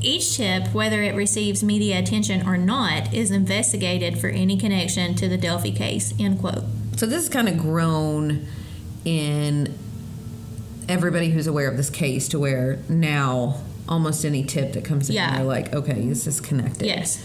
Each 0.00 0.36
tip, 0.36 0.72
whether 0.74 1.02
it 1.02 1.14
receives 1.14 1.62
media 1.62 1.98
attention 1.98 2.46
or 2.46 2.56
not, 2.56 3.12
is 3.14 3.30
investigated 3.30 4.18
for 4.18 4.28
any 4.28 4.56
connection 4.56 5.14
to 5.16 5.28
the 5.28 5.36
Delphi 5.36 5.70
case. 5.70 6.12
End 6.18 6.40
quote. 6.40 6.64
So 6.96 7.06
this 7.06 7.22
has 7.24 7.28
kind 7.28 7.48
of 7.48 7.58
grown 7.58 8.46
in 9.04 9.76
everybody 10.88 11.30
who's 11.30 11.46
aware 11.46 11.68
of 11.68 11.76
this 11.76 11.90
case 11.90 12.28
to 12.28 12.38
where 12.38 12.78
now 12.88 13.60
almost 13.88 14.24
any 14.24 14.44
tip 14.44 14.72
that 14.72 14.84
comes 14.84 15.08
in, 15.08 15.14
Yeah. 15.16 15.36
they're 15.36 15.44
like, 15.44 15.72
okay, 15.72 16.06
this 16.08 16.26
is 16.26 16.40
connected. 16.40 16.86
Yes. 16.86 17.22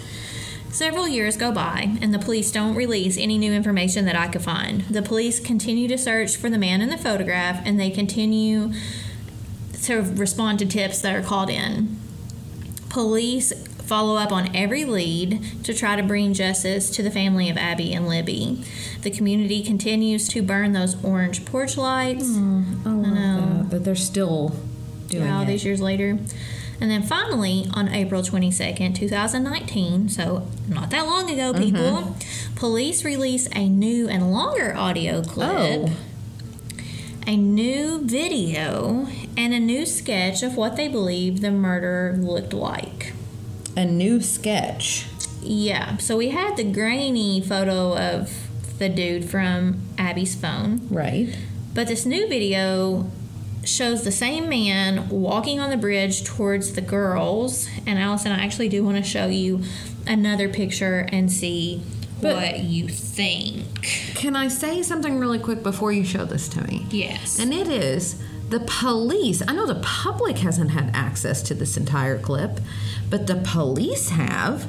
Several 0.74 1.08
years 1.08 1.38
go 1.38 1.52
by, 1.52 1.98
and 2.02 2.12
the 2.12 2.18
police 2.20 2.52
don't 2.52 2.74
release 2.74 3.16
any 3.20 3.38
new 3.38 3.54
information 3.54 4.06
that 4.06 4.16
I 4.16 4.28
could 4.28 4.42
find. 4.42 4.82
The 4.82 5.04
police 5.04 5.40
continue 5.40 5.88
to 5.88 6.00
search 6.00 6.36
for 6.36 6.50
the 6.50 6.58
man 6.58 6.82
in 6.82 6.90
the 6.90 6.98
photograph, 6.98 7.62
and 7.64 7.80
they 7.80 7.92
continue 7.92 8.74
to 9.84 10.02
respond 10.02 10.58
to 10.60 10.66
tips 10.66 11.00
that 11.02 11.16
are 11.16 11.22
called 11.22 11.52
in. 11.52 11.96
Police 12.90 13.54
follow 13.84 14.16
up 14.16 14.32
on 14.32 14.56
every 14.56 14.84
lead 14.84 15.44
to 15.64 15.76
try 15.76 15.96
to 15.96 16.02
bring 16.02 16.34
justice 16.34 16.90
to 16.90 17.04
the 17.04 17.12
family 17.12 17.52
of 17.52 17.58
Abby 17.58 17.94
and 17.94 18.08
Libby. 18.08 18.64
The 19.02 19.12
community 19.12 19.62
continues 19.62 20.28
to 20.30 20.42
burn 20.42 20.74
those 20.74 21.02
orange 21.04 21.46
porch 21.46 21.78
lights. 21.78 22.24
Mm, 22.32 22.80
oh 22.86 22.90
I 22.90 23.10
love 23.10 23.70
that, 23.70 23.70
that 23.70 23.84
they're 23.84 23.96
still 23.96 24.56
doing 25.08 25.26
Yeah, 25.26 25.36
all 25.38 25.44
it. 25.44 25.48
these 25.48 25.66
years 25.66 25.82
later. 25.82 26.18
And 26.84 26.92
then 26.92 27.02
finally, 27.02 27.66
on 27.74 27.88
April 27.88 28.22
22nd, 28.22 28.94
2019, 28.94 30.10
so 30.10 30.46
not 30.68 30.90
that 30.90 31.06
long 31.06 31.30
ago, 31.32 31.54
Mm-hmm. 31.54 31.64
people, 31.64 32.18
police 32.58 33.06
release 33.06 33.48
a 33.56 33.70
new 33.70 34.10
and 34.10 34.34
longer 34.34 34.76
audio 34.76 35.22
clip, 35.22 35.48
Oh. 35.50 35.90
a 37.26 37.38
new 37.38 38.02
video, 38.06 39.08
and 39.38 39.54
a 39.54 39.62
new 39.62 39.86
sketch 39.86 40.44
of 40.44 40.58
what 40.58 40.76
they 40.76 40.90
believe 40.90 41.40
the 41.40 41.52
murder 41.52 42.18
looked 42.20 42.52
like. 42.54 43.14
a 43.78 43.86
new 43.86 44.20
sketch. 44.22 45.06
Yeah, 45.42 45.96
so 45.98 46.18
we 46.18 46.30
had 46.32 46.58
the 46.58 46.66
grainy 46.66 47.40
photo 47.40 47.98
of 47.98 48.30
the 48.78 48.90
dude 48.90 49.24
from 49.30 49.78
Abby's 49.98 50.36
phone. 50.36 50.82
Right. 50.92 51.34
But 51.74 51.88
this 51.88 52.06
new 52.06 52.28
video 52.28 53.10
shows 53.64 54.04
the 54.04 54.12
same 54.12 54.50
man 54.50 55.08
walking 55.10 55.60
on 55.60 55.70
the 55.70 55.78
bridge 55.78 56.24
towards 56.24 56.74
the 56.74 56.82
girls. 56.82 57.68
And 57.86 57.98
Allison, 58.00 58.32
I 58.32 58.44
actually 58.44 58.70
do 58.70 58.84
want 58.84 58.98
to 58.98 59.04
show 59.04 59.28
you 59.28 59.62
another 60.06 60.50
picture 60.50 61.08
and 61.12 61.32
see 61.32 61.82
But- 62.22 62.36
what 62.36 62.60
you 62.64 62.88
think. 62.90 64.12
Can 64.16 64.36
I 64.36 64.48
say 64.48 64.82
something 64.84 65.18
really 65.18 65.40
quick 65.40 65.64
before 65.64 65.92
you 65.92 66.04
show 66.04 66.26
this 66.26 66.48
to 66.50 66.64
me? 66.64 66.86
Yes. 66.92 67.40
And 67.40 67.54
it 67.54 67.68
is 67.68 68.16
the 68.50 68.60
police. 68.60 69.42
I 69.48 69.54
know 69.54 69.66
the 69.66 69.76
public 69.82 70.40
hasn't 70.40 70.72
had 70.72 70.92
access 70.94 71.42
to 71.44 71.54
this 71.54 71.78
entire 71.78 72.20
clip, 72.20 72.60
but 73.10 73.28
the 73.28 73.36
police 73.36 74.10
have. 74.10 74.68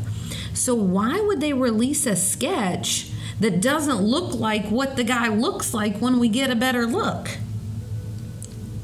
So 0.55 0.75
why 0.75 1.21
would 1.21 1.41
they 1.41 1.53
release 1.53 2.07
a 2.07 2.17
sketch 2.17 3.09
that 3.41 3.61
doesn't 3.61 4.01
look 4.01 4.35
like 4.35 4.69
what 4.69 4.97
the 4.97 5.05
guy 5.05 5.29
looks 5.29 5.75
like 5.75 5.99
when 5.99 6.19
we 6.21 6.29
get 6.29 6.51
a 6.51 6.55
better 6.57 6.87
look? 6.87 7.31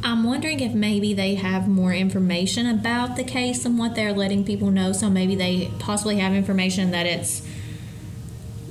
I'm 0.02 0.24
wondering 0.24 0.60
if 0.60 0.72
maybe 0.72 1.12
they 1.14 1.34
have 1.34 1.68
more 1.68 1.92
information 1.92 2.66
about 2.66 3.16
the 3.16 3.24
case 3.24 3.62
than 3.64 3.76
what 3.76 3.94
they're 3.94 4.12
letting 4.14 4.44
people 4.44 4.70
know. 4.70 4.92
So 4.92 5.10
maybe 5.10 5.34
they 5.34 5.70
possibly 5.78 6.18
have 6.18 6.32
information 6.34 6.90
that 6.92 7.06
it's 7.06 7.42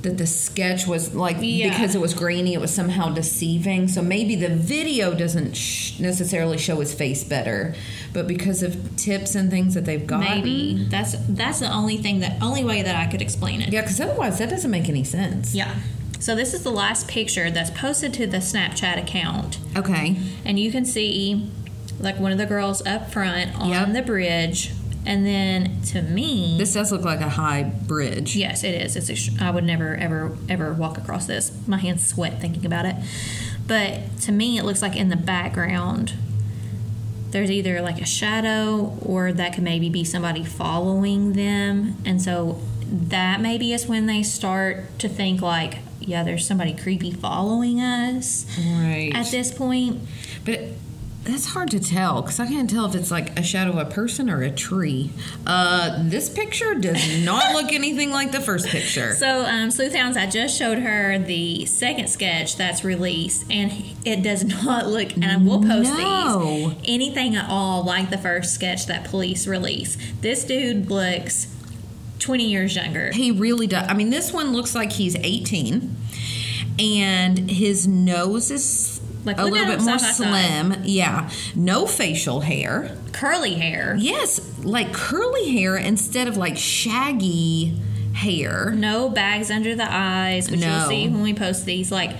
That 0.02 0.16
the 0.16 0.26
sketch 0.26 0.86
was 0.86 1.14
like 1.14 1.36
Yeah. 1.40 1.68
because 1.68 1.94
it 1.94 2.00
was 2.00 2.14
grainy, 2.14 2.54
it 2.54 2.60
was 2.60 2.70
somehow 2.72 3.10
deceiving. 3.10 3.86
So 3.86 4.00
maybe 4.00 4.34
the 4.34 4.48
video 4.48 5.12
doesn't 5.12 5.54
sh- 5.54 6.00
necessarily 6.00 6.56
show 6.56 6.80
his 6.80 6.94
face 6.94 7.22
better, 7.22 7.74
but 8.14 8.26
because 8.26 8.62
of 8.62 8.96
tips 8.96 9.34
and 9.34 9.50
things 9.50 9.74
that 9.74 9.84
they've 9.84 10.06
got, 10.06 10.20
maybe 10.20 10.86
that's 10.88 11.16
that's 11.28 11.60
the 11.60 11.70
only 11.70 11.98
thing 11.98 12.20
that 12.20 12.38
only 12.40 12.64
way 12.64 12.80
that 12.82 12.96
I 12.96 13.10
could 13.10 13.20
explain 13.20 13.60
it. 13.60 13.70
Yeah, 13.74 13.82
because 13.82 14.00
otherwise 14.00 14.38
that 14.38 14.48
doesn't 14.48 14.70
make 14.70 14.88
any 14.88 15.04
sense. 15.04 15.54
Yeah. 15.54 15.74
So 16.20 16.34
this 16.36 16.54
is 16.54 16.62
the 16.62 16.70
last 16.70 17.08
picture 17.08 17.50
that's 17.50 17.70
posted 17.70 18.12
to 18.14 18.26
the 18.26 18.36
Snapchat 18.38 18.98
account. 19.02 19.58
Okay. 19.76 20.16
and 20.44 20.58
you 20.60 20.70
can 20.70 20.84
see 20.84 21.50
like 21.98 22.18
one 22.20 22.30
of 22.32 22.38
the 22.38 22.46
girls 22.46 22.84
up 22.86 23.10
front 23.12 23.58
on 23.58 23.70
Yep. 23.70 23.92
the 23.92 24.02
bridge 24.02 24.70
and 25.06 25.24
then 25.26 25.80
to 25.82 26.00
me 26.02 26.56
This 26.58 26.74
does 26.74 26.92
look 26.92 27.02
like 27.02 27.20
a 27.20 27.28
high 27.28 27.62
bridge. 27.62 28.36
yes 28.36 28.64
it 28.64 28.74
is 28.74 28.96
it's 28.96 29.30
i 29.40 29.50
would 29.50 29.64
never 29.64 29.94
ever 29.96 30.36
ever 30.48 30.72
walk 30.74 30.96
across 30.98 31.26
this 31.26 31.52
my 31.66 31.76
hands 31.78 32.06
sweat 32.06 32.40
thinking 32.40 32.64
about 32.66 32.84
it 32.86 32.96
but 33.66 34.00
to 34.22 34.32
me 34.32 34.58
it 34.58 34.64
looks 34.64 34.80
like 34.82 34.96
in 34.96 35.08
the 35.10 35.16
background 35.16 36.14
there's 37.30 37.50
either 37.50 37.80
like 37.80 38.00
a 38.00 38.06
shadow 38.06 38.98
or 39.02 39.32
that 39.32 39.52
could 39.54 39.62
maybe 39.64 39.88
be 39.88 40.04
somebody 40.04 40.44
following 40.44 41.32
them 41.34 41.96
and 42.04 42.20
so 42.20 42.60
that 42.90 43.40
maybe 43.40 43.72
is 43.72 43.86
when 43.86 44.06
they 44.06 44.22
start 44.22 44.98
to 44.98 45.08
think 45.08 45.40
like 45.40 45.78
yeah 46.00 46.22
there's 46.24 46.46
somebody 46.46 46.72
creepy 46.74 47.10
following 47.12 47.80
us 47.80 48.46
Right. 48.58 49.12
at 49.14 49.30
this 49.30 49.52
point 49.52 50.00
but 50.44 50.60
that's 51.22 51.44
hard 51.52 51.70
to 51.70 51.78
tell 51.78 52.22
because 52.22 52.40
I 52.40 52.46
can't 52.46 52.68
tell 52.68 52.86
if 52.86 52.94
it's 52.94 53.10
like 53.10 53.38
a 53.38 53.42
shadow 53.42 53.72
of 53.72 53.76
a 53.76 53.90
person 53.90 54.30
or 54.30 54.40
a 54.42 54.50
tree. 54.50 55.10
Uh, 55.46 56.02
this 56.04 56.30
picture 56.30 56.74
does 56.74 57.22
not 57.22 57.52
look 57.52 57.70
anything 57.74 58.10
like 58.10 58.32
the 58.32 58.40
first 58.40 58.66
picture. 58.68 59.12
So, 59.12 59.44
um, 59.44 59.70
Sleuth 59.70 59.94
Hounds, 59.94 60.16
I 60.16 60.26
just 60.26 60.56
showed 60.58 60.78
her 60.78 61.18
the 61.18 61.66
second 61.66 62.08
sketch 62.08 62.56
that's 62.56 62.84
released, 62.84 63.44
and 63.50 63.70
it 64.06 64.22
does 64.22 64.44
not 64.64 64.86
look, 64.86 65.12
and 65.14 65.26
I 65.26 65.36
will 65.36 65.60
post 65.62 65.92
No. 65.92 66.70
these, 66.70 66.78
anything 66.88 67.36
at 67.36 67.50
all 67.50 67.84
like 67.84 68.08
the 68.08 68.18
first 68.18 68.54
sketch 68.54 68.86
that 68.86 69.04
police 69.04 69.46
released. 69.46 70.00
This 70.22 70.42
dude 70.44 70.90
looks 70.90 71.48
20 72.20 72.44
years 72.48 72.76
younger. 72.76 73.10
He 73.12 73.30
really 73.32 73.66
does. 73.66 73.86
I 73.88 73.94
mean, 73.94 74.10
this 74.10 74.32
one 74.32 74.52
looks 74.52 74.74
like 74.74 74.92
he's 74.92 75.16
18, 75.16 75.96
and 76.78 77.50
his 77.50 77.86
nose 77.88 78.50
is 78.50 79.00
Like, 79.24 79.38
a 79.38 79.44
little 79.44 79.66
bit 79.66 79.80
more 79.82 79.92
by 79.92 79.96
side. 79.98 80.14
slim. 80.14 80.82
Yeah, 80.84 81.28
no 81.54 81.86
facial 81.86 82.40
hair. 82.40 82.96
Curly 83.12 83.54
hair. 83.54 83.96
Yes, 83.98 84.40
like 84.62 84.92
curly 84.92 85.50
hair 85.56 85.76
instead 85.76 86.28
of 86.28 86.36
like 86.36 86.56
shaggy 86.56 87.76
hair. 88.14 88.70
No 88.76 89.08
bags 89.08 89.50
under 89.50 89.74
the 89.74 89.86
eyes, 89.90 90.50
which 90.50 90.60
No. 90.60 90.78
you'll 90.78 90.88
see 90.88 91.08
when 91.08 91.22
we 91.22 91.34
post 91.34 91.64
these. 91.66 91.90
Like, 91.90 92.16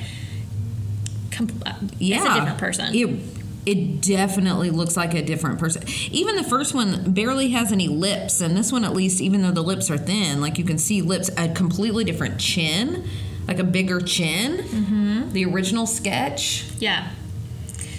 com- 1.31 1.51
uh, 1.67 1.73
Yeah, 1.99 2.17
it's 2.19 2.27
a 2.27 2.35
different 2.35 2.59
person. 2.59 2.95
It, 2.95 3.09
it 3.67 4.01
definitely 4.01 4.71
looks 4.71 4.97
like 4.97 5.15
a 5.15 5.23
different 5.23 5.59
person. 5.59 5.83
Even 6.11 6.37
the 6.37 6.45
first 6.45 6.75
one 6.75 7.13
barely 7.13 7.51
has 7.51 7.73
any 7.73 7.89
lips, 7.89 8.41
and 8.41 8.57
this 8.57 8.73
one, 8.73 8.85
at 8.85 8.95
least, 8.95 9.21
even 9.21 9.43
though 9.43 9.51
the 9.51 9.63
lips 9.63 9.91
are 9.91 9.99
thin, 9.99 10.41
like 10.41 10.59
you 10.59 10.65
can 10.65 10.79
see 10.79 11.03
lips, 11.03 11.31
a 11.37 11.49
completely 11.51 12.05
different 12.05 12.41
chin, 12.41 13.05
like 13.47 13.59
a 13.59 13.65
bigger 13.65 14.01
chin. 14.01 14.59
Mm-hmm. 14.59 15.33
The 15.33 15.45
original 15.45 15.87
sketch. 15.87 16.65
yeah. 16.79 17.11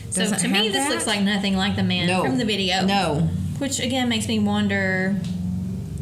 So 0.09 0.29
to 0.29 0.47
me, 0.49 0.67
this 0.67 0.75
that? 0.75 0.89
looks 0.89 1.07
like 1.07 1.21
nothing 1.21 1.55
like 1.55 1.77
the 1.77 1.83
man 1.83 2.07
No, 2.07 2.23
from 2.25 2.37
the 2.37 2.43
video. 2.43 2.83
No, 2.85 3.29
Which 3.59 3.79
again 3.79 4.09
makes 4.09 4.27
me 4.27 4.39
wonder 4.39 5.15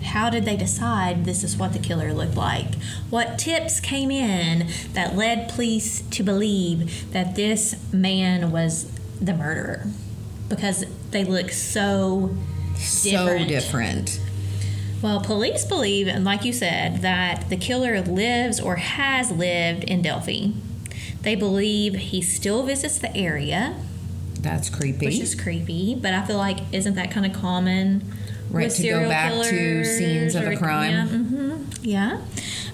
how 0.03 0.31
did 0.31 0.45
they 0.45 0.57
decide 0.57 1.25
this 1.25 1.43
is 1.43 1.57
what 1.57 1.73
the 1.73 1.79
killer 1.79 2.11
looked 2.11 2.35
like? 2.35 2.73
What 3.11 3.37
tips 3.37 3.79
came 3.79 4.09
in 4.09 4.67
that 4.93 5.15
led 5.15 5.49
police 5.49 6.01
to 6.01 6.23
believe 6.23 7.11
that 7.13 7.35
this 7.35 7.75
man 7.93 8.49
was 8.51 8.91
the 9.21 9.33
murderer? 9.33 9.85
Because 10.49 10.85
they 11.11 11.23
look 11.23 11.51
so 11.51 12.35
so 12.77 13.09
Different. 13.09 13.47
different. 13.49 14.21
well, 15.01 15.19
police 15.21 15.65
believe, 15.65 16.07
and 16.07 16.23
like 16.25 16.43
you 16.45 16.53
said, 16.53 17.01
that 17.01 17.49
the 17.49 17.57
killer 17.57 18.01
lives 18.01 18.59
or 18.59 18.77
has 18.77 19.31
lived 19.31 19.83
in 19.83 20.01
Delphi. 20.01 20.47
They 21.21 21.35
believe 21.35 21.95
he 21.95 22.21
still 22.21 22.63
visits 22.63 22.97
the 22.97 23.15
area, 23.15 23.75
That's 24.39 24.69
creepy. 24.69 25.05
which 25.07 25.19
is 25.19 25.35
creepy, 25.35 25.95
but 25.95 26.13
I 26.13 26.25
feel 26.25 26.37
like 26.37 26.59
isn't 26.71 26.95
that 26.95 27.11
kind 27.11 27.25
of 27.25 27.33
common? 27.33 28.03
Right, 28.49 28.65
with 28.65 28.77
to 28.77 28.87
go 28.89 29.07
back 29.09 29.31
to 29.49 29.85
scenes 29.85 30.33
of 30.35 30.47
a 30.47 30.55
crime. 30.55 30.91
Yeah, 30.91 31.05
hmm 31.07 31.38
yeah. 31.81 32.21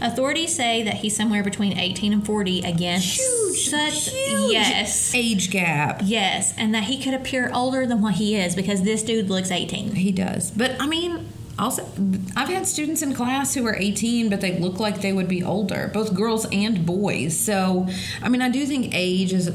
Authorities 0.01 0.55
say 0.55 0.83
that 0.83 0.95
he's 0.95 1.15
somewhere 1.15 1.43
between 1.43 1.77
18 1.77 2.13
and 2.13 2.25
40 2.25 2.61
again. 2.61 2.99
Huge, 2.99 3.69
Such, 3.69 4.09
huge 4.09 4.51
yes. 4.51 5.13
age 5.13 5.49
gap. 5.49 6.01
Yes, 6.03 6.53
and 6.57 6.73
that 6.73 6.83
he 6.83 7.01
could 7.01 7.13
appear 7.13 7.49
older 7.53 7.85
than 7.85 8.01
what 8.01 8.15
he 8.15 8.35
is 8.35 8.55
because 8.55 8.83
this 8.83 9.03
dude 9.03 9.29
looks 9.29 9.51
18. 9.51 9.95
He 9.95 10.11
does. 10.11 10.51
But 10.51 10.75
I 10.79 10.87
mean, 10.87 11.29
also, 11.57 11.87
I've 12.35 12.49
had 12.49 12.67
students 12.67 13.01
in 13.01 13.13
class 13.13 13.53
who 13.53 13.65
are 13.65 13.75
18, 13.75 14.29
but 14.29 14.41
they 14.41 14.59
look 14.59 14.79
like 14.79 15.01
they 15.01 15.13
would 15.13 15.29
be 15.29 15.43
older, 15.43 15.89
both 15.93 16.13
girls 16.13 16.45
and 16.51 16.85
boys. 16.85 17.37
So, 17.37 17.87
I 18.21 18.29
mean, 18.29 18.41
I 18.41 18.49
do 18.49 18.65
think 18.65 18.93
age 18.93 19.31
is 19.31 19.49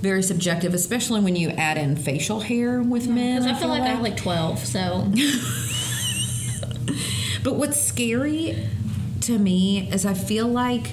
very 0.00 0.22
subjective, 0.22 0.74
especially 0.74 1.20
when 1.20 1.34
you 1.34 1.48
add 1.50 1.76
in 1.76 1.96
facial 1.96 2.40
hair 2.40 2.80
with 2.80 3.08
men. 3.08 3.42
Because 3.42 3.56
I 3.56 3.60
feel 3.60 3.68
like 3.68 3.82
I'm 3.82 4.02
like 4.02 4.16
12, 4.16 4.60
so. 4.60 5.12
But 7.48 7.54
what's 7.54 7.80
scary 7.80 8.68
to 9.22 9.38
me 9.38 9.90
is 9.90 10.04
I 10.04 10.12
feel 10.12 10.46
like 10.46 10.90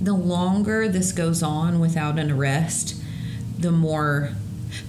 the 0.00 0.14
longer 0.14 0.88
this 0.88 1.12
goes 1.12 1.42
on 1.42 1.78
without 1.78 2.18
an 2.18 2.30
arrest, 2.30 2.96
the 3.58 3.70
more. 3.70 4.30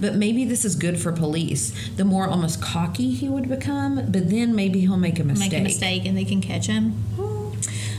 But 0.00 0.14
maybe 0.14 0.46
this 0.46 0.64
is 0.64 0.74
good 0.74 0.98
for 0.98 1.12
police. 1.12 1.90
The 1.96 2.06
more 2.06 2.26
almost 2.26 2.62
cocky 2.62 3.10
he 3.10 3.28
would 3.28 3.46
become, 3.46 3.96
but 4.10 4.30
then 4.30 4.54
maybe 4.54 4.80
he'll 4.80 4.96
make 4.96 5.18
a 5.18 5.24
mistake. 5.24 5.52
make 5.52 5.60
a 5.60 5.64
mistake 5.64 6.06
and 6.06 6.16
they 6.16 6.24
can 6.24 6.40
catch 6.40 6.66
him. 6.66 7.04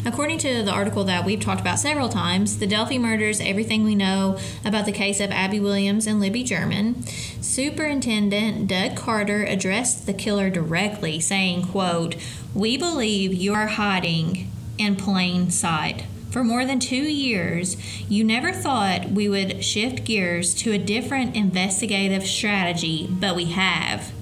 According 0.05 0.39
to 0.39 0.63
the 0.63 0.71
article 0.71 1.05
that 1.05 1.23
we've 1.23 1.39
talked 1.39 1.61
about 1.61 1.79
several 1.79 2.09
times, 2.09 2.57
the 2.57 2.67
Delphi 2.67 2.97
murders 2.97 3.39
everything 3.39 3.85
we 3.85 3.95
know 3.95 4.37
about 4.65 4.85
the 4.85 4.91
case 4.91 5.21
of 5.21 5.31
Abby 5.31 5.61
Williams 5.61 6.07
and 6.07 6.19
Libby 6.19 6.43
German. 6.43 7.05
Superintendent 7.39 8.67
Doug 8.67 8.97
Carter 8.97 9.43
addressed 9.45 10.05
the 10.05 10.13
killer 10.13 10.49
directly, 10.49 11.21
saying, 11.21 11.67
quote, 11.67 12.15
We 12.55 12.77
believe 12.77 13.33
you 13.33 13.53
are 13.55 13.65
hiding 13.65 14.51
in 14.77 14.95
plain 14.95 15.49
sight. 15.49 16.05
For 16.29 16.43
more 16.43 16.65
than 16.65 16.79
two 16.79 16.95
years, 16.95 17.77
you 18.07 18.23
never 18.23 18.51
thought 18.51 19.09
we 19.09 19.27
would 19.27 19.63
shift 19.63 20.03
gears 20.05 20.53
to 20.55 20.71
a 20.71 20.77
different 20.77 21.35
investigative 21.35 22.27
strategy, 22.27 23.07
but 23.09 23.35
we 23.35 23.45
have. 23.45 24.12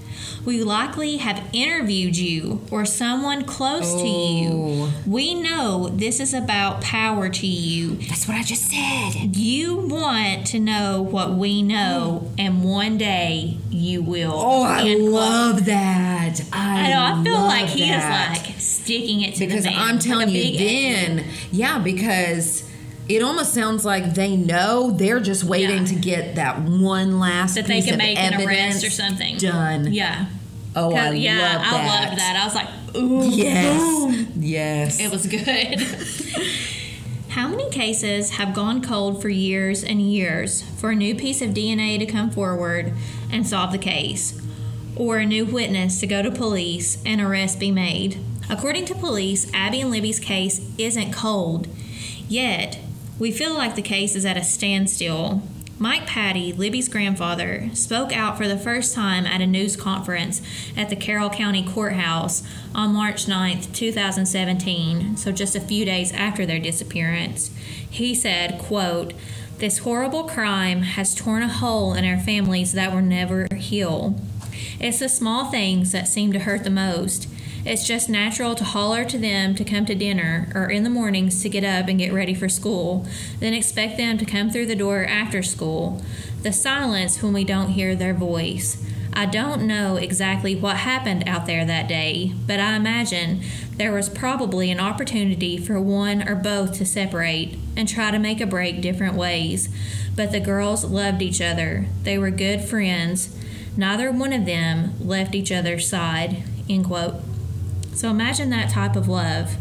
We 0.46 0.64
likely 0.64 1.18
have 1.18 1.48
interviewed 1.54 2.18
you 2.18 2.66
or 2.72 2.84
someone 2.86 3.46
close 3.46 3.94
to 4.02 4.08
you. 4.08 4.50
Oh. 4.52 4.94
We 5.06 5.36
know 5.36 5.90
this 5.90 6.20
is 6.20 6.34
about 6.34 6.82
power 6.82 7.30
to 7.30 7.48
you. 7.48 7.96
That's 8.08 8.28
what 8.28 8.38
I 8.38 8.44
just 8.44 8.70
said. 8.70 9.36
You 9.36 9.76
want 9.76 10.48
to 10.48 10.60
know 10.60 11.02
what 11.02 11.34
we 11.34 11.62
know, 11.62 12.32
and 12.38 12.64
one 12.64 12.98
day 12.98 13.58
you 13.70 14.02
will. 14.02 14.34
Oh, 14.34 14.64
I 14.64 14.96
love 14.96 15.66
that. 15.66 16.42
I, 16.52 16.92
I 16.92 16.92
know. 16.92 17.22
I 17.22 17.24
feel 17.24 17.42
like 17.42 17.68
he 17.68 17.90
that. 17.90 18.38
is 18.38 18.44
like 18.48 18.60
sticking 18.60 19.22
it 19.22 19.36
to 19.36 19.46
because 19.46 19.64
the 19.64 19.72
man. 19.72 19.80
I'm 19.80 19.96
like 19.96 20.04
telling 20.04 20.30
you, 20.30 20.42
big 20.42 20.58
then, 20.60 21.26
yeah, 21.52 21.78
because 21.78 22.68
it 23.16 23.22
almost 23.24 23.54
sounds 23.54 23.84
like 23.86 24.14
they 24.14 24.36
know 24.36 24.92
they're 24.92 25.20
just 25.20 25.44
waiting 25.44 25.80
Yeah. 25.80 25.86
to 25.86 25.96
get 25.96 26.36
that 26.36 26.62
one 26.62 27.20
last 27.20 27.56
that 27.56 27.66
they 27.68 27.76
piece 27.76 27.86
can 27.86 27.94
of 27.96 27.98
make 28.00 28.18
an 28.18 28.42
arrest 28.42 28.84
or 28.84 28.90
something 28.90 29.38
done. 29.38 29.92
Yeah. 29.94 30.26
Oh, 30.76 30.94
I 30.96 31.12
yeah, 31.12 31.38
love 31.58 31.62
I 31.66 32.06
loved 32.06 32.18
that. 32.20 32.38
I 32.42 32.46
was 32.46 32.56
like, 32.56 32.96
ooh, 32.96 33.30
Yes, 33.30 34.28
yes. 34.38 35.00
It 35.02 35.12
was 35.12 35.28
good. 35.28 36.48
How 37.30 37.48
many 37.48 37.70
cases 37.70 38.32
have 38.32 38.54
gone 38.54 38.82
cold 38.82 39.22
for 39.22 39.30
years 39.30 39.84
and 39.86 40.02
years 40.02 40.64
for 40.78 40.92
a 40.92 40.96
new 40.96 41.16
piece 41.16 41.42
of 41.42 41.52
DNA 41.52 41.98
to 42.00 42.06
come 42.06 42.30
forward 42.30 42.94
and 43.32 43.48
solve 43.48 43.72
the 43.72 43.78
case? 43.78 44.40
Or 44.98 45.18
a 45.18 45.26
new 45.26 45.46
witness 45.46 46.00
to 46.02 46.08
go 46.08 46.22
to 46.22 46.30
police 46.32 47.02
and 47.06 47.22
arrest 47.22 47.58
be 47.60 47.72
made? 47.72 48.18
According 48.50 48.84
to 48.86 48.96
police, 48.96 49.50
Abby 49.54 49.80
and 49.80 49.90
Libby's 49.92 50.20
case 50.20 50.60
isn't 50.78 51.14
cold. 51.14 51.68
Yet, 52.28 52.80
we 53.22 53.32
feel 53.32 53.54
like 53.54 53.76
the 53.76 53.84
case 53.84 54.16
is 54.16 54.26
at 54.26 54.36
a 54.36 54.44
standstill. 54.44 55.44
Mike 55.78 56.08
Patty, 56.08 56.52
Libby's 56.52 56.90
grandfather, 56.90 57.70
spoke 57.72 58.12
out 58.12 58.36
for 58.36 58.48
the 58.48 58.58
first 58.58 58.96
time 58.96 59.28
at 59.28 59.42
a 59.42 59.46
news 59.46 59.76
conference 59.76 60.42
at 60.76 60.90
the 60.90 60.96
Carroll 60.96 61.30
County 61.30 61.64
Courthouse 61.64 62.42
on 62.74 62.96
March 62.96 63.28
9th, 63.28 63.76
2017, 63.76 65.18
so 65.18 65.32
just 65.32 65.56
a 65.56 65.60
few 65.60 65.86
days 65.86 66.12
after 66.14 66.48
their 66.48 66.60
disappearance. 66.60 67.56
He 67.88 68.16
said, 68.16 68.58
quote, 68.58 69.14
This 69.60 69.80
horrible 69.80 70.24
crime 70.24 70.82
has 70.82 71.14
torn 71.14 71.44
a 71.44 71.48
hole 71.48 71.94
in 71.94 72.04
our 72.04 72.18
families 72.18 72.72
that 72.72 72.92
will 72.92 73.04
never 73.04 73.48
heal. 73.56 74.20
It's 74.80 74.98
the 74.98 75.10
small 75.10 75.46
things 75.52 75.92
that 75.92 76.08
seem 76.08 76.34
to 76.34 76.40
hurt 76.40 76.64
the 76.64 76.72
most. 76.72 77.28
It's 77.64 77.86
just 77.86 78.10
natural 78.10 78.56
to 78.56 78.64
holler 78.64 79.06
to 79.06 79.18
them 79.20 79.54
to 79.56 79.64
come 79.64 79.86
to 79.86 79.94
dinner 79.94 80.52
or 80.56 80.72
in 80.72 80.84
the 80.84 80.90
mornings 80.90 81.44
to 81.44 81.50
get 81.50 81.64
up 81.64 81.88
and 81.88 82.00
get 82.00 82.12
ready 82.12 82.34
for 82.34 82.50
school, 82.50 83.06
then 83.40 83.54
expect 83.54 83.98
them 83.98 84.18
to 84.18 84.26
come 84.26 84.50
through 84.50 84.66
the 84.66 84.76
door 84.76 85.06
after 85.06 85.44
school. 85.44 86.02
The 86.42 86.52
silence 86.52 87.22
when 87.22 87.34
we 87.34 87.44
don't 87.44 87.70
hear 87.70 87.94
their 87.94 88.16
voice. 88.16 88.84
I 89.14 89.26
don't 89.28 89.68
know 89.68 89.98
exactly 89.98 90.56
what 90.56 90.78
happened 90.78 91.28
out 91.28 91.46
there 91.46 91.64
that 91.66 91.88
day, 91.88 92.34
but 92.48 92.60
I 92.60 92.76
imagine 92.76 93.42
there 93.76 93.92
was 93.92 94.10
probably 94.10 94.72
an 94.72 94.80
opportunity 94.80 95.58
for 95.58 95.80
one 95.80 96.28
or 96.28 96.34
both 96.36 96.74
to 96.78 96.86
separate 96.86 97.60
and 97.76 97.88
try 97.88 98.10
to 98.10 98.18
make 98.18 98.42
a 98.42 98.48
break 98.48 98.82
different 98.82 99.16
ways. 99.16 99.70
But 100.16 100.32
the 100.32 100.40
girls 100.40 100.86
loved 100.86 101.22
each 101.22 101.42
other. 101.42 101.86
They 102.04 102.18
were 102.18 102.32
good 102.32 102.62
friends. 102.62 103.38
Neither 103.78 104.12
one 104.12 104.34
of 104.34 104.46
them 104.46 104.94
left 105.00 105.36
each 105.36 105.52
other's 105.52 105.88
side. 105.88 106.44
End 106.68 106.86
quote. 106.86 107.22
So 108.02 108.10
imagine 108.10 108.50
that 108.50 108.72
type 108.72 108.96
of 108.96 109.08
love. 109.08 109.58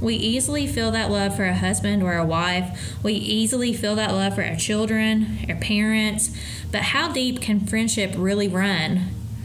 We 0.00 0.16
easily 0.16 0.66
feel 0.66 0.90
that 0.90 1.08
love 1.08 1.36
for 1.36 1.44
a 1.44 1.54
husband 1.54 2.02
or 2.02 2.16
a 2.16 2.26
wife. 2.26 2.96
We 3.00 3.12
easily 3.12 3.72
feel 3.72 3.94
that 3.94 4.12
love 4.12 4.34
for 4.34 4.42
our 4.42 4.56
children, 4.56 5.38
our 5.48 5.54
parents. 5.54 6.36
But 6.72 6.82
how 6.82 7.12
deep 7.12 7.40
can 7.40 7.64
friendship 7.64 8.12
really 8.16 8.48
run? 8.48 9.02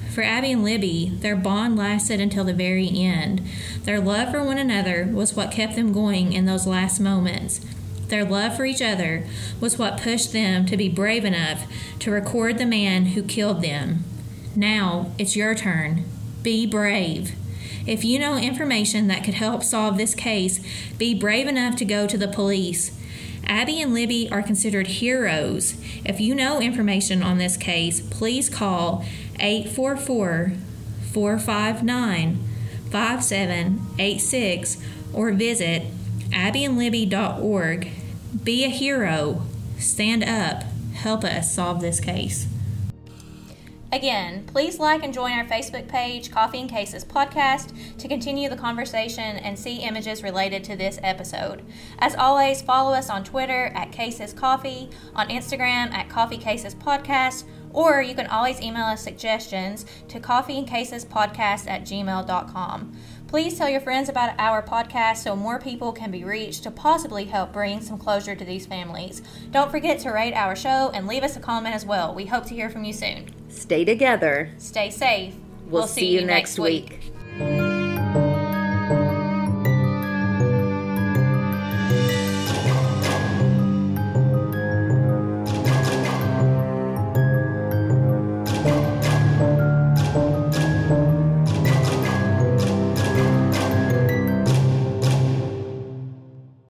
For 0.09 0.23
Abby 0.23 0.53
and 0.53 0.63
Libby, 0.63 1.11
their 1.19 1.35
bond 1.35 1.77
lasted 1.77 2.19
until 2.19 2.43
the 2.43 2.51
very 2.51 2.89
end. 2.89 3.43
Their 3.83 3.99
love 3.99 4.31
for 4.31 4.43
one 4.43 4.57
another 4.57 5.05
was 5.05 5.35
what 5.35 5.51
kept 5.51 5.75
them 5.75 5.93
going 5.93 6.33
in 6.33 6.47
those 6.47 6.65
last 6.65 6.99
moments. 6.99 7.63
Their 8.07 8.25
love 8.25 8.57
for 8.57 8.65
each 8.65 8.81
other 8.81 9.27
was 9.59 9.77
what 9.77 10.01
pushed 10.01 10.33
them 10.33 10.65
to 10.65 10.75
be 10.75 10.89
brave 10.89 11.25
enough 11.25 11.71
to 11.99 12.09
record 12.09 12.57
the 12.57 12.65
man 12.65 13.05
who 13.05 13.21
killed 13.21 13.61
them. 13.61 14.03
Now 14.55 15.11
it's 15.19 15.35
your 15.35 15.53
turn. 15.53 16.05
Be 16.41 16.65
brave. 16.65 17.35
If 17.85 18.03
you 18.03 18.19
know 18.19 18.37
information 18.37 19.07
that 19.07 19.23
could 19.23 19.33
help 19.33 19.63
solve 19.63 19.97
this 19.97 20.13
case, 20.13 20.59
be 20.97 21.13
brave 21.13 21.47
enough 21.47 21.75
to 21.77 21.85
go 21.85 22.07
to 22.07 22.17
the 22.17 22.27
police. 22.27 22.97
Abby 23.45 23.81
and 23.81 23.93
Libby 23.93 24.29
are 24.31 24.43
considered 24.43 24.87
heroes. 24.87 25.75
If 26.05 26.19
you 26.19 26.35
know 26.35 26.61
information 26.61 27.23
on 27.23 27.37
this 27.37 27.57
case, 27.57 27.99
please 28.01 28.49
call 28.49 29.03
844 29.39 30.53
459 31.11 32.39
5786 32.89 34.77
or 35.13 35.31
visit 35.31 35.83
abbyandlibby.org. 36.29 37.89
Be 38.43 38.63
a 38.63 38.69
hero. 38.69 39.41
Stand 39.77 40.23
up. 40.23 40.63
Help 40.93 41.23
us 41.23 41.53
solve 41.53 41.81
this 41.81 41.99
case. 41.99 42.47
Again, 43.93 44.45
please 44.45 44.79
like 44.79 45.03
and 45.03 45.13
join 45.13 45.33
our 45.33 45.43
Facebook 45.43 45.89
page, 45.89 46.31
Coffee 46.31 46.61
and 46.61 46.69
Cases 46.69 47.03
Podcast, 47.03 47.97
to 47.97 48.07
continue 48.07 48.47
the 48.47 48.55
conversation 48.55 49.35
and 49.37 49.59
see 49.59 49.79
images 49.79 50.23
related 50.23 50.63
to 50.63 50.77
this 50.77 50.97
episode. 51.03 51.65
As 51.99 52.15
always, 52.15 52.61
follow 52.61 52.93
us 52.93 53.09
on 53.09 53.25
Twitter 53.25 53.65
at 53.75 53.91
Cases 53.91 54.31
Coffee, 54.31 54.89
on 55.13 55.27
Instagram 55.27 55.91
at 55.91 56.07
Coffee 56.07 56.37
Cases 56.37 56.73
Podcast, 56.73 57.43
or 57.73 58.01
you 58.01 58.15
can 58.15 58.27
always 58.27 58.61
email 58.61 58.85
us 58.85 59.03
suggestions 59.03 59.85
to 60.07 60.21
coffeeandcasespodcast 60.21 61.69
at 61.69 61.83
gmail.com. 61.83 62.97
Please 63.31 63.57
tell 63.57 63.69
your 63.69 63.79
friends 63.79 64.09
about 64.09 64.37
our 64.39 64.61
podcast 64.61 65.19
so 65.19 65.37
more 65.37 65.57
people 65.57 65.93
can 65.93 66.11
be 66.11 66.25
reached 66.25 66.63
to 66.63 66.69
possibly 66.69 67.23
help 67.23 67.53
bring 67.53 67.79
some 67.79 67.97
closure 67.97 68.35
to 68.35 68.43
these 68.43 68.65
families. 68.65 69.21
Don't 69.51 69.71
forget 69.71 69.99
to 69.99 70.09
rate 70.09 70.33
our 70.33 70.53
show 70.53 70.91
and 70.93 71.07
leave 71.07 71.23
us 71.23 71.37
a 71.37 71.39
comment 71.39 71.73
as 71.73 71.85
well. 71.85 72.13
We 72.13 72.25
hope 72.25 72.45
to 72.47 72.53
hear 72.53 72.69
from 72.69 72.83
you 72.83 72.91
soon. 72.91 73.29
Stay 73.47 73.85
together. 73.85 74.51
Stay 74.57 74.89
safe. 74.89 75.33
We'll, 75.67 75.87
see, 75.87 76.11
you 76.11 76.25
next 76.25 76.59
week. 76.59 77.13